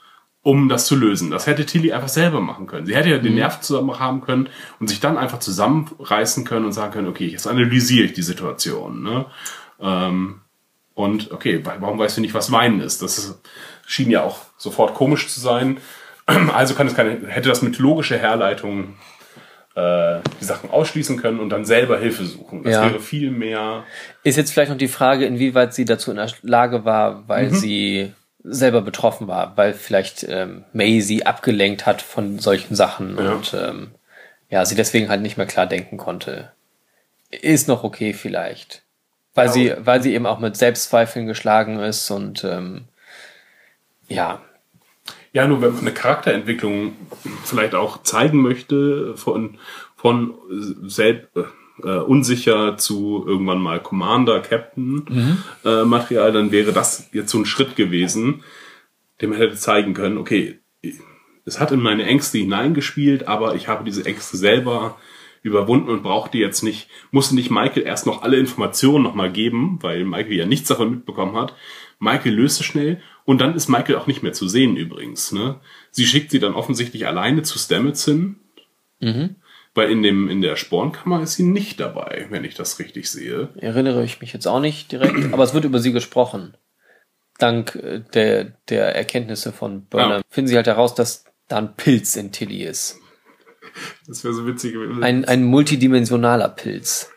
[0.45, 1.30] um das zu lösen.
[1.32, 2.86] Das hätte Tilly einfach selber machen können.
[2.86, 6.72] Sie hätte ja den Nerv zusammen haben können und sich dann einfach zusammenreißen können und
[6.72, 9.03] sagen können, okay, jetzt analysiere ich die Situation.
[9.03, 9.24] Ne?
[9.80, 10.40] Ähm,
[10.95, 13.03] und okay, wa- warum weißt du nicht, was Weinen ist?
[13.03, 13.40] Das ist,
[13.86, 15.78] schien ja auch sofort komisch zu sein.
[16.55, 18.95] Also kann es keine, hätte das mit logischer Herleitung
[19.74, 22.62] äh, die Sachen ausschließen können und dann selber Hilfe suchen.
[22.62, 22.82] Das Ja.
[22.84, 23.84] wäre viel mehr.
[24.22, 28.12] Ist jetzt vielleicht noch die Frage, inwieweit sie dazu in der Lage war, weil sie
[28.45, 33.32] selber betroffen war, weil vielleicht ähm, May sie abgelenkt hat von solchen Sachen Ja.
[33.32, 33.90] und ähm,
[34.51, 36.53] ja, sie deswegen halt nicht mehr klar denken konnte.
[37.30, 38.82] Ist noch okay vielleicht.
[39.34, 42.84] Weil Ja, sie, weil sie eben auch mit Selbstzweifeln geschlagen ist und ähm,
[44.09, 44.40] ja,
[45.32, 46.95] Ja, nur wenn man eine Charakterentwicklung
[47.45, 49.59] vielleicht auch zeigen möchte, von,
[49.97, 50.34] von
[50.84, 51.30] selb,
[51.83, 55.05] äh, unsicher zu irgendwann mal Commander, Captain
[55.64, 58.43] äh, Material, dann wäre das jetzt so ein Schritt gewesen,
[59.20, 60.61] dem hätte zeigen können, okay,
[61.45, 64.99] es hat in meine Ängste hineingespielt, aber ich habe diese Ängste selber
[65.43, 70.05] überwunden und brauchte jetzt nicht, musste nicht Michael erst noch alle Informationen nochmal geben, weil
[70.05, 71.55] Michael ja nichts davon mitbekommen hat.
[71.99, 75.33] Michael löst es schnell und dann ist Michael auch nicht mehr zu sehen übrigens.
[75.33, 75.61] Ne?
[75.91, 78.37] Sie schickt sie dann offensichtlich alleine zu Stamets hin,
[79.75, 83.49] weil in, dem, in der Spornkammer ist sie nicht dabei, wenn ich das richtig sehe.
[83.57, 86.57] erinnere ich mich jetzt auch nicht direkt, aber es wird über sie gesprochen.
[87.39, 90.22] Dank äh, der, der Erkenntnisse von Burnham Ja.
[90.29, 92.99] finden sie halt heraus, dass da ein Pilz in Tilly ist.
[94.07, 95.03] Das wäre so witzig gewesen.
[95.03, 97.11] Ein, ein multidimensionaler Pilz.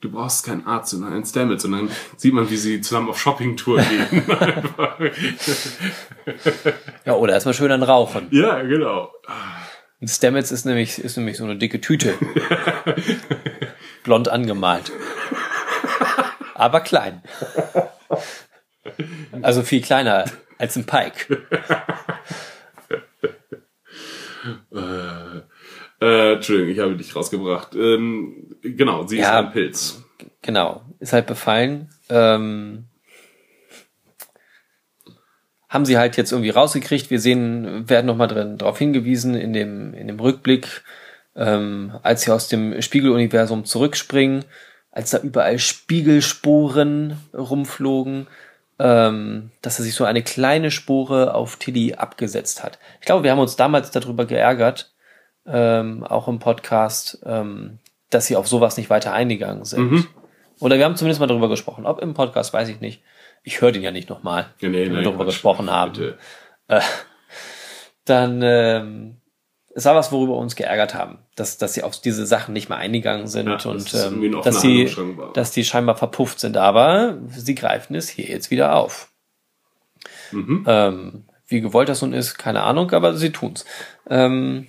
[0.00, 1.64] Du brauchst keinen Arzt, sondern einen Stamets.
[1.64, 3.80] Und dann sieht man, wie sie zusammen auf Shoppingtour
[4.10, 4.22] gehen.
[7.04, 8.28] Ja, oder erstmal schön an Rauchen.
[8.30, 9.10] ja, genau.
[10.00, 12.14] Ein Stamets ist nämlich, ist nämlich so eine dicke Tüte.
[14.04, 14.92] Blond angemalt.
[16.54, 17.22] Aber klein.
[19.42, 20.24] Also viel kleiner
[20.58, 21.42] als ein Pike.
[26.00, 27.74] Äh, Entschuldigung, ich habe dich rausgebracht.
[27.74, 29.40] Ähm, genau, sie Ja.
[29.40, 30.02] ist ein Pilz.
[30.42, 30.82] Genau.
[30.98, 31.88] Ist halt befallen.
[32.10, 32.84] Ähm,
[35.74, 37.10] haben sie halt jetzt irgendwie rausgekriegt.
[37.10, 40.84] Wir sehen, werden nochmal drin darauf hingewiesen in dem, in dem Rückblick,
[41.34, 44.44] ähm, als sie aus dem Spiegeluniversum zurückspringen,
[44.92, 48.28] als da überall Spiegelsporen rumflogen,
[48.78, 52.78] ähm, dass er sich so eine kleine Spore auf Tilly abgesetzt hat.
[53.00, 54.92] Ich glaube, wir haben uns damals darüber geärgert,
[55.44, 57.78] ähm, auch im Podcast, ähm,
[58.10, 59.90] dass sie auf sowas nicht weiter eingegangen sind.
[60.60, 61.84] Oder wir haben zumindest mal darüber gesprochen.
[61.84, 63.02] Ob im Podcast, weiß ich nicht.
[63.44, 65.92] Ich höre den ja nicht nochmal, Ja, nee, wenn wir darüber gesprochen haben.
[65.92, 66.18] Bitte.
[68.04, 69.16] Dann ähm,
[69.74, 72.68] es war was, worüber wir uns geärgert haben, dass, dass sie auf diese Sachen nicht
[72.68, 74.88] mehr eingegangen sind Ja, und ein ähm, dass, sie,
[75.34, 76.56] dass die scheinbar verpufft sind.
[76.56, 79.10] Aber sie greifen es hier jetzt wieder auf.
[80.32, 80.64] Mhm.
[80.66, 83.64] Ähm, wie gewollt das nun ist, keine Ahnung, aber sie tun's.
[84.08, 84.68] Ähm,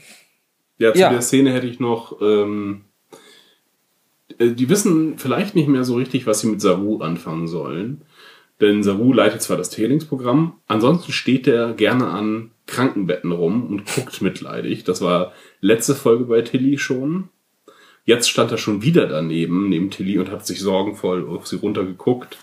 [0.77, 1.09] Ja, zu Ja.
[1.09, 2.19] der Szene hätte ich noch.
[2.21, 2.85] Ähm,
[4.39, 8.01] äh, die wissen vielleicht nicht mehr so richtig, was sie mit Saru anfangen sollen.
[8.61, 14.21] Denn Saru leitet zwar das Trainingsprogramm, ansonsten steht er gerne an Krankenbetten rum und guckt
[14.21, 14.83] mitleidig.
[14.83, 17.29] Das war letzte Folge bei Tilly schon.
[18.05, 22.37] Jetzt stand er schon wieder daneben, neben Tilly, und hat sich sorgenvoll auf sie runtergeguckt.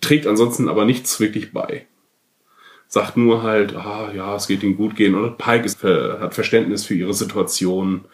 [0.00, 1.86] Trägt ansonsten aber nichts wirklich bei.
[2.86, 5.14] Sagt nur halt, ah, ja, es geht ihm gut gehen.
[5.14, 8.04] Und Pike ist, äh, hat Verständnis für ihre Situation.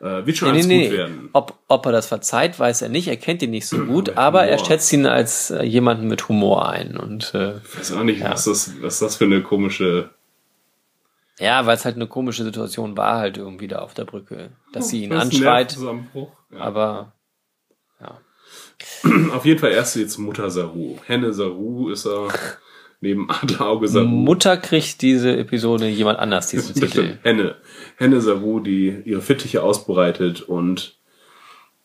[0.00, 0.96] Äh, wird schon nee, alles nee, gut nee.
[0.98, 1.28] werden.
[1.32, 3.08] Ob, ob er das verzeiht, weiß er nicht.
[3.08, 4.66] Er kennt ihn nicht so gut, aber er Humor.
[4.66, 6.96] schätzt ihn als äh, jemanden mit Humor ein.
[6.96, 8.30] Und äh, Ich weiß auch nicht, Ja.
[8.30, 10.10] was, das, was das für eine komische.
[11.40, 14.50] ja, weil es halt eine komische Situation war, halt irgendwie da auf der Brücke.
[14.72, 15.76] Dass sie ihn Das anschreit.
[16.52, 16.60] Ja.
[16.60, 17.12] aber
[19.34, 20.98] Auf jeden Fall erst jetzt Mutter Saru.
[21.06, 22.28] Henne Saru ist er
[23.00, 24.06] neben Adlerauge Saru.
[24.06, 27.18] Mutter kriegt diese Episode jemand anders, diesen Titel.
[27.22, 27.56] Henne.
[27.98, 30.96] Henne Saru, die ihre Fittiche ausbreitet und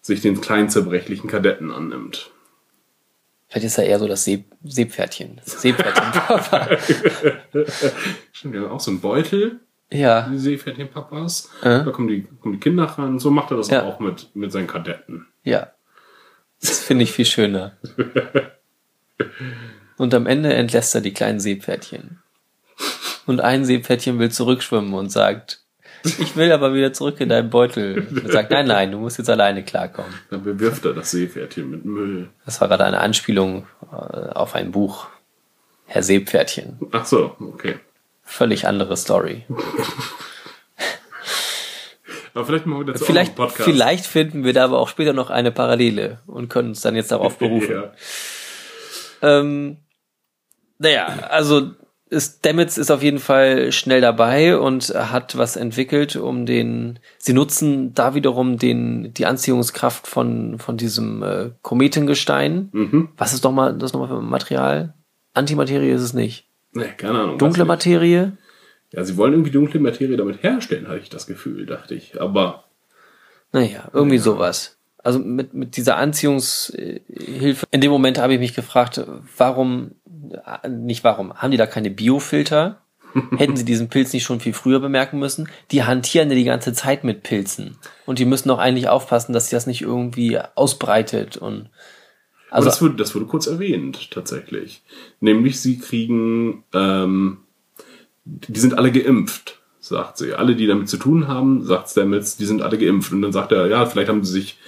[0.01, 2.29] sich den kleinen zerbrechlichen Kadetten annimmt.
[3.49, 5.39] Vielleicht ist er eher so das See Seepferdchen.
[5.43, 6.77] Das Seepferdchen Papa.
[8.31, 9.59] Stimmt, ja auch so ein Beutel,
[9.91, 11.51] ja, die Seepferdchen-Papas.
[11.61, 11.83] Äh.
[11.83, 13.19] Da kommen die, kommen die Kinder ran.
[13.19, 13.83] So macht er das Ja.
[13.83, 15.27] auch mit, mit seinen Kadetten.
[15.43, 15.71] ja.
[16.61, 17.75] Das finde ich viel schöner.
[19.97, 22.21] Und am Ende entlässt er die kleinen Seepferdchen.
[23.25, 25.61] Und ein Seepferdchen will zurückschwimmen und sagt,
[26.03, 28.07] ich will aber wieder zurück in deinen Beutel.
[28.09, 30.13] Und er sagt, nein, nein, du musst jetzt alleine klarkommen.
[30.29, 32.29] Dann bewirft er das Seepferdchen mit Müll.
[32.45, 35.07] Das war gerade eine Anspielung äh, auf ein Buch.
[35.85, 36.79] Herr Seepferdchen.
[36.91, 37.75] Ach so, okay.
[38.23, 39.45] Völlig andere Story.
[42.33, 43.63] Aber vielleicht machen wir dazu Vielleicht, einen Podcast.
[43.69, 47.11] vielleicht finden wir da aber auch später noch eine Parallele und können uns dann jetzt
[47.11, 47.71] darauf berufen.
[47.71, 47.91] Ja.
[49.21, 49.77] Ähm,
[50.79, 51.73] naja, also
[52.19, 56.99] Stamets ist auf jeden Fall schnell dabei und hat was entwickelt, um den.
[57.17, 62.69] Sie nutzen da wiederum den die Anziehungskraft von von diesem äh, Kometengestein.
[62.71, 63.09] Mhm.
[63.17, 64.93] Was ist doch mal das nochmal für ein Material?
[65.33, 66.47] Antimaterie ist es nicht.
[66.73, 67.37] Nee, keine Ahnung.
[67.37, 67.65] Dunkle.
[67.65, 68.37] Materie?
[68.91, 72.21] Ja, sie wollen irgendwie dunkle Materie damit herstellen, hatte ich das Gefühl, dachte ich.
[72.21, 72.65] Aber
[73.51, 74.77] Naja, irgendwie sowas.
[75.03, 77.65] Also mit, mit dieser Anziehungshilfe.
[77.71, 79.03] In dem Moment habe ich mich gefragt,
[79.37, 79.91] warum,
[80.69, 82.79] nicht warum, haben die da keine Biofilter?
[83.37, 85.47] Hätten sie diesen Pilz nicht schon viel früher bemerken müssen?
[85.69, 87.77] Die hantieren ja die ganze Zeit mit Pilzen.
[88.07, 91.69] Und die müssen doch eigentlich aufpassen, dass sie das nicht irgendwie ausbreitet und,
[92.53, 94.83] also also, das, wurde, das wurde kurz erwähnt, tatsächlich.
[95.19, 97.39] Nämlich, sie kriegen, ähm,
[98.25, 100.35] die sind alle geimpft, sagt sie.
[100.35, 103.11] Alle, die damit zu tun haben, sagt Stamets, die sind alle geimpft.
[103.11, 104.59] Und dann sagt er, ja, vielleicht haben sie sich,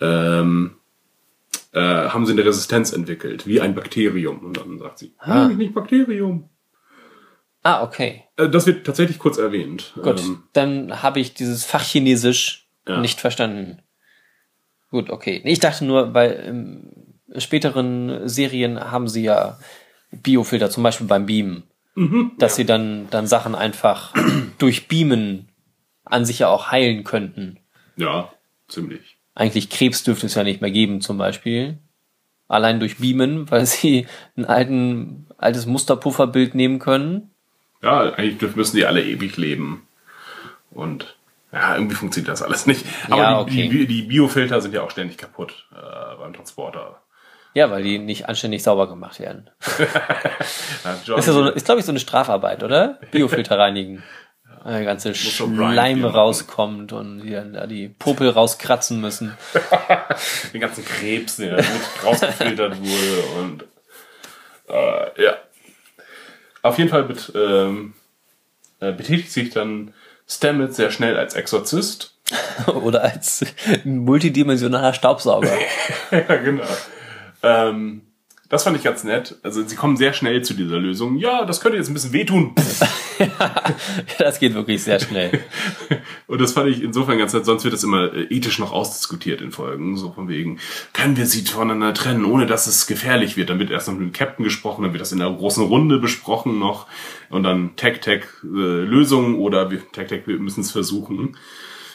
[0.00, 0.72] ähm,
[1.72, 4.40] äh, haben sie eine Resistenz entwickert, wie ein Bakterium.
[4.44, 5.48] Und dann sagt sie, Ah.
[5.48, 6.48] nicht Bakterium.
[7.62, 8.24] ah, okay.
[8.36, 9.92] Äh, das wird tatsächlich kurz erwähnt.
[10.02, 13.00] Gut, Ähm, dann habe ich dieses Fachchinesisch Ja.
[13.00, 13.82] nicht verstanden.
[14.90, 15.40] Gut, okay.
[15.44, 19.58] Ich dachte nur, weil im späteren Serien haben sie ja
[20.10, 21.62] Biofilter, zum Beispiel beim Beamen,
[22.38, 24.12] dass sie dann, dann Sachen einfach
[24.58, 25.48] durch Beamen
[26.04, 27.60] an sich ja auch heilen könnten.
[27.96, 28.32] ja,
[28.66, 29.18] ziemlich.
[29.34, 31.78] Eigentlich Krebs dürfte es ja nicht mehr geben, zum Beispiel.
[32.48, 34.06] Allein durch Beamen, weil sie
[34.36, 37.30] ein alten, altes Musterpufferbild nehmen können.
[37.82, 39.86] Ja, eigentlich müssen die alle ewig leben.
[40.70, 41.16] Und
[41.52, 42.84] Ja, irgendwie funktioniert das alles nicht.
[43.08, 43.68] Aber Ja, die, okay.
[43.68, 47.00] die, die Biofilter sind ja auch ständig kaputt äh, beim Transporter.
[47.54, 49.50] Ja, weil die nicht anständig sauber gemacht werden.
[49.66, 53.00] Ist ja so, ist glaube ich so eine Strafarbeit, oder?
[53.10, 54.02] Biofilter reinigen.
[54.64, 59.36] Der ganze Schleim rauskommt und die dann da die Popel rauskratzen müssen.
[60.52, 63.64] den ganzen Krebs, der mit rausgefiltert wurde und
[64.68, 65.36] äh, ja.
[66.62, 67.94] Auf jeden Fall bet, ähm,
[68.80, 69.94] äh, betätigt sich dann
[70.28, 72.14] Stamets sehr schnell als Exorzist.
[72.66, 73.44] Oder als
[73.84, 75.52] multidimensionaler Staubsauger.
[76.10, 76.64] ja, genau.
[77.42, 78.02] Ähm,
[78.50, 79.36] das fand ich ganz nett.
[79.44, 81.16] Also sie kommen sehr schnell zu dieser Lösung.
[81.18, 82.52] Ja, das könnte jetzt ein bisschen wehtun.
[84.18, 85.30] das geht wirklich sehr schnell.
[86.26, 87.44] Und das fand ich insofern ganz nett.
[87.44, 89.96] Sonst wird das immer äh, ethisch noch ausdiskutiert in Folgen.
[89.96, 90.58] So von wegen,
[90.92, 93.50] können wir sie voneinander trennen, ohne dass es gefährlich wird.
[93.50, 95.98] Dann wird erst noch mit dem Captain gesprochen, dann wird das in einer großen Runde
[95.98, 96.88] besprochen noch.
[97.28, 101.36] Und dann Tag-Tag äh, Lösungen oder wir Tag-Tag wir müssen es versuchen.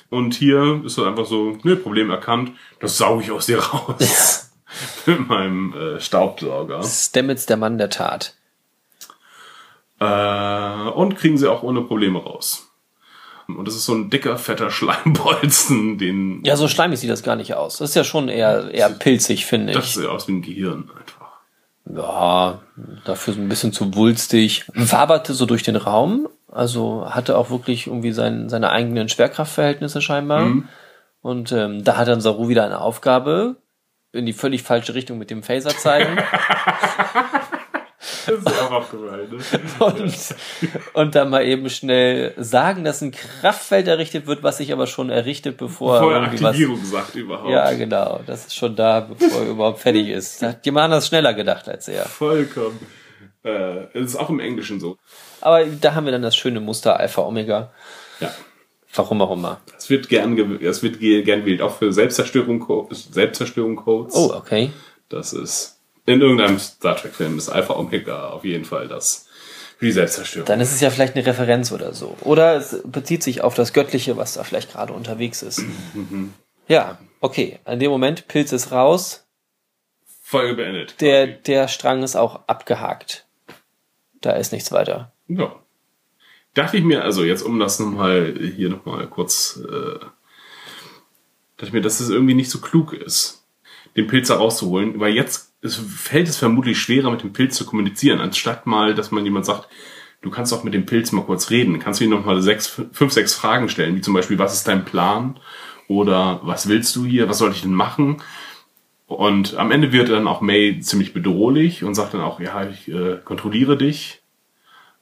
[0.10, 2.53] Und hier ist das einfach so, ne, Problem erkannt.
[2.80, 4.43] Das sauge ich aus dir raus.
[5.05, 6.84] mit meinem äh, Staubsauger.
[6.84, 8.36] Stamets, der Mann der Tat.
[9.99, 12.69] Äh, und kriegen sie auch ohne Probleme raus.
[13.47, 17.36] Und das ist so ein dicker, fetter Schleimbolzen, den Ja, so schleimig sieht das gar
[17.36, 17.78] nicht aus.
[17.78, 19.93] Das ist ja schon eher, eher pilzig, finde das ich.
[19.95, 21.26] sieht aus wie ein Gehirn einfach.
[21.88, 22.59] Ja,
[23.05, 24.65] dafür so ein bisschen zu wulstig.
[24.73, 26.28] Waberte so durch den Raum.
[26.51, 30.47] Also hatte auch wirklich irgendwie sein, seine eigenen Schwerkraftverhältnisse scheinbar.
[31.21, 33.57] Und ähm, da hat dann Saru wieder eine Aufgabe
[34.16, 36.18] in die völlig falsche Richtung mit dem Phaser zeigen.
[38.28, 39.86] Das ist auch aufgefallen, ne?
[39.86, 40.36] und,
[40.93, 45.09] und dann mal eben schnell sagen, dass ein Kraftfeld errichtet wird, was sich aber schon
[45.09, 46.51] errichtet, bevor irgendwie was.
[46.51, 47.49] Aktivierung sagt überhaupt.
[47.49, 48.22] Ja, genau.
[48.26, 50.41] Das ist schon da, bevor er überhaupt fertig ist.
[50.41, 52.05] Da hat jemand anders schneller gedacht als er.
[52.05, 52.80] Vollkommen.
[53.43, 54.97] Äh, es ist auch im Englischen so.
[55.41, 57.72] Aber da haben wir dann das schöne Muster Alpha Omega.
[58.20, 58.32] Ja.
[58.96, 59.60] Warum auch immer.
[59.78, 64.16] Es wird gern, es wird ge- gern gewählt, auch für Selbstzerstörung, Selbstzerstörung Codes.
[64.16, 64.72] Oh, okay.
[65.10, 69.28] Das ist in irgendeinem Star Trek Film ist Alpha Omega auf jeden Fall das
[69.78, 70.46] für die Selbstzerstörung.
[70.48, 72.16] Dann ist es ja vielleicht eine Referenz oder so.
[72.22, 75.62] Oder es bezieht sich auf das Göttliche, was da vielleicht gerade unterwegs ist.
[76.68, 77.60] Ja, okay.
[77.66, 79.26] An dem Moment, Pilz ist raus.
[80.22, 81.02] Folge beendet.
[81.02, 83.26] Der, der Strang ist auch abgehakt.
[84.22, 85.12] Da ist nichts weiter.
[85.28, 85.56] Ja.
[86.56, 91.82] Dachte ich mir, also jetzt um das nochmal hier nochmal kurz, äh, dachte ich mir,
[91.82, 93.45] dass es irgendwie nicht so klug ist,
[93.95, 97.66] den Pilz da rauszuholen, weil jetzt es fällt es vermutlich schwerer, mit dem Pilz zu
[97.66, 99.68] kommunizieren, anstatt mal, dass man jemand sagt,
[100.22, 103.12] du kannst doch mit dem Pilz mal kurz reden, kannst du ihm nochmal sechs, fünf,
[103.12, 105.39] sechs Fragen stellen, wie zum Beispiel, was ist dein Plan?
[105.88, 107.30] Oder was willst du hier?
[107.30, 108.18] Was soll ich denn machen?
[109.08, 112.88] Und am Ende wird dann auch May ziemlich bedrohlich und sagt dann auch, ja, ich
[112.88, 114.24] äh, kontrolliere dich.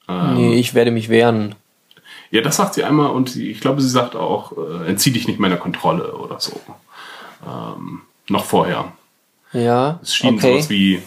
[0.08, 0.34] Ähm.
[0.36, 1.56] Nee, ich werde mich wehren.
[2.32, 5.40] Ja, das sagt sie einmal und ich glaube, sie sagt auch, äh, entzieh dich nicht
[5.40, 6.60] meiner Kontrolle oder so.
[7.48, 8.92] Ähm, noch vorher.
[9.52, 10.54] Ja, Es schien okay.
[10.54, 11.02] sowas wie,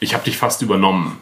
[0.00, 1.20] ich habe dich fast übernommen.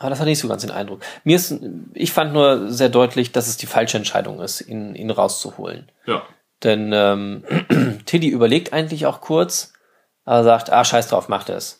[0.00, 1.00] Ah, das hat nicht so ganz den Eindruck.
[1.24, 1.54] Mir ist,
[1.92, 5.90] ich fand nur sehr deutlich, dass es die falsche Entscheidung ist, ihn, ihn rauszuholen.
[6.06, 6.22] Ja.
[6.62, 7.44] Denn ähm,
[8.06, 9.74] Tilly überlegt eigentlich auch kurz,
[10.24, 11.79] aber sagt, ah, scheiß drauf, macht es.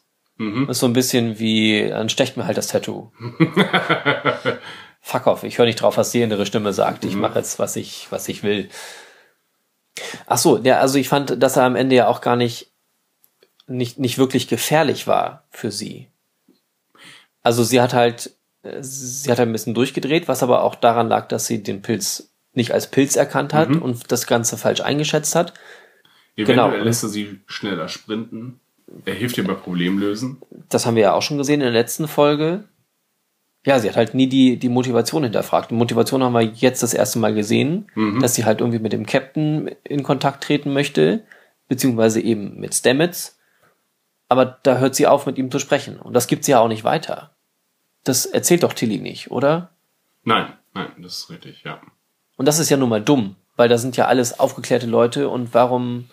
[0.69, 3.11] Ist so ein bisschen wie, dann stecht mir halt das Tattoo.
[5.03, 7.05] Fuck off, ich höre nicht drauf, was die innere Stimme sagt.
[7.05, 8.69] Ich mache jetzt, was ich, was ich will.
[10.27, 12.71] Ach so, ja, also ich fand, dass er am Ende ja auch gar nicht,
[13.67, 16.09] nicht, nicht wirklich gefährlich war für sie.
[17.43, 18.31] Also sie hat halt,
[18.81, 22.73] sie hat ein bisschen durchgedreht, was aber auch daran lag, dass sie den Pilz nicht
[22.73, 25.55] als Pilz erkannt hat und das Ganze falsch eingeschätzt hat.
[26.37, 26.85] Eventuell Genau.
[26.85, 28.61] lässt er sie schneller sprinten.
[29.05, 30.41] Er hilft ihr bei Problemlösen.
[30.69, 32.65] Das haben wir ja auch schon gesehen in der letzten Folge.
[33.67, 35.71] Ja, sie hat halt nie die, die Motivation hinterfragt.
[35.71, 39.05] Die Motivation haben wir jetzt das erste Mal gesehen, dass sie halt irgendwie mit dem
[39.05, 41.25] Captain in Kontakt treten möchte,
[41.69, 43.39] beziehungsweise eben mit Stamets.
[44.31, 45.99] Aber da hört sie auf, mit ihm zu sprechen.
[45.99, 47.35] Und das gibt sie ja auch nicht weiter.
[48.05, 49.71] Das erzählt doch Tilly nicht, oder?
[50.25, 51.81] Nein, nein, das ist richtig, ja.
[52.37, 55.53] Und das ist ja nun mal dumm, weil da sind ja alles aufgeklärte Leute und
[55.53, 56.09] warum,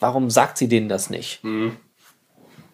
[0.00, 1.40] warum sagt sie denen das nicht?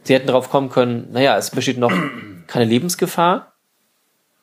[0.03, 1.93] Sie hätten drauf kommen können, naja, es besteht noch
[2.47, 3.53] keine Lebensgefahr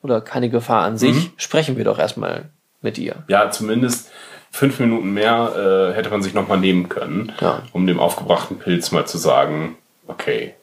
[0.02, 1.30] oder keine Gefahr an sich.
[1.36, 3.22] Sprechen wir doch erstmal mit ihr.
[3.28, 4.10] Ja, zumindest
[4.50, 7.62] fünf Minuten mehr äh, hätte man sich nochmal nehmen können, Ja.
[7.72, 9.76] um dem aufgebrachten Pilz mal zu sagen,
[10.08, 10.54] okay,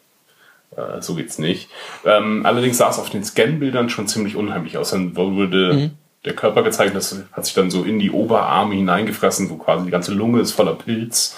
[0.76, 1.70] äh, so geht's nicht.
[2.06, 4.92] Ähm, allerdings sah es auf den Scan-Bildern schon ziemlich unheimlich aus.
[4.92, 5.92] Dann wurde
[6.26, 9.92] der Körper gezeigt, das hat sich dann so in die Oberarme hineingefressen, wo quasi die
[9.92, 11.38] ganze Lunge ist voller Pilz.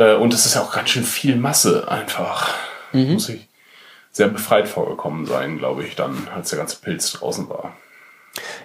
[0.00, 2.54] Äh, und es ist ja auch ganz schön viel Masse einfach.
[2.92, 3.46] Muss ich
[4.10, 7.76] sehr befreit vorgekommen sein, glaube ich, dann, als der ganze Pilz draußen war.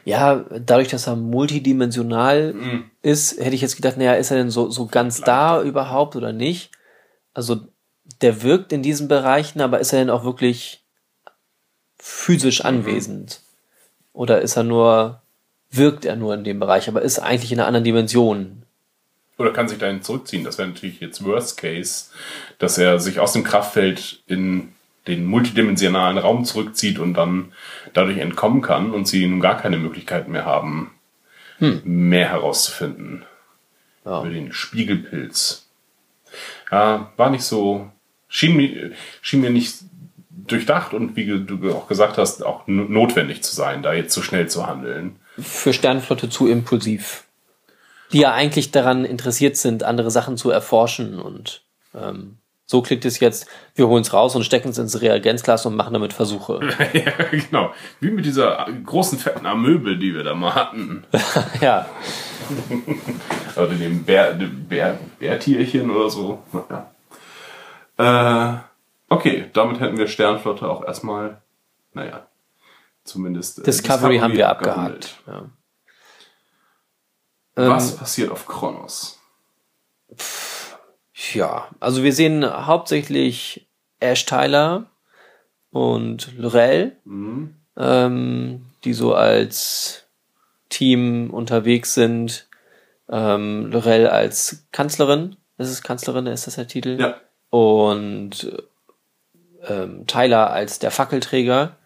[0.03, 2.89] Ja, dadurch, dass er multidimensional Mhm.
[3.03, 6.33] ist, hätte ich jetzt gedacht, naja, ist er denn so, so ganz da überhaupt oder
[6.33, 6.71] nicht?
[7.33, 7.67] Also,
[8.21, 10.83] der wirkt in diesen Bereichen, aber ist er denn auch wirklich
[11.99, 12.65] physisch Mhm.
[12.69, 13.41] anwesend?
[14.13, 15.21] Oder ist er nur,
[15.69, 18.64] wirkt er nur in dem Bereich, aber ist eigentlich in einer anderen Dimension?
[19.37, 20.43] Oder kann sich dahin zurückziehen.
[20.45, 22.05] Das wäre natürlich jetzt Worst Case,
[22.57, 24.69] dass er sich aus dem Kraftfeld in
[25.07, 27.51] den multidimensionalen Raum zurückzieht und dann
[27.93, 30.91] dadurch entkommen kann und sie nun gar keine Möglichkeit mehr haben,
[31.59, 33.23] mehr herauszufinden
[34.05, 34.21] Ja.
[34.21, 35.67] über den Spiegelpilz.
[36.71, 37.91] Ja, war nicht so,
[38.27, 39.75] schien mir, schien mir nicht
[40.47, 44.21] durchdacht und wie du auch gesagt hast, auch no- notwendig zu sein, da jetzt so
[44.21, 45.17] schnell zu handeln.
[45.39, 47.24] Für Sternflotte zu impulsiv.
[48.11, 52.37] Die ja eigentlich daran interessiert sind, andere Sachen zu erforschen und ähm,
[52.67, 55.93] so klingt es jetzt, wir holen es raus und stecken es ins Reagenzglas und machen
[55.93, 56.59] damit Versuche.
[56.93, 57.71] ja, genau.
[57.99, 61.03] Wie mit dieser großen fetten Amöbel, die wir da mal hatten.
[61.61, 61.85] ja,
[63.55, 66.43] Oder dem Bär, dem Bär, Bärtierchen oder so.
[66.69, 68.53] Ja.
[68.57, 68.57] Äh,
[69.09, 71.41] okay, damit hätten wir Sternflotte auch erstmal,
[71.93, 72.27] naja,
[73.03, 73.59] zumindest.
[73.59, 75.15] äh, Discovery, haben wir abgehakt.
[75.27, 75.45] Ja.
[77.55, 79.19] Was Ähm, passiert auf Kronos?
[81.33, 83.67] Ja, also wir sehen hauptsächlich
[83.99, 84.85] Ash Tyler
[85.71, 87.55] und Lorel, Mhm.
[87.77, 90.03] ähm, die so als
[90.69, 92.47] Team unterwegs sind.
[93.09, 96.99] Ähm, Lorel als Kanzlerin, ist es Kanzlerin, ist das der Titel?
[96.99, 97.15] Ja.
[97.49, 98.51] Und
[99.67, 101.77] ähm, Tyler als der Fackelträger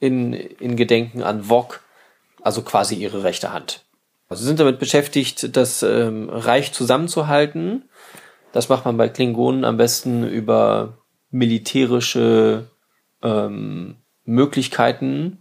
[0.00, 1.80] in, in Gedenken an Vog,
[2.42, 3.83] also quasi ihre rechte Hand.
[4.34, 7.84] Also sie sind damit beschäftigt, das ähm, Reich zusammenzuhalten.
[8.50, 10.98] Das macht man bei Klingonen am besten über
[11.30, 12.68] militärische
[13.22, 15.38] ähm, Möglichkeiten.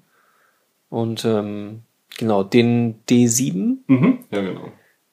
[0.90, 1.82] Und ähm,
[2.20, 4.20] genau, den D7, Mhm.
[4.30, 4.72] Ja, genau.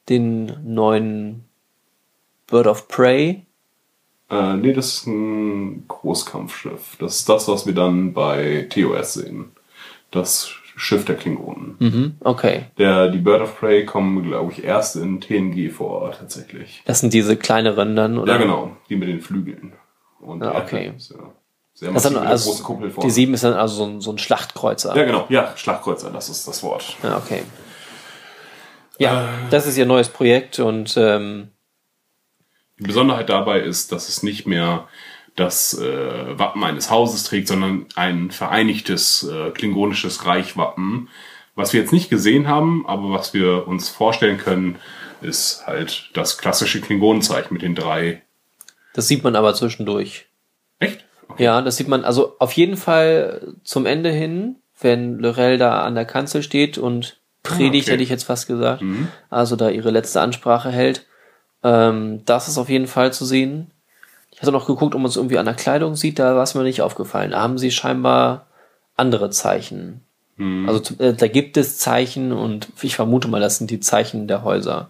[0.09, 1.45] den neuen
[2.45, 3.47] Bird of Prey,
[4.29, 6.97] Äh, nee, das ist ein Großkampfschiff.
[6.99, 9.51] Das ist das, was wir dann bei TOS sehen.
[10.11, 10.51] Das
[10.81, 11.75] Schiff der Klingonen.
[11.77, 12.65] mhm, okay.
[12.79, 16.81] Der, die Bird of Prey kommen, glaube ich, erst in TNG vor, tatsächlich.
[16.85, 18.33] Das sind diese kleineren dann, oder?
[18.33, 18.75] Ja, genau.
[18.89, 19.73] Die mit den Flügeln.
[20.19, 20.93] Und Ah, okay.
[20.97, 21.17] Ist ja
[21.75, 23.07] sehr Das also, großen Kuppel vorne.
[23.07, 24.95] die 7 ist dann also so ein, so ein Schlachtkreuzer.
[24.95, 25.25] Ja, genau.
[25.29, 26.95] Ja, Schlachtkreuzer, das ist das Wort.
[27.03, 27.43] Ja, okay.
[28.97, 31.49] Ja, das ist ihr neues Projekt und ähm,
[32.79, 34.87] Die Besonderheit dabei ist, dass es nicht mehr
[35.35, 41.09] das äh, Wappen eines Hauses trägt, sondern ein vereinigtes äh, klingonisches Reichwappen.
[41.55, 44.77] Was wir jetzt nicht gesehen haben, aber was wir uns vorstellen können,
[45.21, 48.21] ist halt das klassische Klingonenzeichen mit den drei.
[48.93, 50.27] das sieht man aber zwischendurch.
[50.79, 51.05] Echt?
[51.27, 51.43] Okay.
[51.43, 55.95] Ja, das sieht man also auf jeden Fall zum Ende hin, wenn Lorel da an
[55.95, 57.93] der Kanzel steht und predigt, okay.
[57.93, 58.83] hätte ich jetzt fast gesagt.
[59.29, 61.05] Also da ihre letzte Ansprache hält.
[61.63, 63.70] Ähm, das ist auf jeden Fall zu sehen.
[64.41, 66.55] Ich hatte noch geguckt, ob man es irgendwie an der Kleidung sieht, da war es
[66.55, 67.29] mir nicht aufgefallen.
[67.29, 68.47] Da haben sie scheinbar
[68.97, 70.01] andere Zeichen.
[70.67, 74.27] Also zu- äh, da gibt es Zeichen und ich vermute mal, das sind die Zeichen
[74.27, 74.89] der Häuser.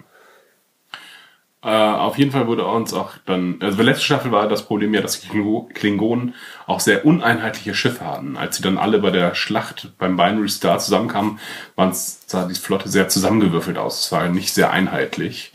[1.63, 4.95] Äh, auf jeden Fall wurde uns auch dann, also bei letzte Staffel war das Problem
[4.95, 6.33] ja, dass die Klingo- Klingonen
[6.65, 8.35] auch sehr uneinheitliche Schiffe hatten.
[8.35, 11.37] Als sie dann alle bei der Schlacht beim Binary Star zusammenkamen,
[11.75, 14.05] waren sah die Flotte sehr zusammengewürfelt aus.
[14.05, 15.51] Es war nicht sehr einheitlich.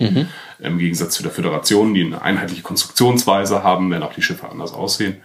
[0.61, 4.72] Im Gegensatz zu der Föderation, die eine einheitliche Konstruktionsweise haben, wenn auch die Schiffe anders
[4.72, 5.20] aussehen.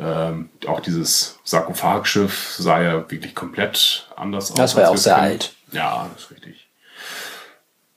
[0.00, 4.56] Ähm, auch dieses Sarkophagschiff sah ja wirklich komplett anders aus.
[4.56, 5.26] Das war ja auch sehr kennen.
[5.26, 5.52] alt.
[5.72, 6.57] Ja, das ist richtig.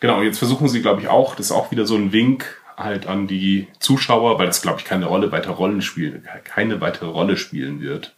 [0.02, 3.06] Genau, jetzt versuchen sie, glaube ich, auch, das ist auch wieder so ein Wink halt
[3.06, 7.38] an die Zuschauer, weil das, glaube ich, keine Rolle weiter Rollen spielen, keine weitere Rolle
[7.38, 8.16] spielen wird.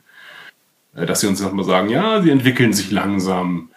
[0.96, 3.70] Äh, Dass sie uns nochmal sagen, ja, sie entwickeln sich langsam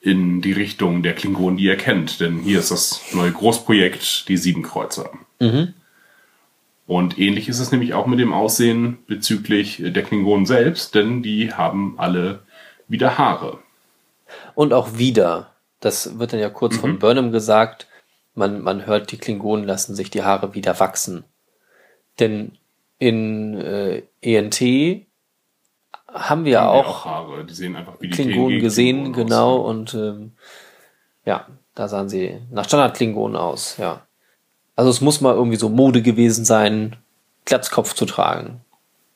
[0.00, 2.18] in die Richtung der Klingonen, die ihr kennt.
[2.20, 5.10] Denn hier ist das neue Großprojekt, die Siebenkreuzer.
[6.88, 11.52] Und ähnlich ist es nämlich auch mit dem Aussehen bezüglich der Klingonen selbst, denn die
[11.52, 12.42] haben alle
[12.88, 13.60] wieder Haare.
[14.56, 15.51] Und auch wieder,
[15.82, 16.80] das wird dann ja kurz Mhm.
[16.80, 17.86] von Burnham gesagt,
[18.34, 21.24] man, man hört, die Klingonen lassen sich die Haare wieder wachsen.
[22.18, 22.56] Denn
[22.98, 25.06] in äh, ENT
[26.08, 29.78] haben wir Haben auch Haare, die sehen einfach wie die Klingonen gesehen, Klingonen genau, aussehen.
[29.78, 30.32] und ähm,
[31.24, 34.06] ja, da sahen sie nach Standard-Klingonen aus, ja.
[34.76, 36.96] Also es muss mal irgendwie so Mode gewesen sein,
[37.44, 38.60] Glatzkopf zu tragen.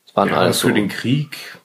[0.06, 0.74] Das waren Ja, alles für so.
[0.74, 1.58] den Krieg.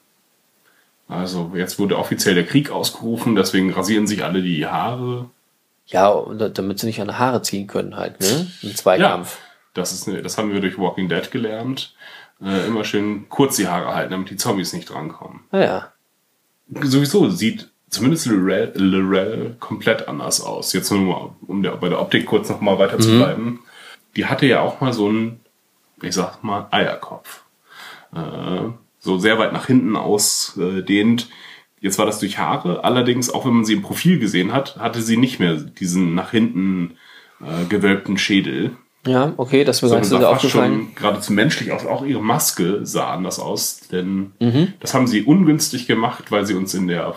[1.11, 5.29] Also jetzt wurde offiziell der Krieg ausgerufen, deswegen rasieren sich alle die Haare.
[5.85, 8.49] Ja, damit sie nicht an die Haare ziehen können halt, ne?
[8.61, 9.37] Im Zweikampf.
[9.73, 11.93] Das ist eine, das haben wir durch Walking Dead gelernt.
[12.41, 15.41] Äh, immer schön kurz die Haare halten, damit die Zombies nicht drankommen.
[15.51, 15.91] Naja.
[16.81, 20.71] Sowieso sieht zumindest Lorel, Lorel komplett anders aus.
[20.71, 23.59] Jetzt nur mal, um der, bei der Optik kurz noch mal weiter zu bleiben.
[24.15, 25.41] Die hatte ja auch mal so einen,
[26.01, 27.43] ich sag mal, Eierkopf.
[28.15, 28.69] Äh,
[29.01, 31.27] so sehr weit nach hinten ausdehnt.
[31.81, 32.83] Jetzt war das durch Haare.
[32.83, 36.31] Allerdings, auch wenn man sie im Profil gesehen hat, hatte sie nicht mehr diesen nach
[36.31, 36.95] hinten
[37.41, 38.71] äh, gewölbten Schädel.
[39.07, 40.73] Ja, okay, das Sondern nicht so aufgefallen.
[40.89, 41.87] schon geradezu menschlich aus.
[41.87, 44.73] Auch ihre Maske sah anders aus, denn Mhm.
[44.79, 47.15] das haben sie ungünstig gemacht, weil sie uns in der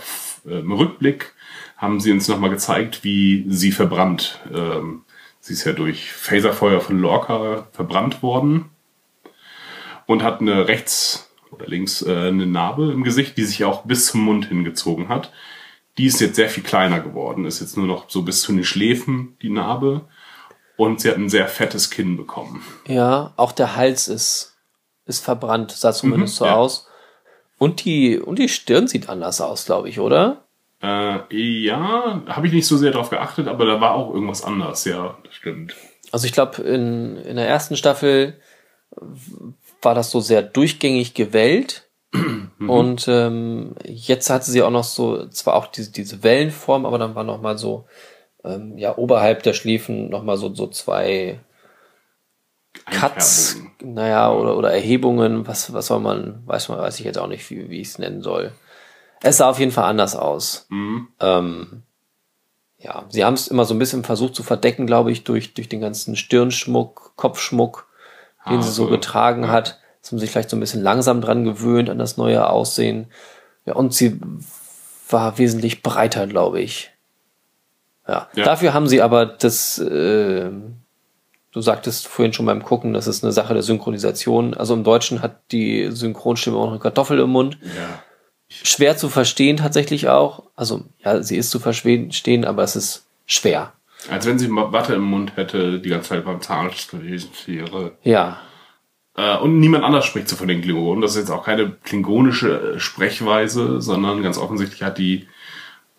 [0.49, 1.35] äh, im Rückblick
[1.77, 4.41] haben sie uns nochmal gezeigt, wie sie verbrannt.
[4.51, 5.03] Ähm,
[5.41, 8.71] sie ist ja durch Phaserfeuer von Lorca verbrannt worden
[10.07, 14.07] und hat eine rechts oder links äh, eine Narbe im Gesicht, die sich auch bis
[14.07, 15.33] zum Mund hingezogen hat.
[15.99, 18.65] Die ist jetzt sehr viel kleiner geworden, ist jetzt nur noch so bis zu den
[18.65, 20.03] Schläfen die Narbe.
[20.77, 22.63] Und sie hat ein sehr fettes Kinn bekommen.
[22.89, 24.57] Ja, auch der Hals ist,
[25.07, 26.55] ist verbrannt, sah zumindest Mhm, so ja.
[26.57, 26.89] aus.
[27.59, 30.45] Und die, und die Stirn sieht anders aus, glaube ich, oder?
[30.83, 34.85] Äh, ja, habe ich nicht so sehr drauf geachtet, aber da war auch irgendwas anders,
[34.85, 35.77] ja, das stimmt.
[36.11, 38.41] Also ich glaube, in, in der ersten Staffel
[39.85, 41.89] war das so sehr durchgängig gewellt.
[42.61, 47.17] Und ähm, jetzt hatte sie auch noch so, zwar auch diese, diese Wellenform, aber dann
[47.17, 47.87] war noch mal so,
[48.45, 51.41] ähm, ja, oberhalb der Schläfen noch mal so, so zwei
[52.87, 57.27] Cuts, naja, oder, oder Erhebungen, was, was soll man, weiß man, weiß ich jetzt auch
[57.27, 58.53] nicht, wie, wie ich es nennen soll.
[59.23, 60.67] Es sah auf jeden Fall anders aus.
[60.69, 61.09] Mhm.
[61.21, 61.83] Ähm,
[62.79, 65.69] ja, sie haben es immer so ein bisschen versucht zu verdecken, glaube ich, durch, durch
[65.69, 67.89] den ganzen Stirnschmuck, Kopfschmuck,
[68.49, 69.49] den sie so Haare, getragen ja.
[69.51, 69.79] hat.
[70.01, 73.07] Sie haben sich vielleicht so ein bisschen langsam dran gewöhnt an das neue Aussehen.
[73.65, 74.21] Ja, und sie
[75.09, 76.91] war wesentlich breiter, glaube ich.
[78.07, 78.29] Ja.
[78.35, 78.45] Ja.
[78.45, 80.51] Dafür haben sie aber das, äh,
[81.53, 84.55] du sagtest vorhin schon beim Gucken, das ist eine Sache der Synchronisation.
[84.55, 88.03] Also im Deutschen hat die Synchronstimme auch eine Kartoffel im Mund Ja.
[88.49, 90.43] schwer zu verstehen tatsächlich auch.
[90.55, 93.73] Also ja, sie ist zu verstehen, aber es ist schwer.
[94.11, 97.97] Als wenn sie Watte im Mund hätte, die ganze Zeit beim Zahnarzt gewesen wäre.
[98.03, 98.41] Ja,
[99.17, 101.01] Äh, und niemand anders spricht so von den Klingonen.
[101.01, 105.29] Das ist jetzt auch keine klingonische äh, Sprechweise, sondern ganz offensichtlich hat die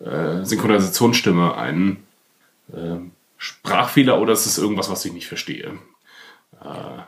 [0.04, 2.06] äh, Synchronisationsstimme einen
[2.72, 2.96] äh,
[3.38, 5.78] Sprachfehler oder es ist irgendwas, was ich nicht verstehe.
[6.62, 6.98] Äh,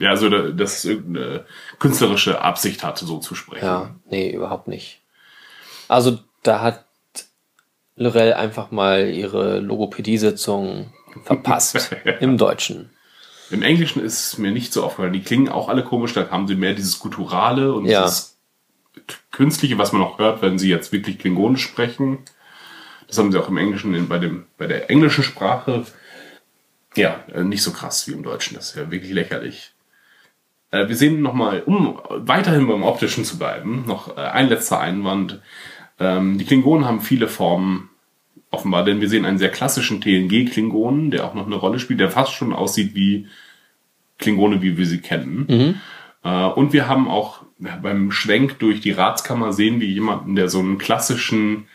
[0.00, 1.46] ja, also da- dass es irgendeine
[1.78, 3.64] künstlerische Absicht hatte, so zu sprechen.
[3.64, 5.00] ja, nee, überhaupt nicht.
[5.88, 6.84] Also da hat
[7.98, 10.92] Lorel einfach mal ihre Logopädie-Sitzung
[11.24, 12.90] verpasst im Deutschen.
[13.50, 15.12] Im Englischen ist es mir nicht so aufgefallen.
[15.14, 18.02] Die klingen auch alle komisch, da haben sie mehr dieses Gutturale und Ja.
[18.04, 18.36] dieses
[19.30, 22.18] Künstliche, was man auch hört, wenn sie jetzt wirklich Klingonisch sprechen.
[23.06, 25.84] Das haben sie auch im Englischen, bei, dem, bei der englischen Sprache.
[26.94, 28.54] Ja, äh, nicht so krass wie im Deutschen.
[28.54, 29.72] Das ist ja wirklich lächerlich.
[30.70, 35.40] Äh, wir sehen nochmal, um weiterhin beim Optischen zu bleiben, noch äh, ein letzter Einwand.
[35.98, 37.90] Ähm, die Klingonen haben viele Formen
[38.50, 42.10] offenbar, denn wir sehen einen sehr klassischen TNG-Klingonen, der auch noch eine Rolle spielt, der
[42.10, 43.26] fast schon aussieht wie
[44.18, 45.46] Klingone, wie wir sie kennen.
[46.24, 50.60] Äh, und wir haben auch beim Schwenk durch die Ratskammer sehen wir jemanden, der so
[50.60, 51.66] einen klassischen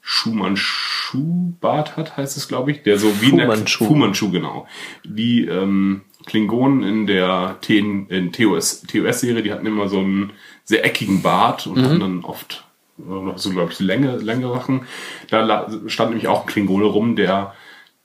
[0.00, 3.84] Schumann-Schuh-Bart hat, heißt es, glaube ich, der so wie in der Fu-Manchu.
[3.84, 4.68] Fu Manchu, genau.
[5.04, 10.32] Die ähm, Klingonen in der TN, in TOS, TOS-Serie, die hatten immer so einen
[10.64, 12.65] sehr eckigen Bart und haben dann oft
[12.98, 14.86] noch so, glaube ich, Länge, längere Sachen.
[15.30, 17.54] Da stand nämlich auch ein Klingone rum, der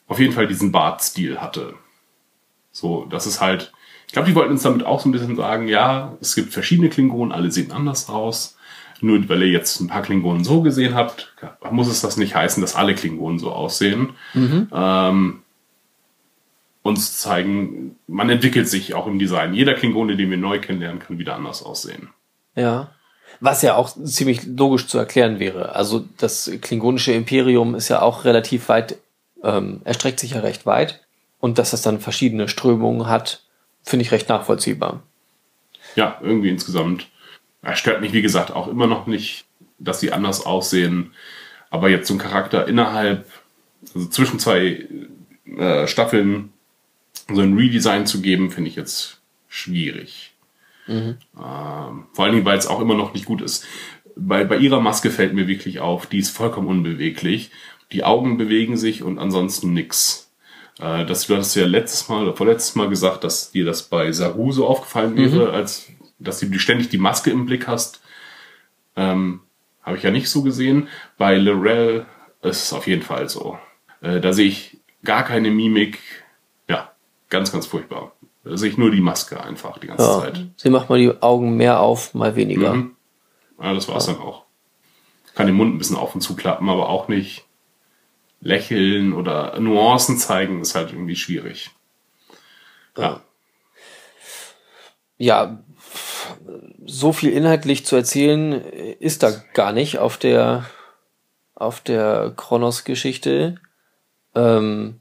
[0.07, 1.75] auf jeden Fall diesen Bartstil hatte.
[2.71, 3.71] So, das ist halt,
[4.07, 6.89] ich glaube, die wollten uns damit auch so ein bisschen sagen, ja, es gibt verschiedene
[6.89, 8.57] Klingonen, alle sehen anders aus.
[9.03, 11.33] Nur weil ihr jetzt ein paar Klingonen so gesehen habt,
[11.71, 14.11] muss es das nicht heißen, dass alle Klingonen so aussehen.
[14.71, 15.41] Ähm,
[16.83, 19.53] uns zeigen, man entwickelt sich auch im Design.
[19.53, 22.09] Jeder Klingone, den wir neu kennenlernen, kann wieder anders aussehen.
[22.55, 22.91] Ja.
[23.39, 25.75] Was ja auch ziemlich logisch zu erklären wäre.
[25.75, 28.97] Also das klingonische Imperium ist ja auch relativ weit,
[29.43, 31.01] ähm, erstreckt sich ja recht weit.
[31.39, 33.41] Und dass das dann verschiedene Strömungen hat,
[33.83, 35.01] finde ich recht nachvollziehbar.
[35.95, 37.07] ja, irgendwie insgesamt.
[37.61, 39.45] Er stört mich, wie gesagt, auch immer noch nicht,
[39.79, 41.13] dass sie anders aussehen.
[41.69, 43.25] Aber jetzt so ein Charakter innerhalb,
[43.93, 44.87] also zwischen zwei
[45.57, 46.53] äh, Staffeln,
[47.31, 50.30] so ein Redesign zu geben, finde ich jetzt schwierig.
[50.87, 51.17] Ähm,
[52.13, 53.65] vor allen Dingen, weil es auch immer noch nicht gut ist.
[54.15, 57.51] Bei, bei ihrer Maske fällt mir wirklich auf, die ist vollkommen unbeweglich.
[57.91, 60.31] Die Augen bewegen sich und ansonsten nix.
[60.79, 64.11] Äh, das, du hattest ja letztes Mal oder vorletztes Mal gesagt, dass dir das bei
[64.11, 65.87] Saru so aufgefallen wäre, als
[66.19, 68.01] dass du ständig die Maske im Blick hast.
[68.95, 69.41] Ähm,
[69.81, 70.87] Habe ich ja nicht so gesehen.
[71.17, 72.05] Bei Lorel
[72.41, 73.57] ist es auf jeden Fall so.
[74.01, 75.99] Äh, da sehe ich gar keine Mimik.
[76.67, 76.91] Ja,
[77.29, 78.13] ganz, ganz furchtbar.
[78.43, 80.19] Sehe ich nur die Maske einfach die ganze Ja.
[80.19, 80.45] Zeit.
[80.57, 82.73] Sie macht mal die Augen mehr auf, mal weniger.
[82.73, 82.95] Mhm.
[83.61, 84.43] Ja, das war's dann auch.
[85.35, 87.45] Kann den Mund ein bisschen auf und zu klappen, aber auch nicht
[88.41, 91.69] lächeln oder Nuancen zeigen, ist halt irgendwie schwierig.
[92.97, 93.21] Ja.
[95.17, 95.63] Ja,
[96.85, 100.65] so viel inhaltlich zu erzählen ist da gar nicht auf der
[101.53, 103.57] auf der Kronos-Geschichte.
[104.33, 105.00] Ähm,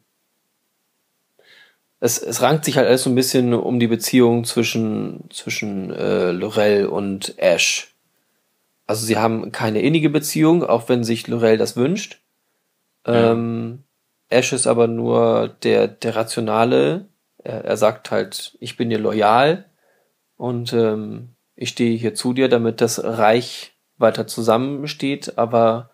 [2.00, 6.32] es, es rankt sich halt alles so ein bisschen um die Beziehung zwischen, zwischen äh,
[6.32, 7.94] Lorel und Ash.
[8.86, 12.18] Also sie haben keine innige Beziehung, auch wenn sich Lorel das wünscht.
[13.06, 13.32] Ja.
[13.32, 13.84] Ähm,
[14.30, 17.06] Ash ist aber nur der, der Rationale.
[17.38, 19.66] Er, er sagt halt, ich bin dir loyal
[20.36, 25.90] und ähm, ich stehe hier zu dir, damit das Reich weiter zusammensteht, aber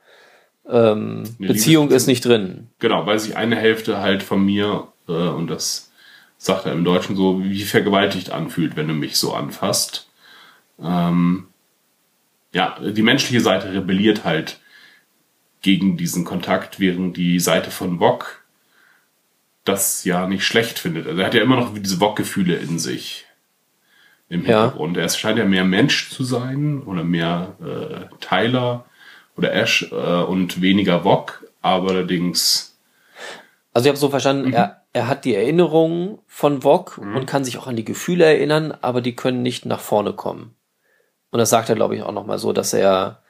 [0.68, 2.68] ähm, Beziehung ist nicht drin.
[2.78, 5.85] Genau, weil sich eine Hälfte halt von mir, äh, und das
[6.38, 10.08] sagt er im Deutschen so, wie vergewaltigt anfühlt, wenn du mich so anfasst.
[10.82, 11.48] Ähm,
[12.52, 14.60] ja, die menschliche Seite rebelliert halt
[15.62, 18.42] gegen diesen Kontakt, während die Seite von Wok
[19.64, 21.06] das ja nicht schlecht findet.
[21.06, 23.26] Also er hat ja immer noch diese Wok-Gefühle in sich
[24.28, 24.96] im Hintergrund.
[24.96, 25.02] Ja.
[25.02, 28.84] Er scheint ja mehr Mensch zu sein oder mehr äh, Tyler
[29.36, 32.76] oder Ash äh, und weniger Wok, aber allerdings.
[33.72, 34.54] Also ich habe so verstanden, mhm.
[34.54, 37.16] er, er hat die Erinnerungen von Wok mhm.
[37.16, 40.54] und kann sich auch an die Gefühle erinnern, aber die können nicht nach vorne kommen.
[41.30, 43.22] Und das sagt er, glaube ich, auch nochmal so, dass er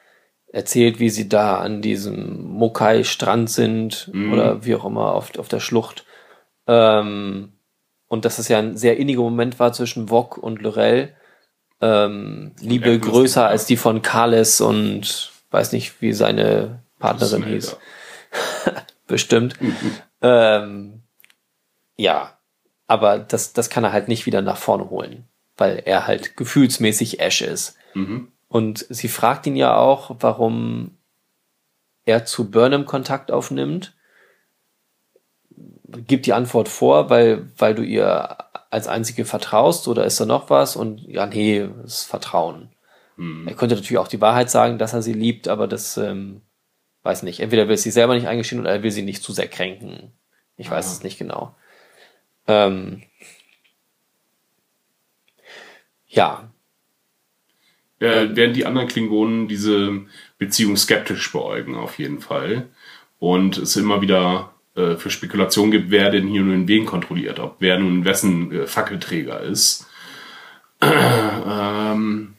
[0.47, 4.31] erzählt, wie sie da an diesem Mokai-Strand sind mhm.
[4.31, 6.05] oder wie auch immer auf, auf der Schlucht.
[6.67, 7.51] Ähm,
[8.07, 11.17] und dass es ja ein sehr inniger Moment war zwischen Wok und Lorel.
[11.81, 17.75] Ähm, Liebe größer als die von Kales und weiß nicht, wie seine Partnerin hieß.
[19.05, 19.61] Bestimmt.
[19.61, 19.75] Mhm.
[20.21, 20.96] ähm,
[21.97, 22.37] ja,
[22.87, 27.19] aber das, das kann er halt nicht wieder nach vorne holen, weil er halt gefühlsmäßig
[27.19, 27.75] Ash ist.
[27.93, 28.31] Mhm.
[28.47, 30.97] Und sie fragt ihn ja auch, warum
[32.05, 33.93] er zu Burnham Kontakt aufnimmt.
[35.85, 38.37] Gibt die Antwort vor, weil, weil du ihr
[38.69, 40.75] als einzige vertraust oder ist da noch was?
[40.75, 42.69] Und ja, nee, das ist Vertrauen.
[43.17, 43.47] Mhm.
[43.47, 46.41] Er könnte natürlich auch die Wahrheit sagen, dass er sie liebt, aber das ähm,
[47.03, 47.41] weiß nicht.
[47.41, 50.13] Entweder will sie selber nicht eingestehen oder er will sie nicht zu sehr kränken.
[50.55, 51.55] Ich weiß es nicht genau.
[52.47, 53.03] Ähm,
[56.07, 56.49] ja.
[57.99, 60.05] Äh, werden die anderen Klingonen diese
[60.37, 62.67] Beziehung skeptisch beäugen, auf jeden Fall.
[63.19, 67.55] Und es immer wieder äh, für Spekulation gibt, wer denn hier nun wen kontrolliert, ob
[67.59, 69.87] wer nun wessen äh, Fackelträger ist.
[70.81, 72.35] ähm,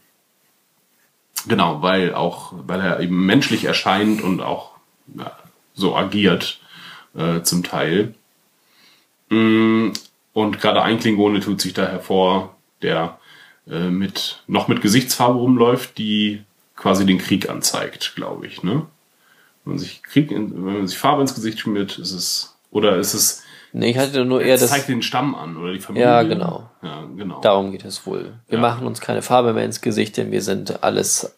[1.48, 4.76] genau, weil auch, weil er eben menschlich erscheint und auch
[5.16, 5.36] ja,
[5.74, 6.60] so agiert,
[7.16, 8.14] äh, zum Teil.
[9.30, 9.90] Mm,
[10.32, 13.18] und gerade ein Klingone tut sich da hervor, der
[13.68, 16.42] äh, mit, noch mit Gesichtsfarbe rumläuft, die
[16.76, 18.86] quasi den Krieg anzeigt, glaube ich, ne?
[19.64, 22.96] Wenn man sich Krieg, in, wenn man sich Farbe ins Gesicht schmiert, ist es, oder
[22.96, 23.42] ist es,
[23.72, 24.70] Nee, ich hatte nur eher das.
[24.70, 26.06] zeigt den Stamm an oder die Familie.
[26.06, 26.70] Ja, genau.
[26.82, 27.40] Ja, genau.
[27.42, 28.38] Darum geht es wohl.
[28.48, 28.62] Wir ja.
[28.62, 31.36] machen uns keine Farbe mehr ins Gesicht, denn wir sind alles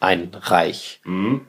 [0.00, 1.00] ein Reich.
[1.04, 1.42] Mhm.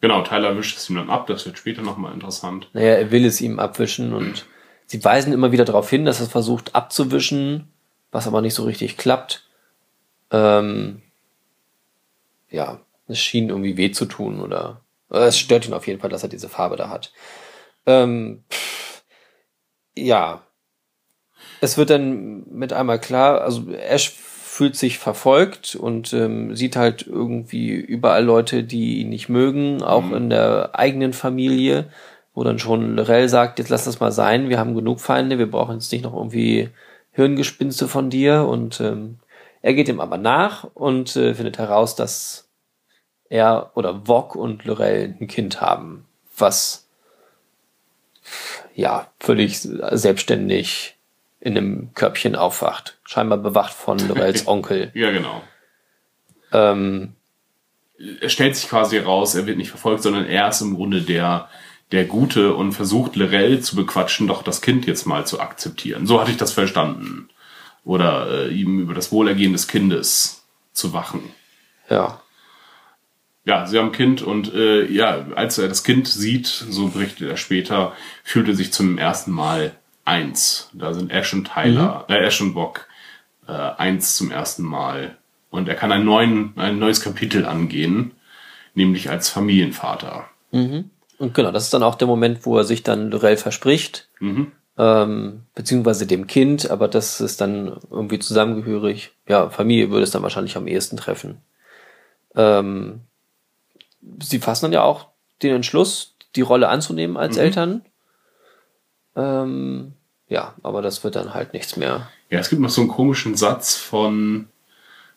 [0.00, 2.68] Genau, Tyler wischt es ihm dann ab, das wird später nochmal interessant.
[2.74, 4.44] Naja, er will es ihm abwischen und
[4.86, 7.68] sie weisen immer wieder darauf hin, dass er versucht abzuwischen,
[8.10, 9.48] was aber nicht so richtig klappt.
[10.30, 11.02] Ähm,
[12.50, 14.80] ja, es schien irgendwie weh zu tun oder,
[15.10, 17.12] oder es stört ihn auf jeden Fall, dass er diese Farbe da hat.
[17.86, 19.02] Ähm, pff,
[19.96, 20.42] ja,
[21.60, 27.06] es wird dann mit einmal klar, also Ash fühlt sich verfolgt und ähm, sieht halt
[27.06, 30.14] irgendwie überall Leute, die ihn nicht mögen, auch mhm.
[30.14, 31.90] in der eigenen Familie,
[32.36, 35.50] wo dann schon Lorel sagt, jetzt lass das mal sein, wir haben genug Feinde, wir
[35.50, 36.68] brauchen jetzt nicht noch irgendwie
[37.12, 39.16] Hirngespinste von dir und ähm,
[39.62, 42.46] er geht ihm aber nach und äh, findet heraus, dass
[43.30, 46.04] er oder Wok und Lorel ein Kind haben,
[46.36, 46.86] was
[48.74, 50.96] ja völlig selbstständig
[51.40, 52.98] in einem Körbchen aufwacht.
[53.04, 54.90] Scheinbar bewacht von Lorels Onkel.
[54.92, 55.42] ja, genau.
[56.52, 57.14] Ähm,
[58.20, 61.48] er stellt sich quasi raus, er wird nicht verfolgt, sondern er ist im Grunde der,
[61.92, 66.06] der Gute und versucht Lorel zu bequatschen, doch das Kind jetzt mal zu akzeptieren.
[66.06, 67.28] So hatte ich das verstanden.
[67.84, 71.22] Oder äh, ihm über das Wohlergehen des Kindes zu wachen.
[71.88, 72.20] Ja.
[73.44, 77.30] Ja, sie haben ein Kind und äh, ja, als er das Kind sieht, so berichtet
[77.30, 77.92] er später,
[78.24, 80.68] fühlt er sich zum ersten Mal eins.
[80.72, 82.14] Da sind Ash und Tyler, mhm.
[82.14, 82.88] äh, Ash und Bock
[83.46, 85.16] äh, eins zum ersten Mal.
[85.50, 88.10] Und er kann ein, neuen, ein neues Kapitel angehen,
[88.74, 90.28] nämlich als Familienvater.
[90.50, 90.90] Mhm.
[91.18, 94.52] Und genau, das ist dann auch der Moment, wo er sich dann Lorel verspricht, mhm.
[94.76, 99.12] ähm, beziehungsweise dem Kind, aber das ist dann irgendwie zusammengehörig.
[99.26, 101.40] Ja, Familie würde es dann wahrscheinlich am ehesten treffen.
[102.34, 103.00] Ähm,
[104.22, 105.06] sie fassen dann ja auch
[105.42, 107.42] den Entschluss, die Rolle anzunehmen als Mhm.
[107.42, 107.82] Eltern.
[109.16, 109.92] Ähm,
[110.28, 112.08] ja, aber das wird dann halt nichts mehr.
[112.30, 114.48] Ja, es gibt noch so einen komischen Satz von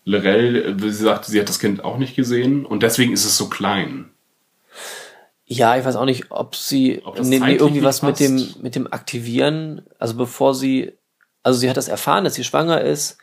[0.06, 3.50] Lorel, sie sagte, sie hat das Kind auch nicht gesehen und deswegen ist es so
[3.50, 4.10] klein.
[5.52, 8.76] Ja, ich weiß auch nicht, ob sie Ob nee, nee, irgendwie was mit dem mit
[8.76, 10.94] dem Aktivieren, also bevor sie,
[11.42, 13.18] also sie hat das erfahren, dass sie schwanger ist,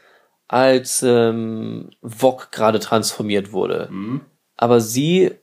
[0.48, 3.88] als ähm, Vog gerade transformiert wurde.
[3.92, 4.22] Mhm.
[4.56, 5.36] Aber sie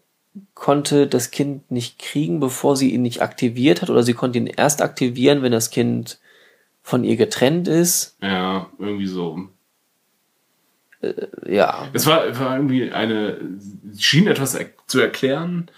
[0.56, 4.48] konnte das Kind nicht kriegen, bevor sie ihn nicht aktiviert hat, oder sie konnte ihn
[4.48, 6.20] erst aktivieren, wenn das Kind
[6.82, 8.18] von ihr getrennt ist.
[8.22, 9.40] Ja, irgendwie so.
[11.46, 13.38] Ja, Es war, war irgendwie eine,
[13.98, 14.58] schien etwas
[14.88, 15.70] zu erklären,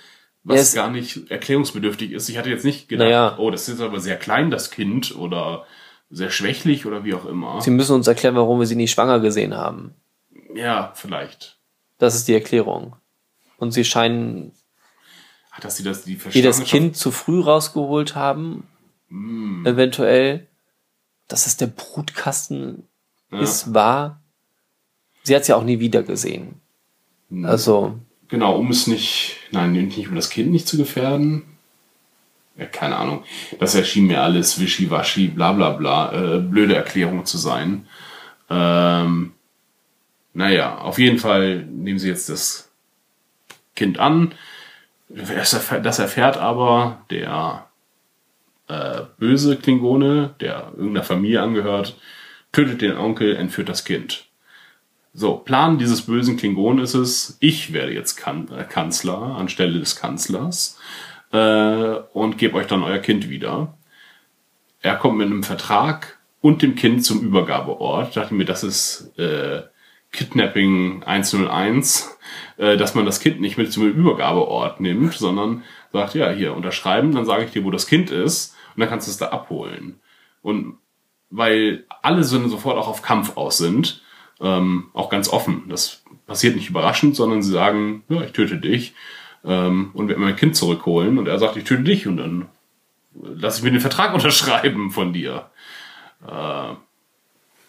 [0.45, 2.29] was Ja, es- gar nicht erklärungsbedürftig ist.
[2.29, 3.35] Ich hatte jetzt nicht gedacht, Naja.
[3.37, 5.65] oh, das ist aber sehr klein, das Kind, oder
[6.09, 7.59] sehr schwächlich oder wie auch immer.
[7.61, 9.93] sie müssen uns erklären, warum wir sie nicht schwanger gesehen haben.
[10.53, 11.57] Ja, vielleicht.
[11.97, 12.95] Das ist die Erklärung.
[13.57, 14.53] Und sie scheinen
[15.51, 18.67] Hat das sie das, die die das Kind zu früh rausgeholt haben,
[19.09, 19.65] Hm.
[19.65, 20.47] eventuell,
[21.27, 22.87] dass es der Brutkasten
[23.31, 23.39] Ja.
[23.39, 24.21] ist, war.
[25.23, 26.61] Sie hat es ja auch nie wieder gesehen.
[27.29, 27.45] Hm.
[27.45, 27.97] Also,
[28.27, 31.43] Genau, um es nicht, nein, nicht um das Kind nicht zu gefährden.
[32.57, 33.23] Ja, keine Ahnung.
[33.59, 37.87] Das erschien mir alles wischiwaschi, bla bla bla, äh, blöde Erklärung zu sein.
[38.49, 39.33] Ähm,
[40.33, 42.71] naja, auf jeden Fall nehmen sie jetzt das
[43.75, 44.33] Kind an.
[45.09, 47.67] Das erfährt, das erfährt aber der
[48.67, 51.97] äh, böse Klingone, der irgendeiner Familie angehört,
[52.51, 54.25] tötet den Onkel, entführt das Kind.
[55.17, 59.95] So, Plan dieses bösen Klingonen ist es, ich werde jetzt kan äh, Kanzler anstelle des
[59.95, 60.77] Kanzlers
[61.31, 61.37] äh,
[62.11, 63.77] und gebe euch dann euer Kind wieder.
[64.81, 68.09] Er kommt mit einem Vertrag und dem Kind zum Übergabeort.
[68.09, 69.61] Ich dachte mir, das ist äh,
[70.11, 72.17] Kidnapping 101,
[72.57, 75.63] äh, dass man das Kind nicht mit zum Übergabeort nimmt, sondern
[75.93, 79.07] sagt, ja, hier unterschreiben, dann sage ich dir, wo das Kind ist und dann kannst
[79.07, 80.01] du es da abholen.
[80.41, 80.77] Und
[81.29, 84.01] weil alle so sofort auch auf Kampf aus sind,
[84.41, 85.63] ähm, auch ganz offen.
[85.69, 88.93] Das passiert nicht überraschend, sondern sie sagen, ja, ich töte dich
[89.45, 91.17] ähm, und werde mein Kind zurückholen.
[91.17, 92.47] Und er sagt, ich töte dich und dann
[93.21, 95.49] lass ich mir den Vertrag unterschreiben von dir.
[96.27, 96.73] Äh,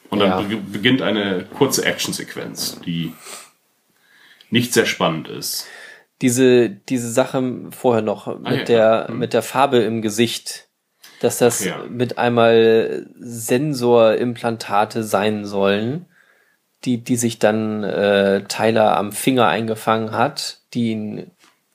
[0.09, 0.41] und dann Ja.
[0.41, 3.13] be beginnt eine kurze Actionsequenz, die
[4.51, 5.67] nicht sehr spannend ist.
[6.23, 9.05] diese, diese Sache vorher noch mit Ah, ja, der.
[9.09, 9.19] Hm.
[9.19, 10.69] mit der Farbe im Gesicht,
[11.21, 11.79] dass das ja.
[11.91, 16.07] mit einmal Sensorimplantate sein sollen,
[16.87, 21.31] die, die sich dann äh, Tyler am Finger eingefangen hat, die ihn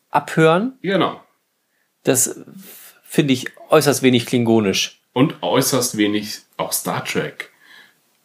[0.09, 0.73] abhören.
[0.81, 1.21] Genau.
[2.03, 2.39] Das
[3.03, 5.01] finde ich äußerst wenig klingonisch.
[5.13, 7.51] Und äußerst wenig auch Star Trek.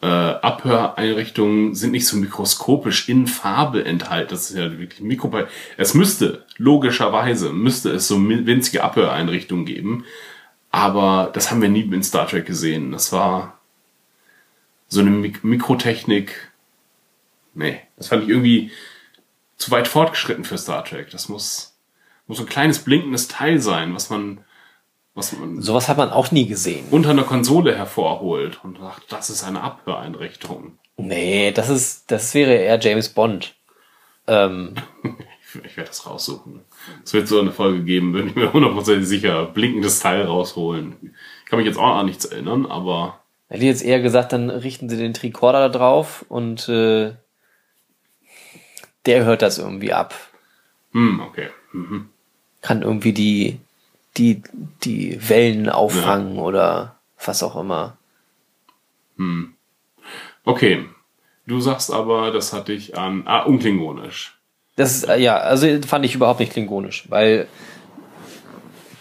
[0.01, 4.31] Äh, Abhöreinrichtungen sind nicht so mikroskopisch in Farbe enthalten.
[4.31, 5.33] Das ist ja wirklich Mikro.
[5.77, 10.05] Es müsste, logischerweise, müsste es so winzige Abhöreinrichtungen geben.
[10.71, 12.93] Aber das haben wir nie in Star Trek gesehen.
[12.93, 13.59] Das war
[14.89, 16.46] so eine Mik Mikrotechnik.
[17.57, 18.71] Nee, das fand ich irgendwie
[19.57, 21.11] zu weit fortgeschritten für Star Trek.
[21.11, 21.77] Das muss,
[22.27, 24.45] muss so ein kleines blinkendes Teil sein, was man,
[25.15, 26.87] was man Sowas hat man auch nie gesehen.
[26.91, 30.79] unter einer Konsole hervorholt und sagt, das ist eine Abhöreinrichtung.
[30.99, 33.55] Nee, das ist, das wäre eher James Bond.
[34.27, 36.61] Ähm, Ich, ich werde das raussuchen.
[37.05, 41.15] Es wird so eine Folge geben, bin ich mir hundertprozentig sicher, blinkendes Teil rausholen.
[41.45, 44.51] Ich kann mich jetzt auch an nichts erinnern, aber hätte ich jetzt eher gesagt, dann
[44.51, 47.15] richten sie den Tricorder da drauf und äh,
[49.07, 50.15] der hört das irgendwie ab.
[50.93, 51.49] hm, okay.
[51.73, 52.09] Mhm.
[52.63, 53.61] Kann irgendwie die,
[54.17, 54.43] die,
[54.83, 57.97] die Wellen auffangen oder was auch immer.
[60.45, 60.85] Okay.
[61.47, 63.23] Du sagst aber, das hat dich an.
[63.27, 64.37] Ah, unklingonisch.
[64.77, 67.47] Das ist, äh, ja, also fand ich überhaupt nicht klingonisch, weil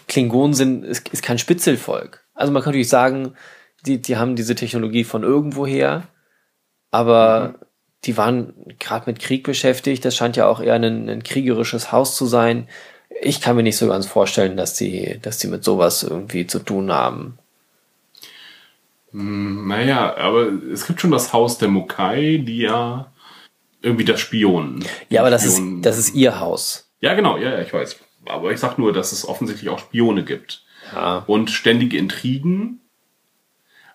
[0.07, 2.23] Klingonen sind, ist, ist kein Spitzelvolk.
[2.33, 3.33] Also man kann natürlich sagen,
[3.85, 6.03] die, die haben diese Technologie von irgendwoher,
[6.91, 7.55] aber
[8.05, 10.05] die waren gerade mit Krieg beschäftigt.
[10.05, 12.67] Das scheint ja auch eher ein, ein kriegerisches Haus zu sein.
[13.21, 16.59] Ich kann mir nicht so ganz vorstellen, dass die, dass die mit sowas irgendwie zu
[16.59, 17.37] tun haben.
[19.11, 23.11] Naja, aber es gibt schon das Haus der Mokai, die ja
[23.81, 24.83] irgendwie das Spion.
[25.09, 26.89] Ja, aber das ist, Spion- das ist ihr Haus.
[26.99, 27.97] Ja, genau, ja, ja, ich weiß.
[28.25, 30.63] Aber ich sag nur, dass es offensichtlich auch Spione gibt.
[30.93, 31.23] Ja.
[31.27, 32.81] Und ständige Intrigen.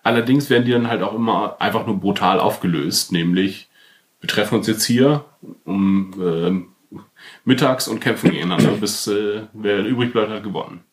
[0.03, 3.69] Allerdings werden die dann halt auch immer einfach nur brutal aufgelöst, nämlich
[4.21, 5.25] wir treffen uns jetzt hier
[5.65, 6.67] um ähm,
[7.43, 10.83] mittags und kämpfen gegeneinander, bis äh, wer übrig bleibt, hat gewonnen.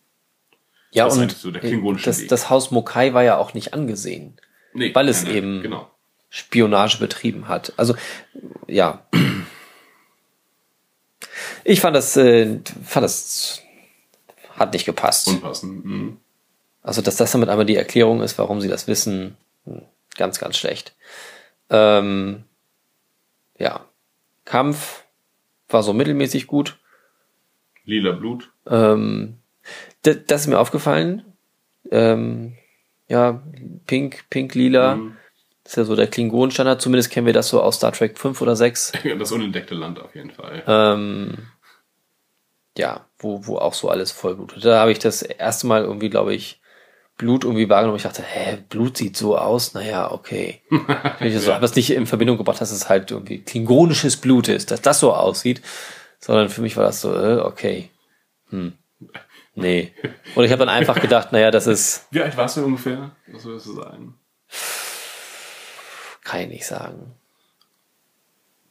[0.90, 4.40] Ja, Das und eigentlich so klingonische das, das Haus Mokai war ja auch nicht angesehen.
[4.72, 5.90] Nee, Weil es nein, eben- Genau.
[6.30, 7.72] Spionage betrieben hat.
[7.78, 7.94] Also,
[8.66, 9.06] ja.
[11.64, 13.62] Ich fand das, äh, fand das
[14.56, 15.28] hat nicht gepasst.
[15.28, 15.84] Unpassend.
[15.84, 16.16] Mhm.
[16.82, 19.82] Also, dass das damit einmal die Erklärung ist, warum sie das wissen, hm,
[20.16, 20.94] ganz, ganz schlecht.
[21.70, 22.44] Ähm,
[23.59, 23.85] ja.
[24.44, 25.05] Kampf
[25.68, 26.78] war so mittelmäßig gut.
[27.85, 28.51] Lila Blut.
[28.66, 29.39] Ähm,
[30.02, 31.24] das, das ist mir aufgefallen.
[31.90, 32.55] Ähm,
[33.09, 33.43] ja,
[33.86, 34.97] pink, pink, lila.
[34.97, 35.16] Mhm.
[35.64, 36.80] Das ist ja so der Klingonenstandard.
[36.80, 38.93] Zumindest kennen wir das so aus Star Trek 5 oder 6.
[39.18, 40.62] Das unentdeckte Land auf jeden Fall.
[40.66, 41.39] Ähm,
[42.76, 44.64] ja, wo, wo auch so alles voll blutet.
[44.64, 46.57] Da habe ich das erste Mal irgendwie, glaube ich,
[47.19, 47.97] Blut irgendwie wahrgenommen.
[47.97, 49.74] Ich dachte, hä, Blut sieht so aus?
[49.74, 50.62] Naja, okay.
[51.20, 54.70] ich so, habe das nicht in Verbindung gebracht, dass es halt irgendwie klingonisches Blut ist,
[54.70, 55.61] dass das so aussieht.
[56.20, 57.90] Sondern für mich war das so, äh, okay.
[58.51, 58.73] Hm.
[59.55, 59.93] Nee.
[60.36, 63.11] Und ich habe dann einfach gedacht, naja, das ist, Wie alt warst du ungefähr?
[63.27, 64.15] Was würdest du sagen?
[66.24, 67.15] kann ich nicht sagen.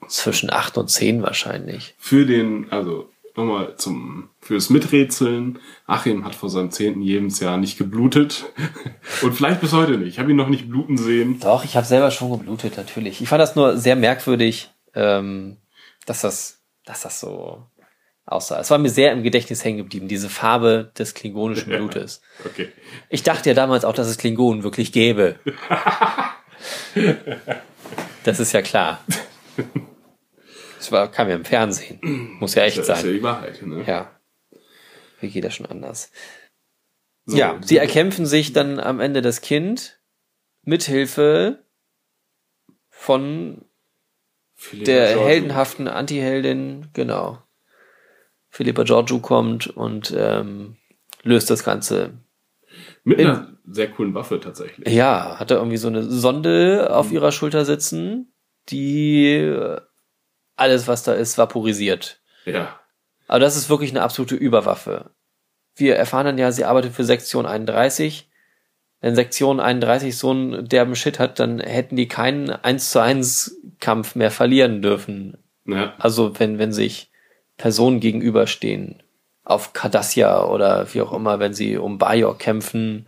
[0.07, 1.95] Zwischen acht und zehn wahrscheinlich.
[1.98, 5.59] Für den, also nochmal zum, fürs Miträtseln.
[5.85, 8.45] Achim hat vor seinem zehnten Lebensjahr nicht geblutet.
[9.22, 10.09] Und vielleicht bis heute nicht.
[10.09, 11.39] Ich habe ihn noch nicht bluten sehen.
[11.39, 13.22] Doch, ich habe selber schon geblutet, natürlich.
[13.22, 15.57] Ich fand das nur sehr merkwürdig, ähm,
[16.05, 17.64] dass das, dass das so
[18.26, 18.59] aussah.
[18.59, 22.22] Es war mir sehr im Gedächtnis hängen geblieben, diese Farbe des klingonischen Blutes.
[22.45, 22.69] Okay.
[23.09, 25.39] Ich dachte ja damals auch, dass es Klingonen wirklich gäbe.
[28.23, 28.99] Das ist ja klar.
[30.88, 31.99] Das war, kam ja im Fernsehen.
[32.39, 33.11] Muss ja echt Das ist ja sein.
[33.14, 33.61] die Wahrheit.
[33.61, 33.84] Ne?
[33.85, 34.09] Ja.
[35.19, 36.14] Wie geht das schon anders?
[37.26, 39.99] So, ja, sie erkämpfen sich dann am Ende das Kind
[40.64, 41.65] mithilfe
[42.89, 43.65] von
[44.55, 45.27] Philippa der Georgiou.
[45.27, 47.43] heldenhaften Antiheldin, genau.
[48.49, 50.77] Philippa Georgiou kommt und ähm,
[51.23, 52.14] löst das Ganze.
[53.03, 54.88] Mit einer sehr coolen Waffe tatsächlich.
[54.88, 58.31] Ja, hat er irgendwie so eine Sonde auf ihrer Schulter sitzen,
[58.69, 59.81] die äh,
[60.57, 62.19] alles, was da ist, vaporisiert.
[62.45, 62.79] Ja.
[63.27, 65.11] Aber das ist wirklich eine absolute Überwaffe.
[65.75, 68.29] Wir erfahren dann ja, sie arbeitet für Sektion 31.
[68.99, 73.61] Wenn Sektion 31 so einen derben Shit hat, dann hätten die keinen 1 zu 1
[73.79, 75.38] Kampf mehr verlieren dürfen.
[75.65, 75.93] Ja.
[75.99, 77.11] Also wenn, wenn sich
[77.57, 79.03] Personen gegenüberstehen.
[79.43, 83.07] Auf Cardassia oder wie auch immer, wenn sie um Bajor kämpfen.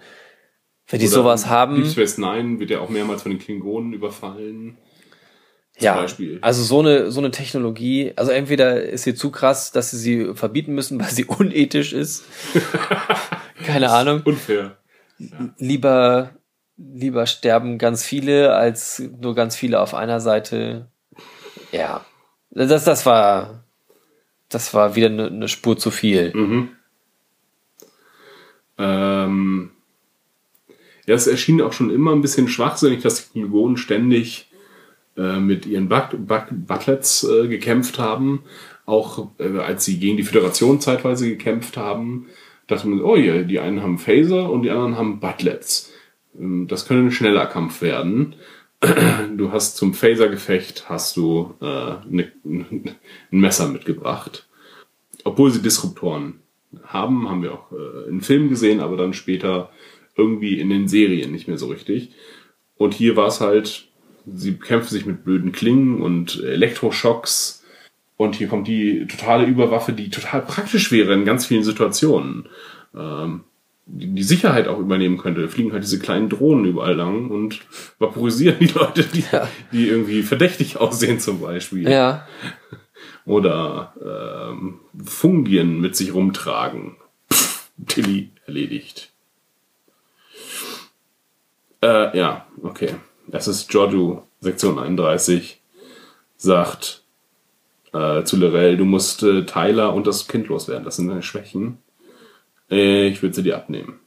[0.87, 1.85] Wenn die Oder sowas Deep haben.
[1.85, 4.77] Space Nine wird ja auch mehrmals von den Klingonen überfallen.
[5.81, 6.39] Ja, Beispiel.
[6.41, 10.33] also so eine, so eine Technologie, also entweder ist sie zu krass, dass sie sie
[10.35, 12.23] verbieten müssen, weil sie unethisch ist.
[13.65, 14.21] Keine Ahnung.
[14.23, 14.77] Unfair.
[15.57, 16.31] Lieber,
[16.77, 20.87] lieber sterben ganz viele als nur ganz viele auf einer Seite.
[21.71, 22.05] Ja.
[22.51, 23.63] Das, das war,
[24.47, 26.33] das war wieder eine, eine Spur zu viel.
[26.33, 26.69] Mhm.
[28.77, 29.71] Ähm,
[31.05, 34.48] ja, es erschien auch schon immer ein bisschen schwachsinnig, dass die Klingonen ständig
[35.19, 38.43] äh, mit ihren Butlets äh, gekämpft haben.
[38.85, 42.27] Auch äh, als sie gegen die Föderation zeitweise gekämpft haben,
[42.67, 45.91] dachte man, oh ja, die einen haben Phaser und die anderen haben Butlets.
[46.39, 48.35] Ähm, das könnte ein schneller Kampf werden.
[49.35, 52.95] Du hast zum Phaser-Gefecht hast du äh, ne, ein
[53.29, 54.47] Messer mitgebracht.
[55.25, 56.39] Obwohl sie Disruptoren
[56.83, 59.69] haben, haben wir auch äh, in Filmen gesehen, aber dann später
[60.15, 62.11] irgendwie in den Serien nicht mehr so richtig.
[62.77, 63.88] Und hier war es halt,
[64.35, 67.63] sie kämpfen sich mit blöden Klingen und Elektroschocks.
[68.17, 72.49] Und hier kommt die totale Überwaffe, die total praktisch wäre in ganz vielen Situationen.
[72.95, 73.45] Ähm,
[73.85, 75.47] die, die Sicherheit auch übernehmen könnte.
[75.49, 77.61] Fliegen halt diese kleinen Drohnen überall lang und
[77.97, 79.47] vaporisieren die Leute, die, Ja.
[79.71, 82.27] die irgendwie verdächtig aussehen zum Beispiel Ja.
[83.25, 83.93] oder
[84.51, 86.97] ähm, Fungien mit sich rumtragen.
[87.31, 89.11] Pff, Tilly erledigt.
[91.81, 92.95] Äh, ja, okay.
[93.31, 95.61] Das ist Giorgio, Sektion 31,
[96.37, 97.03] sagt
[97.93, 100.85] äh, zu Lorel, du musst äh, Tyler und das Kind loswerden.
[100.85, 101.77] Das sind deine Schwächen.
[102.69, 103.99] Äh, ich würde sie dir abnehmen.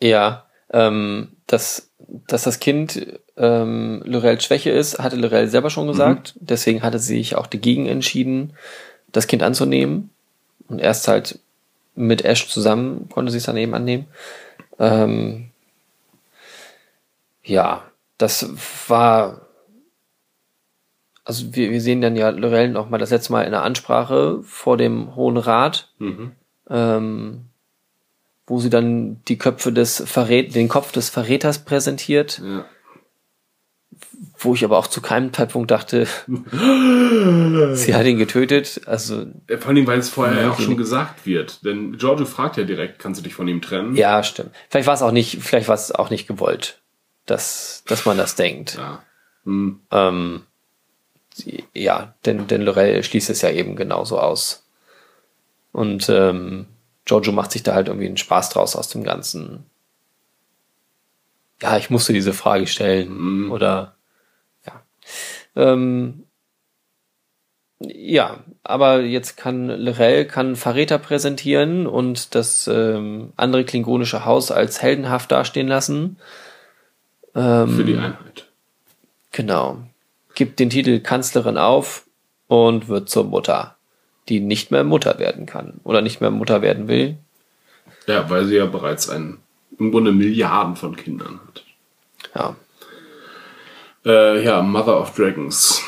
[0.00, 1.90] Ja, ähm, dass,
[2.26, 6.34] dass das Kind ähm, Lorels Schwäche ist, hatte Lorel selber schon gesagt.
[6.36, 8.54] Deswegen hatte sie sich auch dagegen entschieden,
[9.12, 10.10] das Kind anzunehmen.
[10.68, 11.38] Und erst halt
[11.94, 14.06] mit Ash zusammen konnte sie es dann eben annehmen.
[14.78, 15.50] Ähm,
[17.42, 17.84] ja,
[18.18, 18.48] das
[18.88, 19.42] war.
[21.24, 24.40] Also wir, wir sehen dann ja Lorel noch mal das letzte Mal in der Ansprache
[24.44, 25.92] vor dem Hohen Rat
[26.70, 27.46] ähm,
[28.48, 32.64] wo sie dann die Köpfe des Verrät den Kopf des Verräters präsentiert, Ja.
[34.38, 36.06] wo ich aber auch zu keinem Zeitpunkt dachte,
[37.74, 38.82] sie hat ihn getötet.
[38.86, 39.26] Also
[39.58, 40.62] Vor allem, weil es vorher ja auch Okay.
[40.62, 41.64] schon gesagt wird.
[41.64, 43.96] Denn Giorgio fragt ja direkt, kannst du dich von ihm trennen?
[43.96, 44.50] ja, stimmt.
[44.70, 46.80] Vielleicht war es auch nicht, vielleicht war es auch nicht gewollt,
[47.26, 48.76] dass dass man das denkt.
[48.76, 49.02] Ja.
[49.44, 49.80] Hm.
[49.90, 50.42] Ähm,
[51.74, 54.66] ja, denn, denn Lorel schließt es ja eben genauso aus.
[55.72, 56.66] Und ähm,
[57.04, 59.66] Giorgio macht sich da halt irgendwie einen Spaß draus aus dem Ganzen.
[61.62, 63.50] Ja, ich musste diese Frage stellen.
[63.50, 63.96] Oder
[64.66, 64.82] ja.
[65.54, 66.24] Ähm,
[67.78, 74.80] ja, aber jetzt kann Lorel kann Verräter präsentieren und das ähm, andere klingonische Haus als
[74.80, 76.16] heldenhaft dastehen lassen.
[77.42, 78.46] Für die Einheit.
[79.32, 79.82] Genau.
[80.34, 82.06] Gibt den Titel Kanzlerin auf
[82.46, 83.76] und wird zur Mutter,
[84.30, 87.18] die nicht mehr Mutter werden kann oder nicht mehr Mutter werden will.
[88.06, 89.38] Ja, weil sie ja bereits ein,
[89.78, 91.64] im Grunde Milliarden von Kindern hat.
[92.34, 92.56] Ja.
[94.06, 95.82] Äh, ja, Mother of Dragons.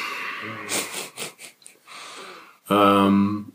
[2.69, 3.53] ähm,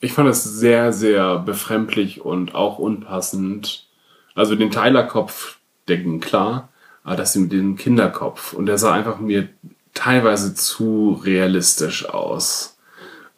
[0.00, 3.86] ich fand es sehr, sehr befremdlich und auch unpassend.
[4.34, 5.58] Also den Tyler-Kopf,
[5.88, 6.70] der ging klar,
[7.04, 8.54] aber das mit dem Kinderkopf.
[8.54, 9.48] Und der sah einfach mir
[9.92, 12.78] teilweise zu realistisch aus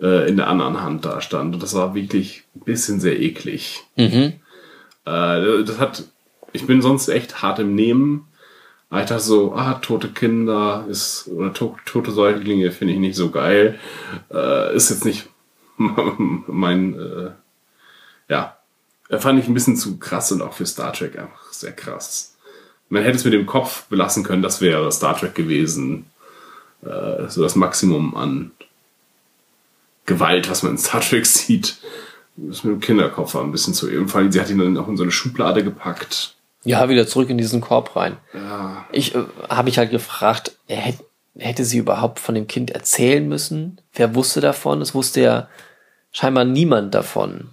[0.00, 1.54] äh, in der anderen Hand da stand.
[1.54, 3.82] Und das war wirklich ein bisschen sehr eklig.
[3.96, 4.34] Mhm.
[5.04, 6.04] Äh, das hat,
[6.52, 8.28] ich bin sonst echt hart im Nehmen.
[8.88, 13.16] Aber ich dachte so, ah, tote Kinder ist, oder to tote Säuglinge finde ich nicht
[13.16, 13.80] so geil.
[14.32, 15.28] Äh, ist jetzt nicht
[15.76, 17.30] mein, äh,
[18.28, 18.56] ja,
[19.10, 22.35] fand ich ein bisschen zu krass und auch für Star Trek einfach sehr krass.
[22.88, 26.06] Man hätte es mit dem Kopf belassen können, das wäre Star Trek gewesen.
[26.82, 28.52] Äh, so das Maximum an
[30.04, 31.78] Gewalt, was man in Star Trek sieht.
[32.36, 33.88] Das mit dem Kinderkopf war ein bisschen zu.
[34.06, 36.34] Vor allem, sie hat ihn dann auch in so eine Schublade gepackt.
[36.64, 38.16] Ja, wieder zurück in diesen Korb rein.
[38.34, 38.86] Ja.
[38.92, 41.04] Ich äh, habe mich halt gefragt, er hätte,
[41.38, 43.80] hätte sie überhaupt von dem Kind erzählen müssen?
[43.94, 44.82] Wer wusste davon?
[44.82, 45.48] Es wusste ja
[46.12, 47.50] scheinbar niemand davon.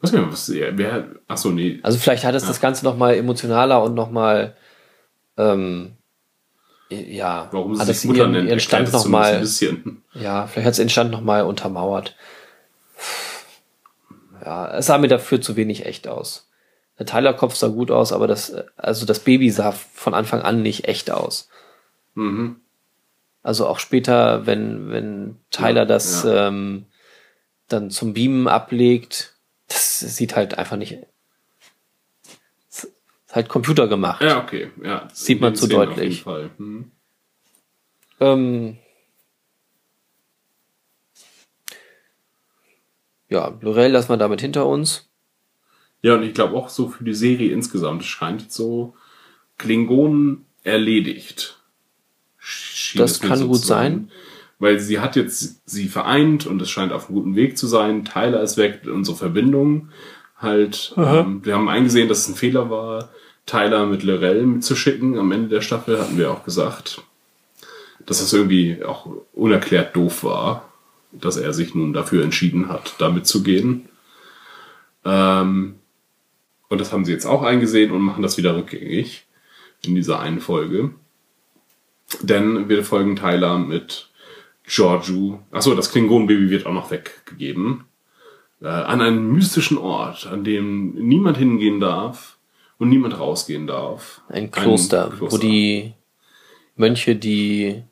[0.00, 1.78] Was, was wer, ach so, nee.
[1.82, 4.56] Also vielleicht hat es das Ganze noch mal emotionaler und noch mal
[5.36, 5.92] ähm,
[6.90, 10.02] ja, Warum sie sich Mutter ihren, nennt, ihren Stand noch mal ein bisschen.
[10.14, 12.16] Ja, vielleicht hat es den Stand noch mal untermauert.
[14.44, 16.48] Ja, es sah mir dafür zu wenig echt aus.
[16.98, 20.88] Der Tyler-Kopf sah gut aus, aber das, also das Baby sah von Anfang an nicht
[20.88, 21.48] echt aus.
[22.14, 22.56] Mhm.
[23.42, 26.48] Also auch später, wenn, wenn Tyler Ja, das ja.
[26.48, 26.86] Ähm,
[27.68, 29.29] dann zum Beamen ablegt,
[29.70, 30.98] das sieht halt einfach nicht.
[32.68, 32.92] Es ist
[33.34, 34.22] halt Computer gemacht.
[34.22, 34.70] Ja, okay.
[34.82, 36.26] Ja, Sieht man zu Szenen deutlich.
[36.26, 36.50] Auf jeden Fall.
[36.58, 36.90] Mhm.
[38.20, 38.78] Ähm,
[43.28, 45.08] ja, Lorel lassen wir damit hinter uns.
[46.02, 48.94] Ja, und ich glaube auch so für die Serie insgesamt scheint so
[49.56, 51.62] Klingonen erledigt.
[52.38, 54.10] Schien Das kann so gut sein.
[54.60, 58.04] Weil sie hat jetzt sie vereint und es scheint auf einem guten Weg zu sein.
[58.04, 59.88] Tyler ist weg, unsere Verbindung
[60.36, 60.94] halt.
[60.96, 63.08] Ähm, wir haben eingesehen, dass es ein Fehler war,
[63.46, 65.18] Tyler mit Lorel mitzuschicken.
[65.18, 67.02] Am Ende der Staffel hatten wir auch gesagt,
[68.06, 70.68] dass das irgendwie auch unerklärt doof war,
[71.10, 73.88] dass er sich nun dafür entschieden hat, damit zu gehen.
[75.04, 75.76] Ähm,
[76.68, 79.26] und das haben sie jetzt auch eingesehen und machen das wieder rückgängig
[79.84, 80.90] in dieser einen Folge.
[82.20, 84.09] Denn wir folgen Tyler mit
[84.70, 85.40] Giorgio.
[85.50, 87.84] Achso, das Klingonenbaby wird auch noch weggegeben.
[88.62, 92.36] Äh, an einen mystischen Ort, an dem niemand hingehen darf
[92.78, 94.20] und niemand rausgehen darf.
[94.28, 95.94] Ein Kloster, wo die
[96.76, 97.82] Mönche die,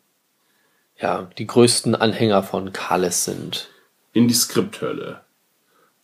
[1.00, 3.68] ja, die größten Anhänger von Kales sind.
[4.12, 5.20] in die Skripthölle.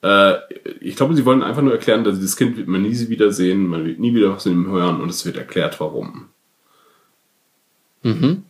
[0.02, 0.34] Äh,
[0.80, 3.84] ich glaube, sie wollen einfach nur erklären, dass das Kind wird man nie wiedersehen, man
[3.86, 6.28] wird nie wieder was von ihm hören und es wird erklärt, warum.
[8.02, 8.44] Mhm.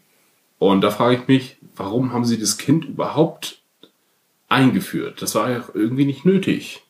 [0.70, 3.60] Und da frage ich mich, warum haben sie das Kind überhaupt
[4.48, 5.20] eingeführt?
[5.20, 6.82] Das war ja irgendwie nicht nötig.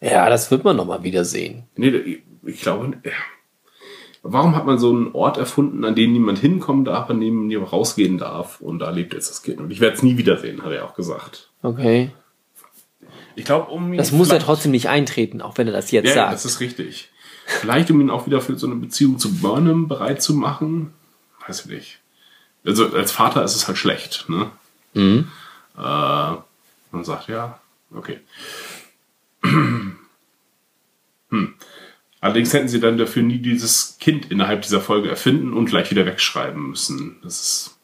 [0.00, 1.68] Ja, das wird man noch mal wiedersehen.
[1.76, 3.00] Nee, ich glaube,
[4.24, 7.72] warum hat man so einen Ort erfunden, an den niemand hinkommen darf, an dem niemand
[7.72, 9.60] rausgehen darf und da lebt jetzt das Kind.
[9.60, 11.52] Und ich werde es nie wiedersehen, hat er auch gesagt.
[11.62, 12.10] Okay.
[13.36, 16.14] Ich glaube, um Das muss er trotzdem nicht eintreten, auch wenn er das jetzt ja,
[16.14, 16.32] sagt.
[16.32, 17.12] das ist richtig.
[17.46, 20.92] Vielleicht, um ihn auch wieder für so eine Beziehung zu Burnham bereit zu machen.
[21.46, 21.99] Weiß ich nicht.
[22.64, 24.50] Also als Vater ist es halt schlecht, ne?
[24.94, 25.28] Mhm.
[25.76, 27.60] Äh, man sagt, ja,
[27.94, 28.20] okay.
[31.32, 31.54] Hm.
[32.20, 36.04] Allerdings hätten sie dann dafür nie dieses Kind innerhalb dieser Folge erfinden und gleich wieder
[36.06, 37.18] wegschreiben müssen.
[37.22, 37.78] Das ist.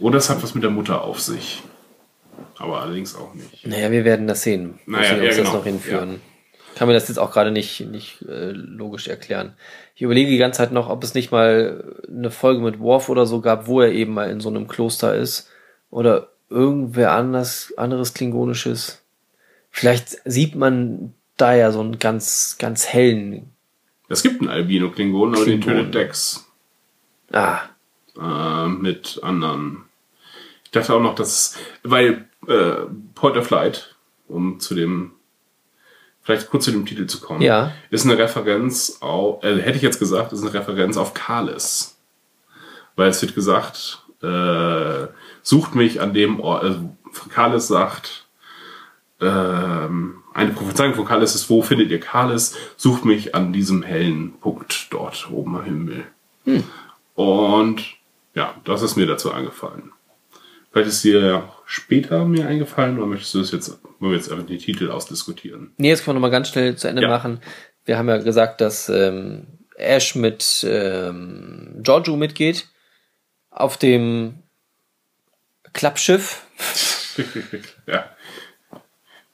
[0.00, 1.62] Oder es hat was mit der Mutter auf sich.
[2.58, 3.64] Aber allerdings auch nicht.
[3.66, 5.44] Naja, wir werden das sehen, Naja, ja, uns genau.
[5.44, 6.20] das noch hinführen.
[6.74, 9.54] Kann mir das jetzt auch gerade nicht, nicht äh, logisch erklären.
[9.94, 13.26] Ich überlege die ganze Zeit noch, ob es nicht mal eine Folge mit Worf oder
[13.26, 15.50] so gab, wo er eben mal in so einem Kloster ist.
[15.90, 19.02] Oder irgendwer anders, anderes Klingonisches.
[19.70, 23.50] Vielleicht sieht man da ja so einen ganz, ganz hellen.
[24.08, 26.46] Es gibt einen Albino-Klingonen, aber den tötet Dex.
[27.32, 27.60] Ah,
[28.20, 29.84] äh, mit anderen.
[30.64, 32.72] Ich dachte auch noch, dass, weil äh,
[33.14, 33.96] Point of Light,
[34.28, 35.12] um zu dem,
[36.22, 37.72] vielleicht kurz zu dem Titel zu kommen, Ja.
[37.90, 41.96] ist eine Referenz auf, äh, hätte ich jetzt gesagt, ist eine Referenz auf Kalis.
[42.96, 45.06] Weil es wird gesagt, äh,
[45.42, 46.96] sucht mich an dem Ort, also
[47.30, 48.26] Kalis sagt,
[49.20, 52.56] ähm, eine Prophezeiung von Kalis ist, wo findet ihr Kalis?
[52.76, 56.04] Sucht mich an diesem hellen Punkt dort oben am Himmel.
[57.14, 57.82] Und
[58.34, 59.92] ja, das ist mir dazu eingefallen.
[60.72, 64.44] Vielleicht ist auch später mir eingefallen oder möchtest du das jetzt, wollen wir jetzt einfach
[64.46, 65.72] die Titel ausdiskutieren?
[65.78, 67.08] Nee, jetzt können wir noch mal ganz schnell zu Ende Ja.
[67.08, 67.40] machen.
[67.86, 69.46] Wir haben ja gesagt, dass ähm,
[69.76, 72.68] Ash mit ähm, Giorgio mitgeht
[73.50, 74.34] auf dem
[75.72, 76.42] Klappschiff.
[77.86, 78.04] ja.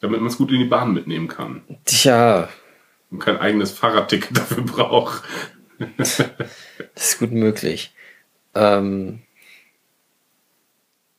[0.00, 1.62] Damit man es gut in die Bahn mitnehmen kann.
[1.84, 2.48] Tja,
[3.10, 5.24] Und kein eigenes Fahrradticket dafür braucht.
[5.96, 6.20] das
[6.94, 7.92] ist gut möglich.
[8.54, 9.22] Ähm,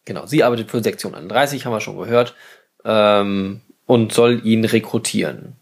[0.06, 2.36] genau, sie arbeitet für Sektion 31, haben wir schon gehört,
[2.86, 5.56] ähm, und soll ihn rekrutieren.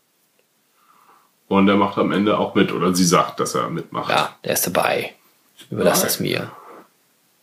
[1.48, 4.10] Und er macht am Ende auch mit, oder sie sagt, dass er mitmacht.
[4.10, 5.14] Ja, der ist dabei.
[5.70, 6.52] Überlass das mir.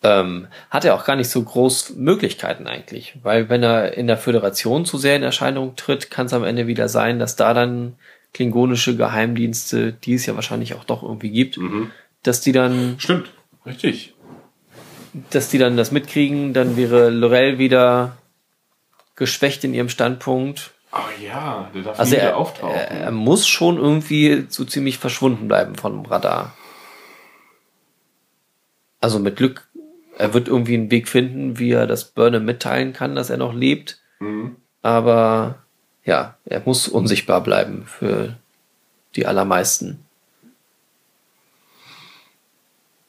[0.03, 4.19] Ähm, hat er auch gar nicht so groß Möglichkeiten eigentlich, weil wenn er in der
[4.19, 7.97] Föderation zu sehr in Erscheinung tritt, kann es am Ende wieder sein, dass da dann
[8.35, 11.59] klingonische Geheimdienste, die es ja wahrscheinlich auch doch irgendwie gibt,
[12.23, 13.31] dass die dann, Stimmt,
[13.65, 14.14] richtig.
[15.31, 18.17] Dass die dann das mitkriegen, dann wäre Lorel wieder
[19.17, 20.73] geschwächt in ihrem Standpunkt.
[20.91, 22.75] Aber ja, der darf Also er, auftauchen.
[22.75, 26.57] er, er muss schon irgendwie so ziemlich verschwunden bleiben vom Radar.
[29.01, 29.69] Also mit Glück,
[30.17, 33.53] er wird irgendwie einen Weg finden, wie er das Burnham mitteilen kann, dass er noch
[33.55, 34.01] lebt.
[34.83, 35.57] Aber
[36.05, 38.35] ja, er muss unsichtbar bleiben für
[39.17, 40.04] die allermeisten.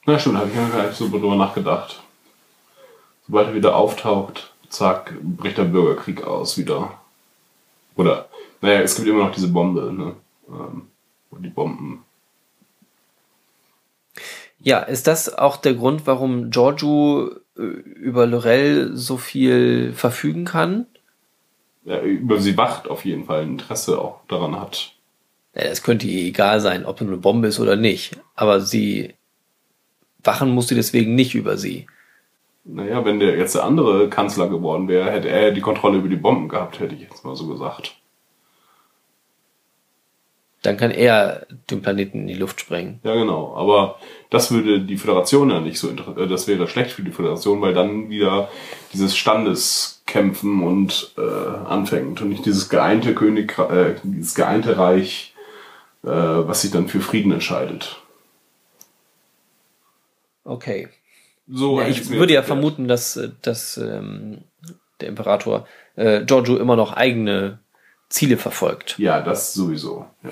[0.06, 2.02] Na stimmt, habe ich mir gar nicht so drüber nachgedacht.
[3.26, 7.00] Sobald er wieder auftaucht, zack, bricht der Bürgerkrieg aus wieder.
[7.96, 8.30] Oder,
[8.62, 10.16] naja, es gibt immer noch diese Bombe, ne?
[10.48, 10.88] Ähm,
[11.40, 12.04] die Bomben.
[14.60, 20.86] Ja, ist das auch der Grund, warum Giorgio äh, über Lorel so viel verfügen kann?
[21.84, 24.94] Ja, über sie wacht auf jeden Fall ein Interesse auch daran hat.
[25.54, 28.18] Ja, es könnte ihr egal sein, ob es eine Bombe ist oder nicht.
[28.36, 29.14] Aber sie
[30.26, 31.88] wachen muss sie deswegen nicht über sie.
[32.64, 36.16] Naja, wenn der jetzt der andere Kanzler geworden wäre, hätte er die Kontrolle über die
[36.16, 37.96] Bomben gehabt, hätte ich jetzt mal so gesagt.
[40.64, 43.00] Dann kann er den Planeten in die Luft sprengen.
[43.04, 43.56] Ja, genau.
[43.56, 44.00] Aber
[44.32, 47.62] das würde die Föderation ja nicht so inter- äh, das wäre schlecht für die Föderation,
[47.62, 48.50] weil dann wieder
[48.92, 55.36] dieses Standeskämpfen und äh, anfängt und nicht dieses geeinte König, äh, dieses geeinte Reich,
[56.04, 58.02] äh, was sich dann für Frieden entscheidet.
[60.46, 60.88] Okay.
[61.48, 64.44] So, Ja, ich würde ja vermuten, dass, äh, dass ähm,
[65.02, 67.60] der Imperator äh, Giorgio immer noch eigene
[68.10, 68.98] Ziele verfolgt.
[68.98, 70.06] Ja, das sowieso.
[70.24, 70.32] Ja.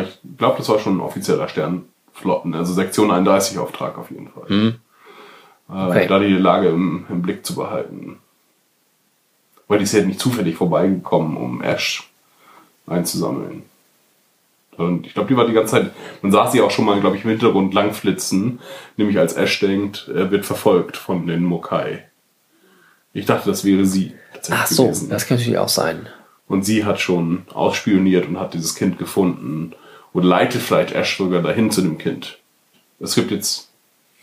[0.00, 4.46] Ich glaube, das war schon ein offizieller Sternflotten, also Sektion 31 Auftrag auf jeden Fall.
[4.48, 4.72] Äh,
[5.72, 6.08] Okay.
[6.08, 8.18] Da die Lage im, im Blick zu behalten.
[9.68, 12.10] Weil die ist ja nicht zufällig vorbeigekommen, um Ash
[12.88, 13.62] einzusammeln.
[14.80, 15.90] Und ich glaube, die war die ganze Zeit,
[16.22, 18.60] man sah sie auch schon mal, glaube ich, im Hintergrund langflitzen,
[18.96, 22.04] nämlich als Ash denkt, er wird verfolgt von den Mokai.
[23.12, 24.14] Ich dachte, das wäre sie.
[24.50, 25.10] Ach so, gewesen.
[25.10, 26.08] das kann natürlich auch sein.
[26.48, 29.72] Und sie hat schon ausspioniert und hat dieses Kind gefunden.
[30.12, 32.38] Und leitet vielleicht Ash sogar dahin zu dem Kind.
[32.98, 33.68] Es gibt jetzt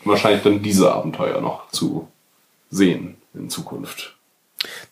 [0.04, 2.08] wahrscheinlich dann diese Abenteuer noch zu
[2.70, 4.14] sehen in Zukunft.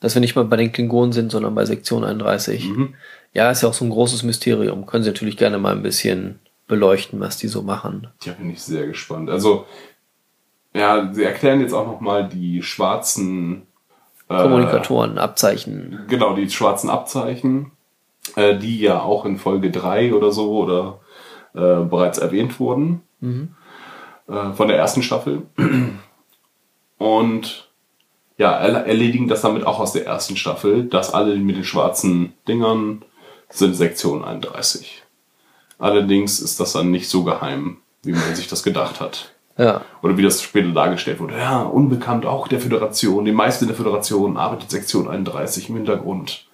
[0.01, 2.70] Dass wir nicht mal bei den Klingonen sind, sondern bei Sektion 31.
[3.36, 4.86] Ja, ist ja auch so ein großes Mysterium.
[4.86, 8.08] Können Sie natürlich gerne mal ein bisschen beleuchten, was die so machen.
[8.20, 9.28] Tja, bin ich sehr gespannt.
[9.28, 9.66] Also,
[10.74, 13.66] ja, sie erklären jetzt auch nochmal die schwarzen
[14.30, 16.04] äh, Kommunikatoren, Abzeichen.
[16.08, 17.72] Genau, die schwarzen Abzeichen,
[18.36, 21.00] äh, die ja auch in Folge 3 oder so oder
[21.54, 23.02] äh, bereits erwähnt wurden.
[23.20, 25.42] Äh, von der ersten Staffel.
[26.98, 27.68] Und
[28.38, 32.32] ja, er- erledigen das damit auch aus der ersten Staffel, dass alle mit den schwarzen
[32.48, 33.04] Dingern
[33.48, 35.02] sind Sektion 31.
[35.78, 39.32] Allerdings ist das dann nicht so geheim, wie man sich das gedacht hat.
[39.59, 39.82] Ja.
[40.02, 41.39] Oder wie das später dargestellt wurde.
[41.39, 43.24] Ja, unbekannt auch der Föderation.
[43.24, 46.47] Die meisten der Föderation arbeitet Sektion 31 im Hintergrund.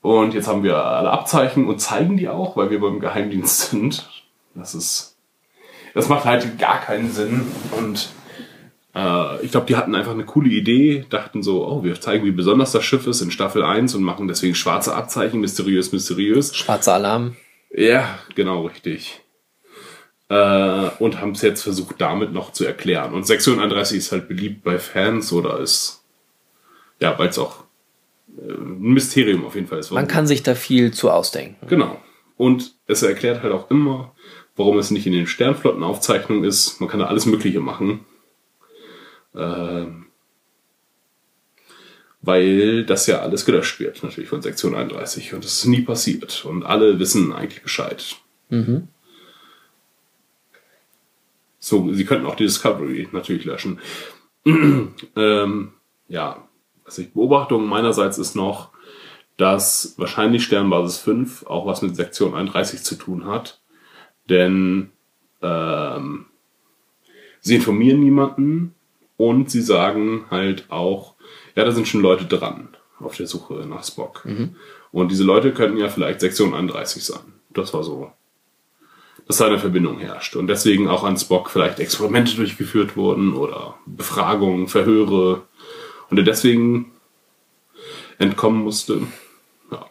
[0.00, 4.08] Und jetzt haben wir alle Abzeichen und zeigen die auch, weil wir beim Geheimdienst sind.
[4.54, 5.16] Das ist,
[5.94, 7.46] das macht halt gar keinen Sinn.
[7.76, 8.10] Und
[8.94, 12.32] äh, ich glaube, die hatten einfach eine coole Idee, dachten so, oh, wir zeigen, wie
[12.32, 16.54] besonders das Schiff ist in Staffel 1 und machen deswegen schwarze Abzeichen, mysteriös, mysteriös.
[16.56, 17.36] Schwarzer Alarm.
[17.72, 19.20] Ja, genau, richtig.
[20.28, 23.14] Äh, und haben es jetzt versucht, damit noch zu erklären.
[23.14, 26.04] Und Sektion 31 ist halt beliebt bei Fans oder ist,
[27.00, 27.64] ja, weil es auch
[28.38, 29.90] äh, ein Mysterium auf jeden Fall ist.
[29.90, 31.66] Man kann sich da viel zu ausdenken.
[31.68, 32.00] Genau.
[32.36, 34.14] Und es erklärt halt auch immer,
[34.56, 36.80] warum es nicht in den Sternflottenaufzeichnungen ist.
[36.80, 38.06] Man kann da alles Mögliche machen.
[39.34, 40.06] Ähm,
[42.22, 45.32] weil das ja alles gelöscht wird, natürlich von Sektion 31.
[45.34, 46.44] Und das ist nie passiert.
[46.44, 48.16] Und alle wissen eigentlich Bescheid.
[48.50, 48.88] Mhm.
[51.58, 53.80] So, sie könnten auch die Discovery natürlich löschen.
[54.44, 55.72] ähm,
[56.08, 56.48] ja,
[56.84, 58.70] also ich, Beobachtung meinerseits ist noch,
[59.36, 63.60] dass wahrscheinlich Sternbasis 5 auch was mit Sektion 31 zu tun hat.
[64.28, 64.90] Denn
[65.40, 66.26] ähm,
[67.40, 68.74] sie informieren niemanden
[69.20, 71.14] und sie sagen halt auch,
[71.54, 74.22] ja, da sind schon Leute dran auf der Suche nach Spock.
[74.92, 77.34] Und diese Leute könnten ja vielleicht Sektion 31 sein.
[77.50, 78.10] Das war so,
[79.26, 80.36] dass da eine Verbindung herrscht.
[80.36, 85.42] Und deswegen auch an Spock vielleicht Experimente durchgeführt wurden oder Befragungen, Verhöre.
[86.08, 86.90] Und er deswegen
[88.16, 89.02] entkommen musste.
[89.70, 89.86] Ja.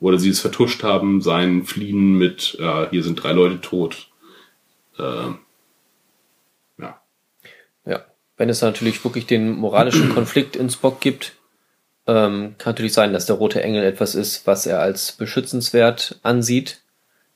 [0.00, 4.08] Oder sie es vertuscht haben, sein Fliehen mit, äh, hier sind drei Leute tot.
[4.96, 5.38] Äh, ja.
[5.38, 5.38] Ja.
[8.38, 11.34] Wenn es natürlich wirklich den moralischen Konflikt in Spock gibt,
[12.06, 16.80] ähm, kann natürlich sein, dass der rote Engel etwas ist, was er als beschützenswert ansieht,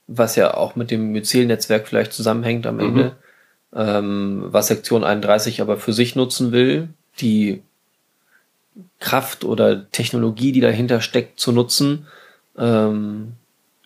[0.06, 3.16] was ja auch mit dem Myzel-Netzwerk vielleicht zusammenhängt am Ende,
[3.74, 6.88] ähm, was Sektion 31 aber für sich nutzen will,
[7.20, 7.62] die
[9.00, 12.06] Kraft oder Technologie, die dahinter steckt, zu nutzen.
[12.56, 13.32] Ähm,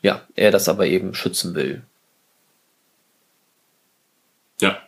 [0.03, 1.83] ja, er das aber eben schützen will.
[4.61, 4.79] Ja.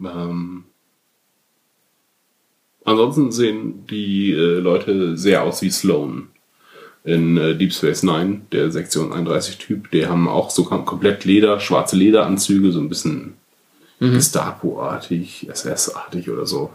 [0.00, 0.64] Ähm,
[2.84, 6.28] ansonsten sehen die äh, Leute sehr aus wie Sloan
[7.04, 9.90] in äh, Deep Space Nine, der Sektion 31 Typ.
[9.90, 13.34] Die haben auch so kom komplett Leder, schwarze Lederanzüge, so ein bisschen
[14.00, 16.70] Gestapo-artig, SS-artig oder so.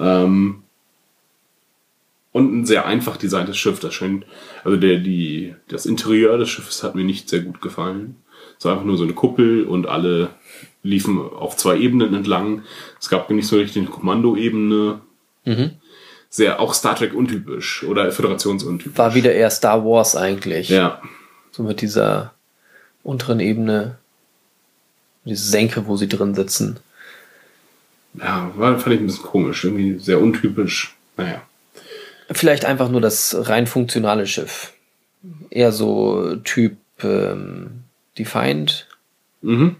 [0.00, 0.64] Ähm,
[2.32, 3.78] und ein sehr einfach designtes Schiff.
[3.78, 4.26] Das scheint,
[4.64, 8.16] also der, die, das Interieur des Schiffes hat mir nicht sehr gut gefallen.
[8.58, 10.30] Es war einfach nur so eine Kuppel und alle
[10.82, 12.62] liefen auf zwei Ebenen entlang.
[13.00, 15.00] Es gab nicht so richtig eine Kommandoebene.
[16.30, 18.98] Sehr auch Star Trek untypisch oder Föderationsuntypisch.
[18.98, 20.68] War wieder eher Star Wars eigentlich.
[20.68, 21.00] Ja,
[21.52, 22.34] So mit dieser
[23.02, 23.96] unteren Ebene,
[25.24, 26.78] diese Senke, wo sie drin sitzen.
[28.14, 30.94] ja, war, fand ich ein bisschen komisch, irgendwie sehr untypisch.
[31.16, 31.42] Naja.
[32.30, 34.74] Vielleicht einfach nur das rein funktionale Schiff.
[35.48, 37.84] Eher so Typ ähm,
[38.18, 38.86] Defiant.
[39.40, 39.76] Mhm.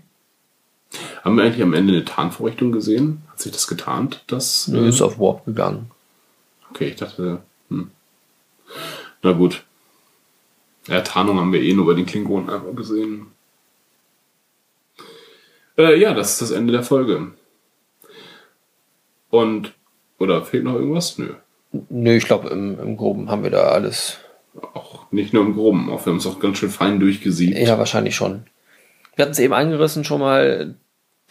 [1.23, 3.23] Haben wir eigentlich am Ende eine Tarnvorrichtung gesehen?
[3.31, 4.25] Hat sich das getarnt?
[4.27, 5.91] Das, Nö, ist auf Warp gegangen.
[6.71, 7.91] Okay, ich dachte, hm.
[9.23, 9.65] Na gut.
[10.87, 13.27] Ja, Tarnung haben wir eh nur bei den Klingonen einfach gesehen.
[15.77, 17.33] Äh, ja, das ist das Ende der Folge.
[19.31, 19.75] Und,
[20.19, 21.19] oder fehlt noch irgendwas?
[21.19, 21.35] Nö.
[21.91, 24.19] Nö, ich glaube, im, im Groben haben wir da alles.
[24.75, 27.59] Auch nicht nur im Groben, auch wir haben es auch ganz schön fein durchgesiebt.
[27.59, 28.45] Ja, wahrscheinlich schon.
[29.19, 30.77] Wir hatten es eben angerissen schon mal,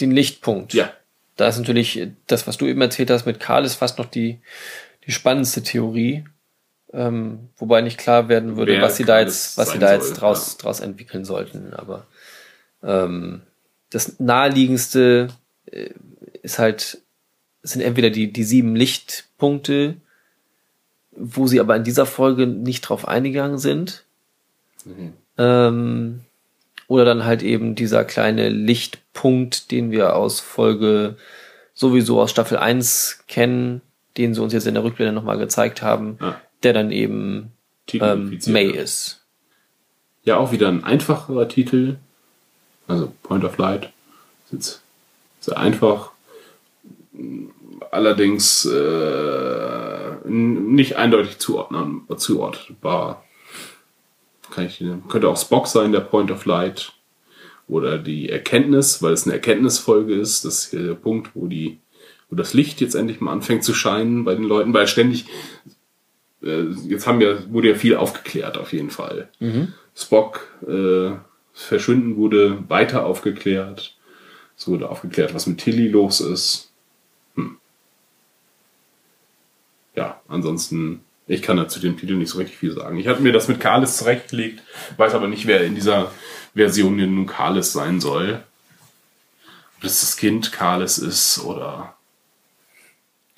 [0.02, 0.74] den Lichtpunkt.
[0.74, 0.92] Ja.
[1.38, 4.40] Da ist natürlich das, was du eben erzählt hast mit Karl, ist fast noch die,
[5.06, 6.26] die spannendste Theorie.
[6.92, 10.08] Ähm, wobei nicht klar werden würde, Wer was sie da jetzt, was sie da jetzt
[10.10, 10.64] soll, draus, ja.
[10.64, 11.74] draus entwickeln sollten.
[11.74, 12.08] Aber
[12.84, 13.44] ähm,
[13.90, 15.30] das naheliegendste
[15.68, 15.92] äh,
[16.44, 16.98] ist halt,
[17.64, 19.96] sind entweder die, die sieben Lichtpunkte,
[21.12, 24.04] wo sie aber in dieser Folge nicht drauf eingegangen sind.
[24.84, 25.14] Mhm.
[25.38, 26.22] Ähm,
[26.88, 31.18] oder dann halt eben dieser kleine Lichtpunkt, den wir aus Folge
[31.74, 33.82] sowieso aus Staffel 1 kennen,
[34.18, 36.42] den sie uns jetzt in der Rückblende nochmal gezeigt haben, Ja.
[36.64, 37.52] der dann eben
[37.94, 38.40] ähm.
[38.48, 39.22] May ist.
[40.24, 41.98] Ja, auch wieder ein einfacherer Titel.
[42.88, 43.92] Also Point of Light.
[44.46, 44.82] Ist jetzt
[45.42, 46.12] sehr einfach.
[47.92, 53.24] Allerdings äh, nicht eindeutig zuordnen, zuordnbar.
[54.58, 56.94] Kann ich, könnte auch Spock sein, der Point of Light.
[57.68, 60.46] Oder die Erkenntnis, weil es eine Erkenntnisfolge ist.
[60.46, 61.78] Das ist hier der Punkt, wo die,
[62.32, 65.28] wo das Licht jetzt endlich mal anfängt zu scheinen bei den Leuten, weil ständig
[66.42, 69.30] äh, jetzt haben wir, wurde ja viel aufgeklärt auf jeden Fall.
[69.96, 71.12] Spock äh,
[71.54, 73.96] Verschwinden wurde weiter aufgeklärt.
[74.58, 76.72] Es wurde aufgeklärt, was mit Tilly los ist.
[77.36, 77.58] Hm.
[79.96, 82.98] Ja, ansonsten, ich kann da zu dem Titel nicht so richtig viel sagen.
[82.98, 84.64] Ich hatte mir das mit Kalis zurechtgelegt,
[84.98, 86.12] weiß aber nicht, wer in dieser
[86.56, 88.44] Version hier nun Kalis sein soll.
[89.78, 91.94] Ob das das Kind Kalis ist oder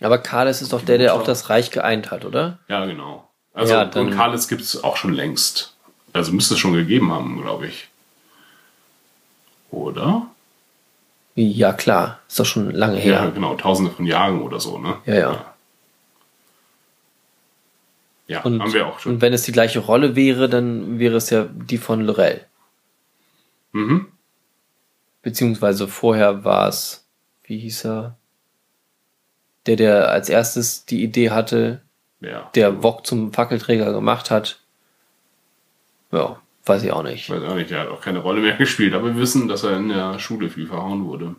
[0.02, 2.60] Aber Kalis ist doch der, der auch das Reich geeint hat, oder?
[2.70, 3.28] Ja, genau.
[3.54, 5.74] Also Ja, dann- und Kalis gibt es auch schon längst.
[6.14, 7.90] Also müsste es schon gegeben haben, glaube ich.
[9.72, 10.28] Oder?
[11.36, 12.20] Ja, klar.
[12.28, 13.32] Ist doch schon lange Ja, her.
[13.34, 14.98] genau, tausende von Jahren oder so, ne?
[15.06, 15.20] Ja, ja.
[15.20, 15.54] Ja,
[18.44, 19.14] Und, haben wir auch schon.
[19.16, 22.46] und wenn es die gleiche Rolle wäre, dann wäre es ja die von Lorel.
[23.72, 24.08] Mhm.
[25.22, 27.06] Beziehungsweise vorher war es,
[27.44, 28.16] wie hieß er?
[29.66, 31.82] Der, der als erstes die Idee hatte,
[32.22, 32.50] Ja.
[32.56, 34.60] der Wok zum Fackelträger gemacht hat.
[36.12, 37.24] Ja, weiß ich auch nicht.
[37.24, 39.64] Ich weiß auch nicht, der hat auch keine Rolle mehr gespielt, aber wir wissen, dass
[39.64, 41.36] er in der Schule viel verhauen wurde.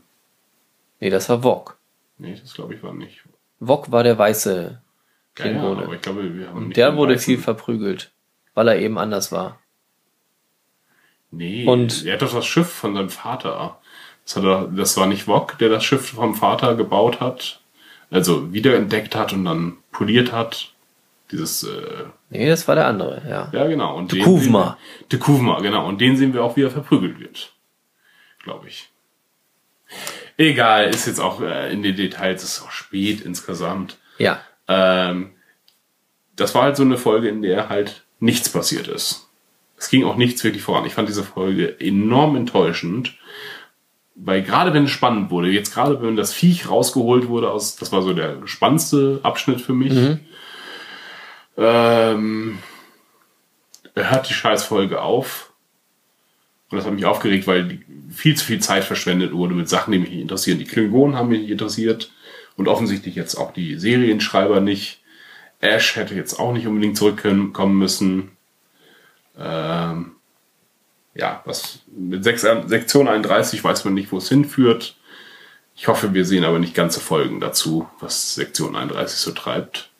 [1.01, 1.79] Nee, das war Wok.
[2.19, 3.23] Nee, das glaube ich war nicht.
[3.61, 4.81] Wok war der weiße
[5.45, 5.47] Ja,
[5.83, 6.21] ja, ich glaube,
[6.55, 8.13] Und der wurde weißen- viel verprügelt,
[8.55, 9.59] weil er eben anders war.
[11.31, 13.79] Nee, Und- er hat doch das Schiff von seinem Vater.
[14.25, 17.61] Das, hat er, das war nicht Wok, der das Schiff vom Vater gebaut hat,
[18.11, 20.73] also wiederentdeckt hat und dann poliert hat.
[21.31, 23.51] Dieses, äh, Nee, das war der andere, ja.
[23.53, 23.97] ja genau.
[23.97, 24.77] Und den Kuvma.
[25.13, 25.87] De Kuvma, genau.
[25.87, 27.53] Und den sehen wir auch, wie er verprügelt wird.
[28.43, 28.89] Glaube ich.
[30.37, 33.99] Egal, ist jetzt auch äh, in den Details, ist auch spät insgesamt.
[34.19, 34.41] Ja.
[34.71, 35.33] Ähm,
[36.37, 39.29] das war halt so eine Folge, in der halt nichts passiert ist.
[39.77, 40.87] Es ging auch nichts wirklich voran.
[40.87, 43.19] Ich fand diese Folge enorm enttäuschend,
[44.15, 47.91] weil gerade wenn es spannend wurde, jetzt gerade wenn das Viech rausgeholt wurde aus, das
[47.91, 49.93] war so der spannendste Abschnitt für mich,
[51.57, 52.59] ähm,
[53.95, 55.53] hört die Scheißfolge auf.
[56.71, 57.81] Und das hat mich aufgeregt, weil
[58.11, 60.59] viel zu viel Zeit verschwendet wurde mit Sachen, die mich nicht interessieren.
[60.59, 62.13] Die Klingonen haben mich nicht interessiert
[62.61, 65.01] und offensichtlich jetzt auch die Serienschreiber nicht.
[65.61, 68.31] Ash hätte jetzt auch nicht unbedingt zurückkommen müssen.
[69.39, 70.13] Ähm,
[71.15, 74.97] ja, was mit Sek- Sektion 31 weiß man nicht, wo es hinführt.
[75.75, 79.91] Ich hoffe, wir sehen aber nicht ganze Folgen dazu, was Sektion 31 so treibt.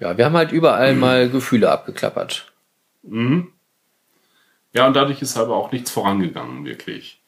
[0.00, 2.50] Ja, wir haben halt überall mal Gefühle abgeklappert.
[3.02, 7.20] Ja, und dadurch ist aber auch nichts vorangegangen, wirklich.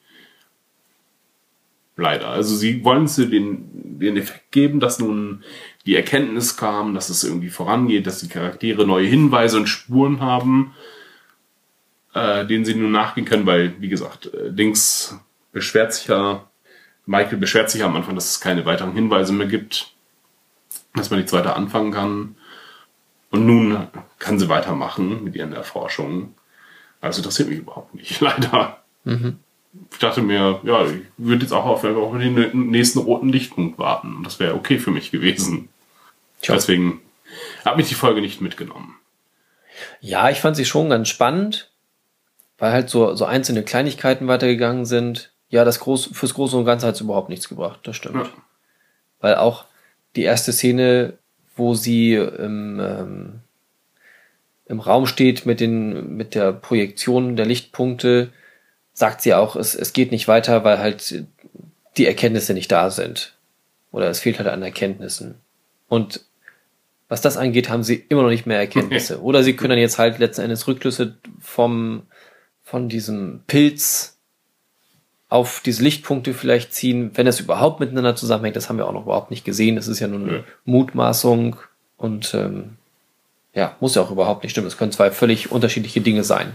[1.97, 2.29] Leider.
[2.29, 5.43] Also sie wollen sie den, den Effekt geben, dass nun
[5.87, 10.75] die Erkenntnis kam, dass es irgendwie vorangeht, dass die Charaktere neue Hinweise und Spuren haben,
[12.13, 15.19] äh, denen sie nun nachgehen können, weil, wie gesagt, äh, Dings
[15.53, 16.51] beschwert sich ja,
[17.07, 19.93] Michael beschwert sich ja am Anfang, dass es keine weiteren Hinweise mehr gibt,
[20.95, 22.37] dass man nichts weiter anfangen kann.
[23.31, 23.87] Und nun
[24.19, 26.35] kann sie weitermachen mit ihren Erforschungen.
[27.01, 28.83] Also interessiert mich überhaupt nicht, leider.
[29.93, 34.17] Ich dachte mir, ja, ich würde jetzt auch auf, auf den nächsten roten Lichtpunkt warten.
[34.17, 35.69] Und das wäre okay für mich gewesen.
[36.43, 36.55] Tja.
[36.55, 37.01] Deswegen
[37.65, 38.97] hat mich die Folge nicht mitgenommen.
[40.01, 41.71] Ja, ich fand sie schon ganz spannend,
[42.59, 45.33] weil halt so, so einzelne Kleinigkeiten weitergegangen sind.
[45.49, 48.27] Ja, das Groß, fürs Große und Ganze hat es überhaupt nichts gebracht, das stimmt.
[48.27, 48.33] Ja.
[49.21, 49.65] Weil auch
[50.17, 51.15] die erste Szene,
[51.57, 53.41] wo sie im, ähm,
[54.67, 58.33] im Raum steht mit, den, mit der Projektion der Lichtpunkte,
[58.97, 61.25] sagt sie auch, es, es geht nicht weiter, weil halt
[61.99, 63.37] die Erkenntnisse nicht da sind.
[63.93, 65.35] Oder es fehlt halt an Erkenntnissen.
[65.87, 66.23] Und
[67.09, 69.21] was das angeht, haben sie immer noch nicht mehr Erkenntnisse.
[69.23, 72.05] Oder sie können dann jetzt halt letzten Endes Rückschlüsse vom,
[72.63, 74.17] von diesem Pilz
[75.29, 78.57] auf diese Lichtpunkte vielleicht ziehen, wenn es überhaupt miteinander zusammenhängt.
[78.57, 79.77] Das haben wir auch noch überhaupt nicht gesehen.
[79.77, 80.45] Das ist ja nur eine Ja.
[80.65, 81.57] Mutmaßung
[81.99, 82.77] und ähm,
[83.53, 84.69] ja, muss ja auch überhaupt nicht stimmen.
[84.69, 86.55] Es können zwei völlig unterschiedliche Dinge sein.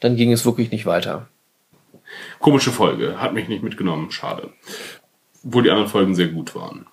[0.00, 1.28] Dann ging es wirklich nicht weiter.
[2.38, 4.52] Komische Folge, hat mich nicht mitgenommen, schade.
[5.44, 6.86] Obwohl die anderen Folgen sehr gut waren.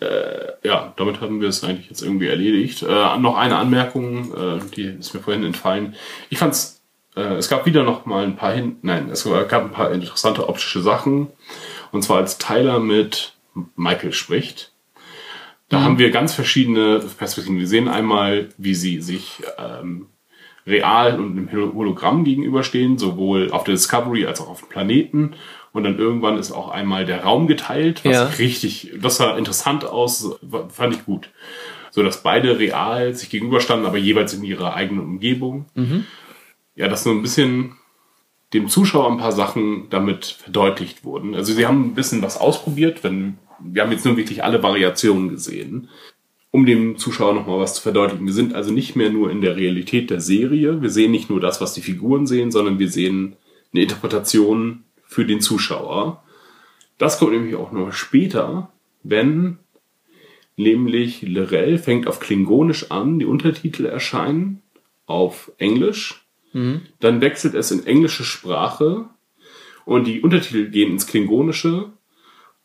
[0.00, 2.82] Äh, ja, damit haben wir es eigentlich jetzt irgendwie erledigt.
[2.82, 5.94] Äh, noch eine Anmerkung, äh, die ist mir vorhin entfallen.
[6.28, 6.82] Ich fand's,
[7.14, 10.48] äh, es gab wieder noch mal ein paar hin, nein, es gab ein paar interessante
[10.48, 11.28] optische Sachen.
[11.92, 13.34] Und zwar als Tyler mit
[13.76, 14.72] Michael spricht.
[15.68, 17.58] Da haben wir ganz verschiedene Perspektiven.
[17.58, 20.06] Wir sehen einmal, wie sie sich ähm,
[20.66, 25.34] real und Holo- Hologramm gegenüberstehen, sowohl auf der Discovery als auch auf dem Planeten.
[25.72, 28.24] Und dann irgendwann ist auch einmal der Raum geteilt, was Ja.
[28.38, 31.30] richtig, das sah interessant aus, fand ich gut.
[31.90, 35.66] So dass beide real sich gegenüberstanden, aber jeweils in ihrer eigenen Umgebung.
[36.74, 37.72] Ja, dass so ein bisschen
[38.54, 41.34] dem Zuschauer ein paar Sachen damit verdeutlicht wurden.
[41.34, 45.30] Also sie haben ein bisschen was ausprobiert, wenn, wir haben jetzt nur wirklich alle Variationen
[45.30, 45.88] gesehen
[46.52, 48.26] um dem Zuschauer nochmal was zu verdeutlichen.
[48.26, 50.80] Wir sind also nicht mehr nur in der Realität der Serie.
[50.80, 53.36] Wir sehen nicht nur das, was die Figuren sehen, sondern wir sehen
[53.72, 56.22] eine Interpretation für den Zuschauer.
[56.98, 58.70] Das kommt nämlich auch noch später,
[59.02, 59.58] wenn
[60.56, 64.62] nämlich Lorel fängt auf Klingonisch an, die Untertitel erscheinen
[65.06, 66.26] auf Englisch.
[67.00, 69.06] Dann wechselt es in englische Sprache
[69.86, 71.92] und die Untertitel gehen ins Klingonische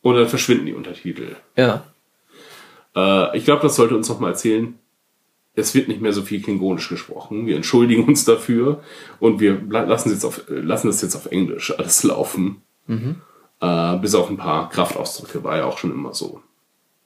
[0.02, 1.38] und dann verschwinden die Untertitel.
[1.56, 1.86] Ja.
[2.98, 4.74] Äh, ich glaube, das sollte uns noch mal erzählen,
[5.54, 7.48] es wird nicht mehr so viel Klingonisch gesprochen.
[7.48, 8.84] Wir entschuldigen uns dafür
[9.20, 12.62] und wir lassen, jetzt auf, lassen das jetzt auf Englisch alles laufen.
[13.60, 16.42] Äh, bis auf ein paar Kraftausdrücke war ja auch schon immer so.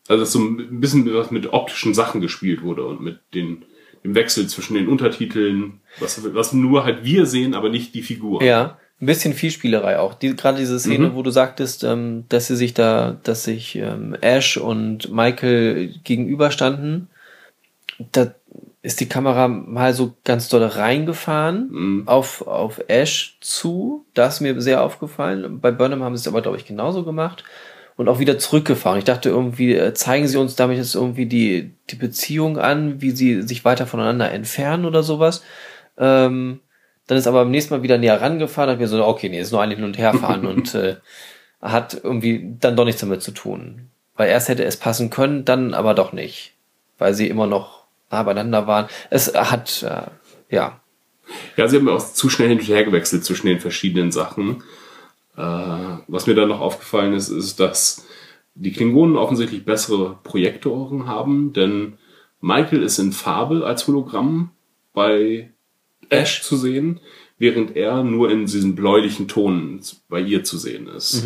[0.07, 3.63] Also dass so ein bisschen was mit optischen Sachen gespielt wurde und mit den,
[4.03, 8.43] dem Wechsel zwischen den Untertiteln, was, was nur halt wir sehen, aber nicht die Figur.
[8.43, 10.13] Ja, ein bisschen Vielspielerei auch.
[10.13, 11.15] Die, gerade diese Szene, Mhm.
[11.15, 17.07] wo du sagtest, ähm, dass sie sich da, dass sich ähm, Ash und Michael gegenüberstanden,
[18.11, 18.33] da
[18.83, 22.07] ist die Kamera mal so ganz doll reingefahren Mhm.
[22.07, 24.05] auf, auf Ash zu.
[24.13, 25.59] Das ist mir sehr aufgefallen.
[25.59, 27.43] Bei Burnham haben sie es aber, glaube ich, genauso gemacht.
[27.97, 28.97] Und auch wieder zurückgefahren.
[28.97, 33.11] Ich dachte irgendwie, äh, zeigen sie uns damit jetzt irgendwie die, die Beziehung an, wie
[33.11, 35.43] sie sich weiter voneinander entfernen oder sowas.
[35.97, 36.61] Ähm,
[37.07, 39.51] dann ist aber am nächsten Mal wieder näher rangefahren, hat mir so, okay, nee, ist
[39.51, 40.97] nur ein Hin- und Herfahren und äh,
[41.61, 43.89] hat irgendwie dann doch nichts damit zu tun.
[44.15, 46.53] Weil erst hätte es passen können, dann aber doch nicht.
[46.97, 48.87] Weil sie immer noch nah beieinander waren.
[49.09, 50.11] Es hat, äh,
[50.53, 50.79] ja,
[51.57, 54.63] Ja, sie haben auch zu schnell hin und her gewechselt zwischen den verschiedenen Sachen.
[55.37, 55.41] Äh,
[56.07, 58.05] was mir dann noch aufgefallen ist, ist, dass
[58.55, 61.97] die Klingonen offensichtlich bessere Projektoren haben, denn
[62.41, 64.51] Michael ist in Farbe als Hologramm
[64.93, 65.50] bei
[66.11, 66.99] Ash zu sehen,
[67.39, 71.23] während er nur in diesen bläulichen Ton bei ihr zu sehen ist.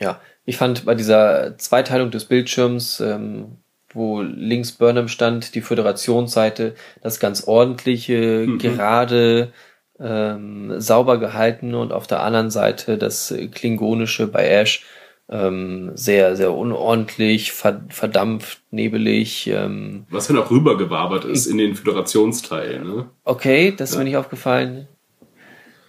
[0.00, 3.58] Ja, ich fand bei dieser Zweiteilung des Bildschirms, ähm,
[3.92, 9.52] wo links Burnham stand, die Föderationsseite, das ganz ordentliche, gerade,
[10.00, 14.84] ähm, sauber gehalten und auf der anderen Seite das klingonische bei Ash
[15.30, 19.46] ähm, sehr, sehr unordentlich, ver verdampft, nebelig.
[19.46, 22.80] Ähm, Was ja noch rübergewabert ist in den Föderationsteil.
[22.80, 23.08] Ne?
[23.24, 24.88] okay, das ist mir nicht aufgefallen.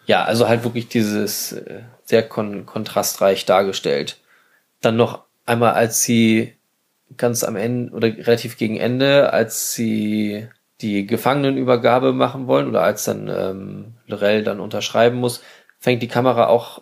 [0.05, 4.19] Ja, also halt wirklich dieses äh, sehr kon kontrastreich dargestellt.
[4.81, 6.53] Dann noch einmal, als sie
[7.18, 10.47] ganz am Ende oder relativ gegen Ende, als sie
[10.81, 15.43] die Gefangenenübergabe machen wollen oder als dann ähm, Lorel dann unterschreiben muss,
[15.80, 16.81] fängt die Kamera auch,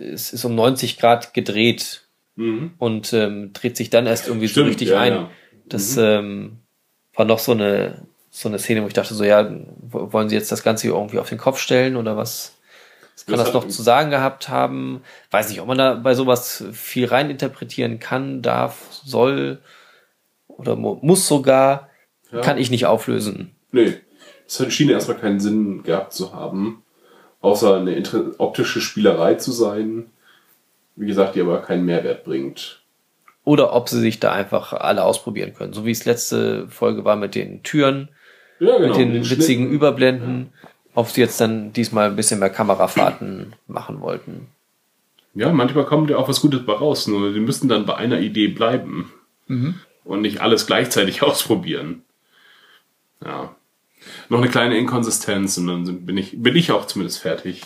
[0.00, 2.02] es ist um 90 Grad gedreht
[2.78, 5.12] und ähm, dreht sich dann erst irgendwie so Stimmt, richtig ja, ein.
[5.12, 5.30] ja.
[5.66, 6.58] Das ähm,
[7.14, 9.50] war noch so eine so eine Szene, wo ich dachte so, ja,
[9.80, 12.58] wo- wollen sie jetzt das Ganze irgendwie auf den Kopf stellen oder was?
[13.24, 15.00] Kann das hat- noch zu sagen gehabt haben?
[15.30, 19.62] Weiß nicht, ob man da bei sowas viel rein interpretieren kann, darf, soll
[20.48, 21.88] oder mu muss sogar.
[22.42, 23.52] Kann ich nicht auflösen.
[23.72, 23.94] Nee,
[24.46, 26.82] es schien erstmal keinen Sinn gehabt zu haben,
[27.46, 28.02] außer eine
[28.38, 30.06] optische Spielerei zu sein,
[30.96, 32.82] wie gesagt, die aber keinen Mehrwert bringt.
[33.44, 35.72] Oder ob sie sich da einfach alle ausprobieren können.
[35.72, 38.08] So wie es letzte Folge war mit den Türen,
[38.58, 38.88] Ja, genau.
[38.88, 39.72] mit den den witzigen Schnitten.
[39.74, 40.52] Überblenden.
[40.94, 44.48] Ob sie jetzt dann diesmal ein bisschen mehr Kamerafahrten machen wollten.
[45.34, 48.18] Ja, manchmal kommt ja auch was Gutes bei raus, nur die müssten dann bei einer
[48.20, 49.12] Idee bleiben
[50.04, 52.02] und nicht alles gleichzeitig ausprobieren.
[53.24, 53.54] Ja.
[54.28, 57.62] Noch eine kleine Inkonsistenz und dann bin, ich, bin ich auch zumindest fertig.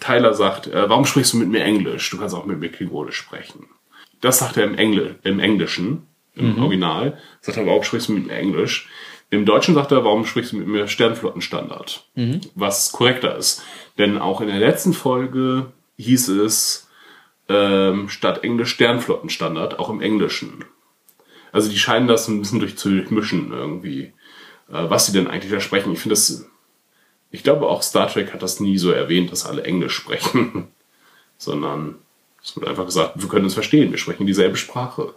[0.00, 2.10] Tyler sagt, äh, warum sprichst du mit mir Englisch?
[2.10, 3.68] Du kannst auch mit mir Klingonisch sprechen.
[4.20, 7.18] Das sagt er im, Engl im Englischen, im Original.
[7.40, 8.88] Sagt er, warum sprichst du mit mir Englisch?
[9.30, 12.08] Im Deutschen sagt er, warum sprichst du mit mir Sternflottenstandard?
[12.54, 13.62] Was korrekter ist.
[13.98, 16.88] Denn auch in der letzten Folge hieß es
[17.48, 20.64] ähm, statt Englisch Sternflottenstandard, auch im Englischen.
[21.52, 24.12] Also die scheinen das ein bisschen durch zu durchmischen irgendwie,
[24.68, 25.92] was sie denn eigentlich da sprechen.
[25.92, 26.46] Ich finde das,
[27.30, 30.68] ich glaube auch Star Trek hat das nie so erwähnt, dass alle Englisch sprechen,
[31.38, 31.96] sondern
[32.42, 35.14] es wird einfach gesagt, wir können uns verstehen, wir sprechen dieselbe Sprache.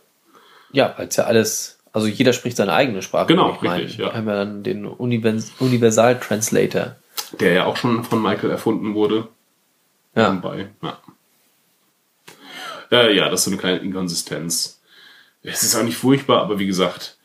[0.72, 3.28] Ja, weil es ja alles, also jeder spricht seine eigene Sprache.
[3.28, 4.08] Genau, richtig, ja.
[4.08, 6.96] Wir haben ja dann den Univers Universal Translator.
[7.40, 9.28] Der ja auch schon von Michael erfunden wurde.
[10.16, 10.30] Ja.
[10.30, 11.00] Nebenbei, ja.
[12.92, 14.82] Äh, ja, das ist so eine kleine Inkonsistenz.
[15.44, 17.18] Es ist auch nicht furchtbar, aber wie gesagt,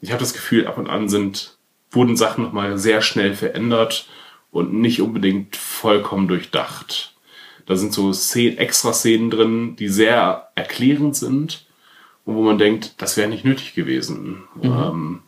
[0.00, 1.53] ich habe das Gefühl, ab und an sind,
[1.94, 4.08] wurden Sachen nochmal sehr schnell verändert
[4.50, 7.14] und nicht unbedingt vollkommen durchdacht.
[7.66, 11.66] Da sind so Szenen, extra Szenen drin, die sehr erklärend sind
[12.24, 14.44] und wo man denkt, das wäre nicht nötig gewesen.
[14.62, 15.20] Ähm,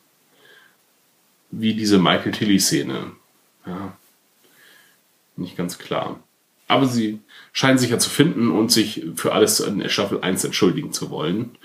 [1.51, 3.12] wie diese Michael Tilly-Szene.
[3.66, 3.97] Ja.
[5.36, 6.20] Nicht ganz klar.
[6.68, 7.20] Aber sie
[7.52, 11.56] scheinen sich ja zu finden und sich für alles in Staffel 1 entschuldigen zu wollen.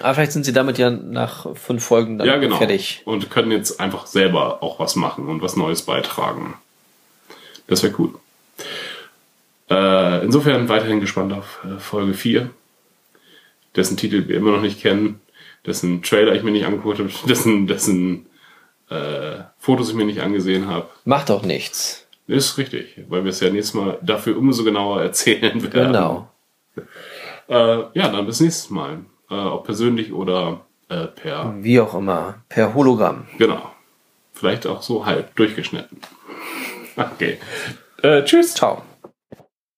[0.00, 2.56] Aber vielleicht sind sie damit ja nach fünf Folgen dann ja, genau.
[2.56, 3.02] fertig.
[3.04, 6.54] Und können jetzt einfach selber auch was machen und was Neues beitragen.
[7.66, 8.14] Das wäre cool.
[9.68, 12.50] Äh, insofern weiterhin gespannt auf äh, Folge 4,
[13.74, 15.20] dessen Titel wir immer noch nicht kennen,
[15.64, 18.26] dessen Trailer ich mir nicht angeguckt habe, dessen, dessen
[18.90, 20.88] äh, Fotos ich mir nicht angesehen habe.
[21.04, 22.06] Macht doch nichts.
[22.28, 25.92] Ist richtig, weil wir es ja nächstes Mal dafür umso genauer erzählen werden.
[25.92, 26.30] Genau.
[27.48, 29.00] Äh, ja, dann bis nächstes Mal.
[29.30, 32.36] Äh, ob persönlich oder Äh, per, Wie auch immer.
[32.48, 33.26] Per Hologramm.
[33.38, 33.72] genau.
[34.32, 36.00] Vielleicht auch so halb durchgeschnitten.
[36.96, 37.38] Okay.
[38.02, 38.54] Äh, tschüss.
[38.54, 38.80] Ciao.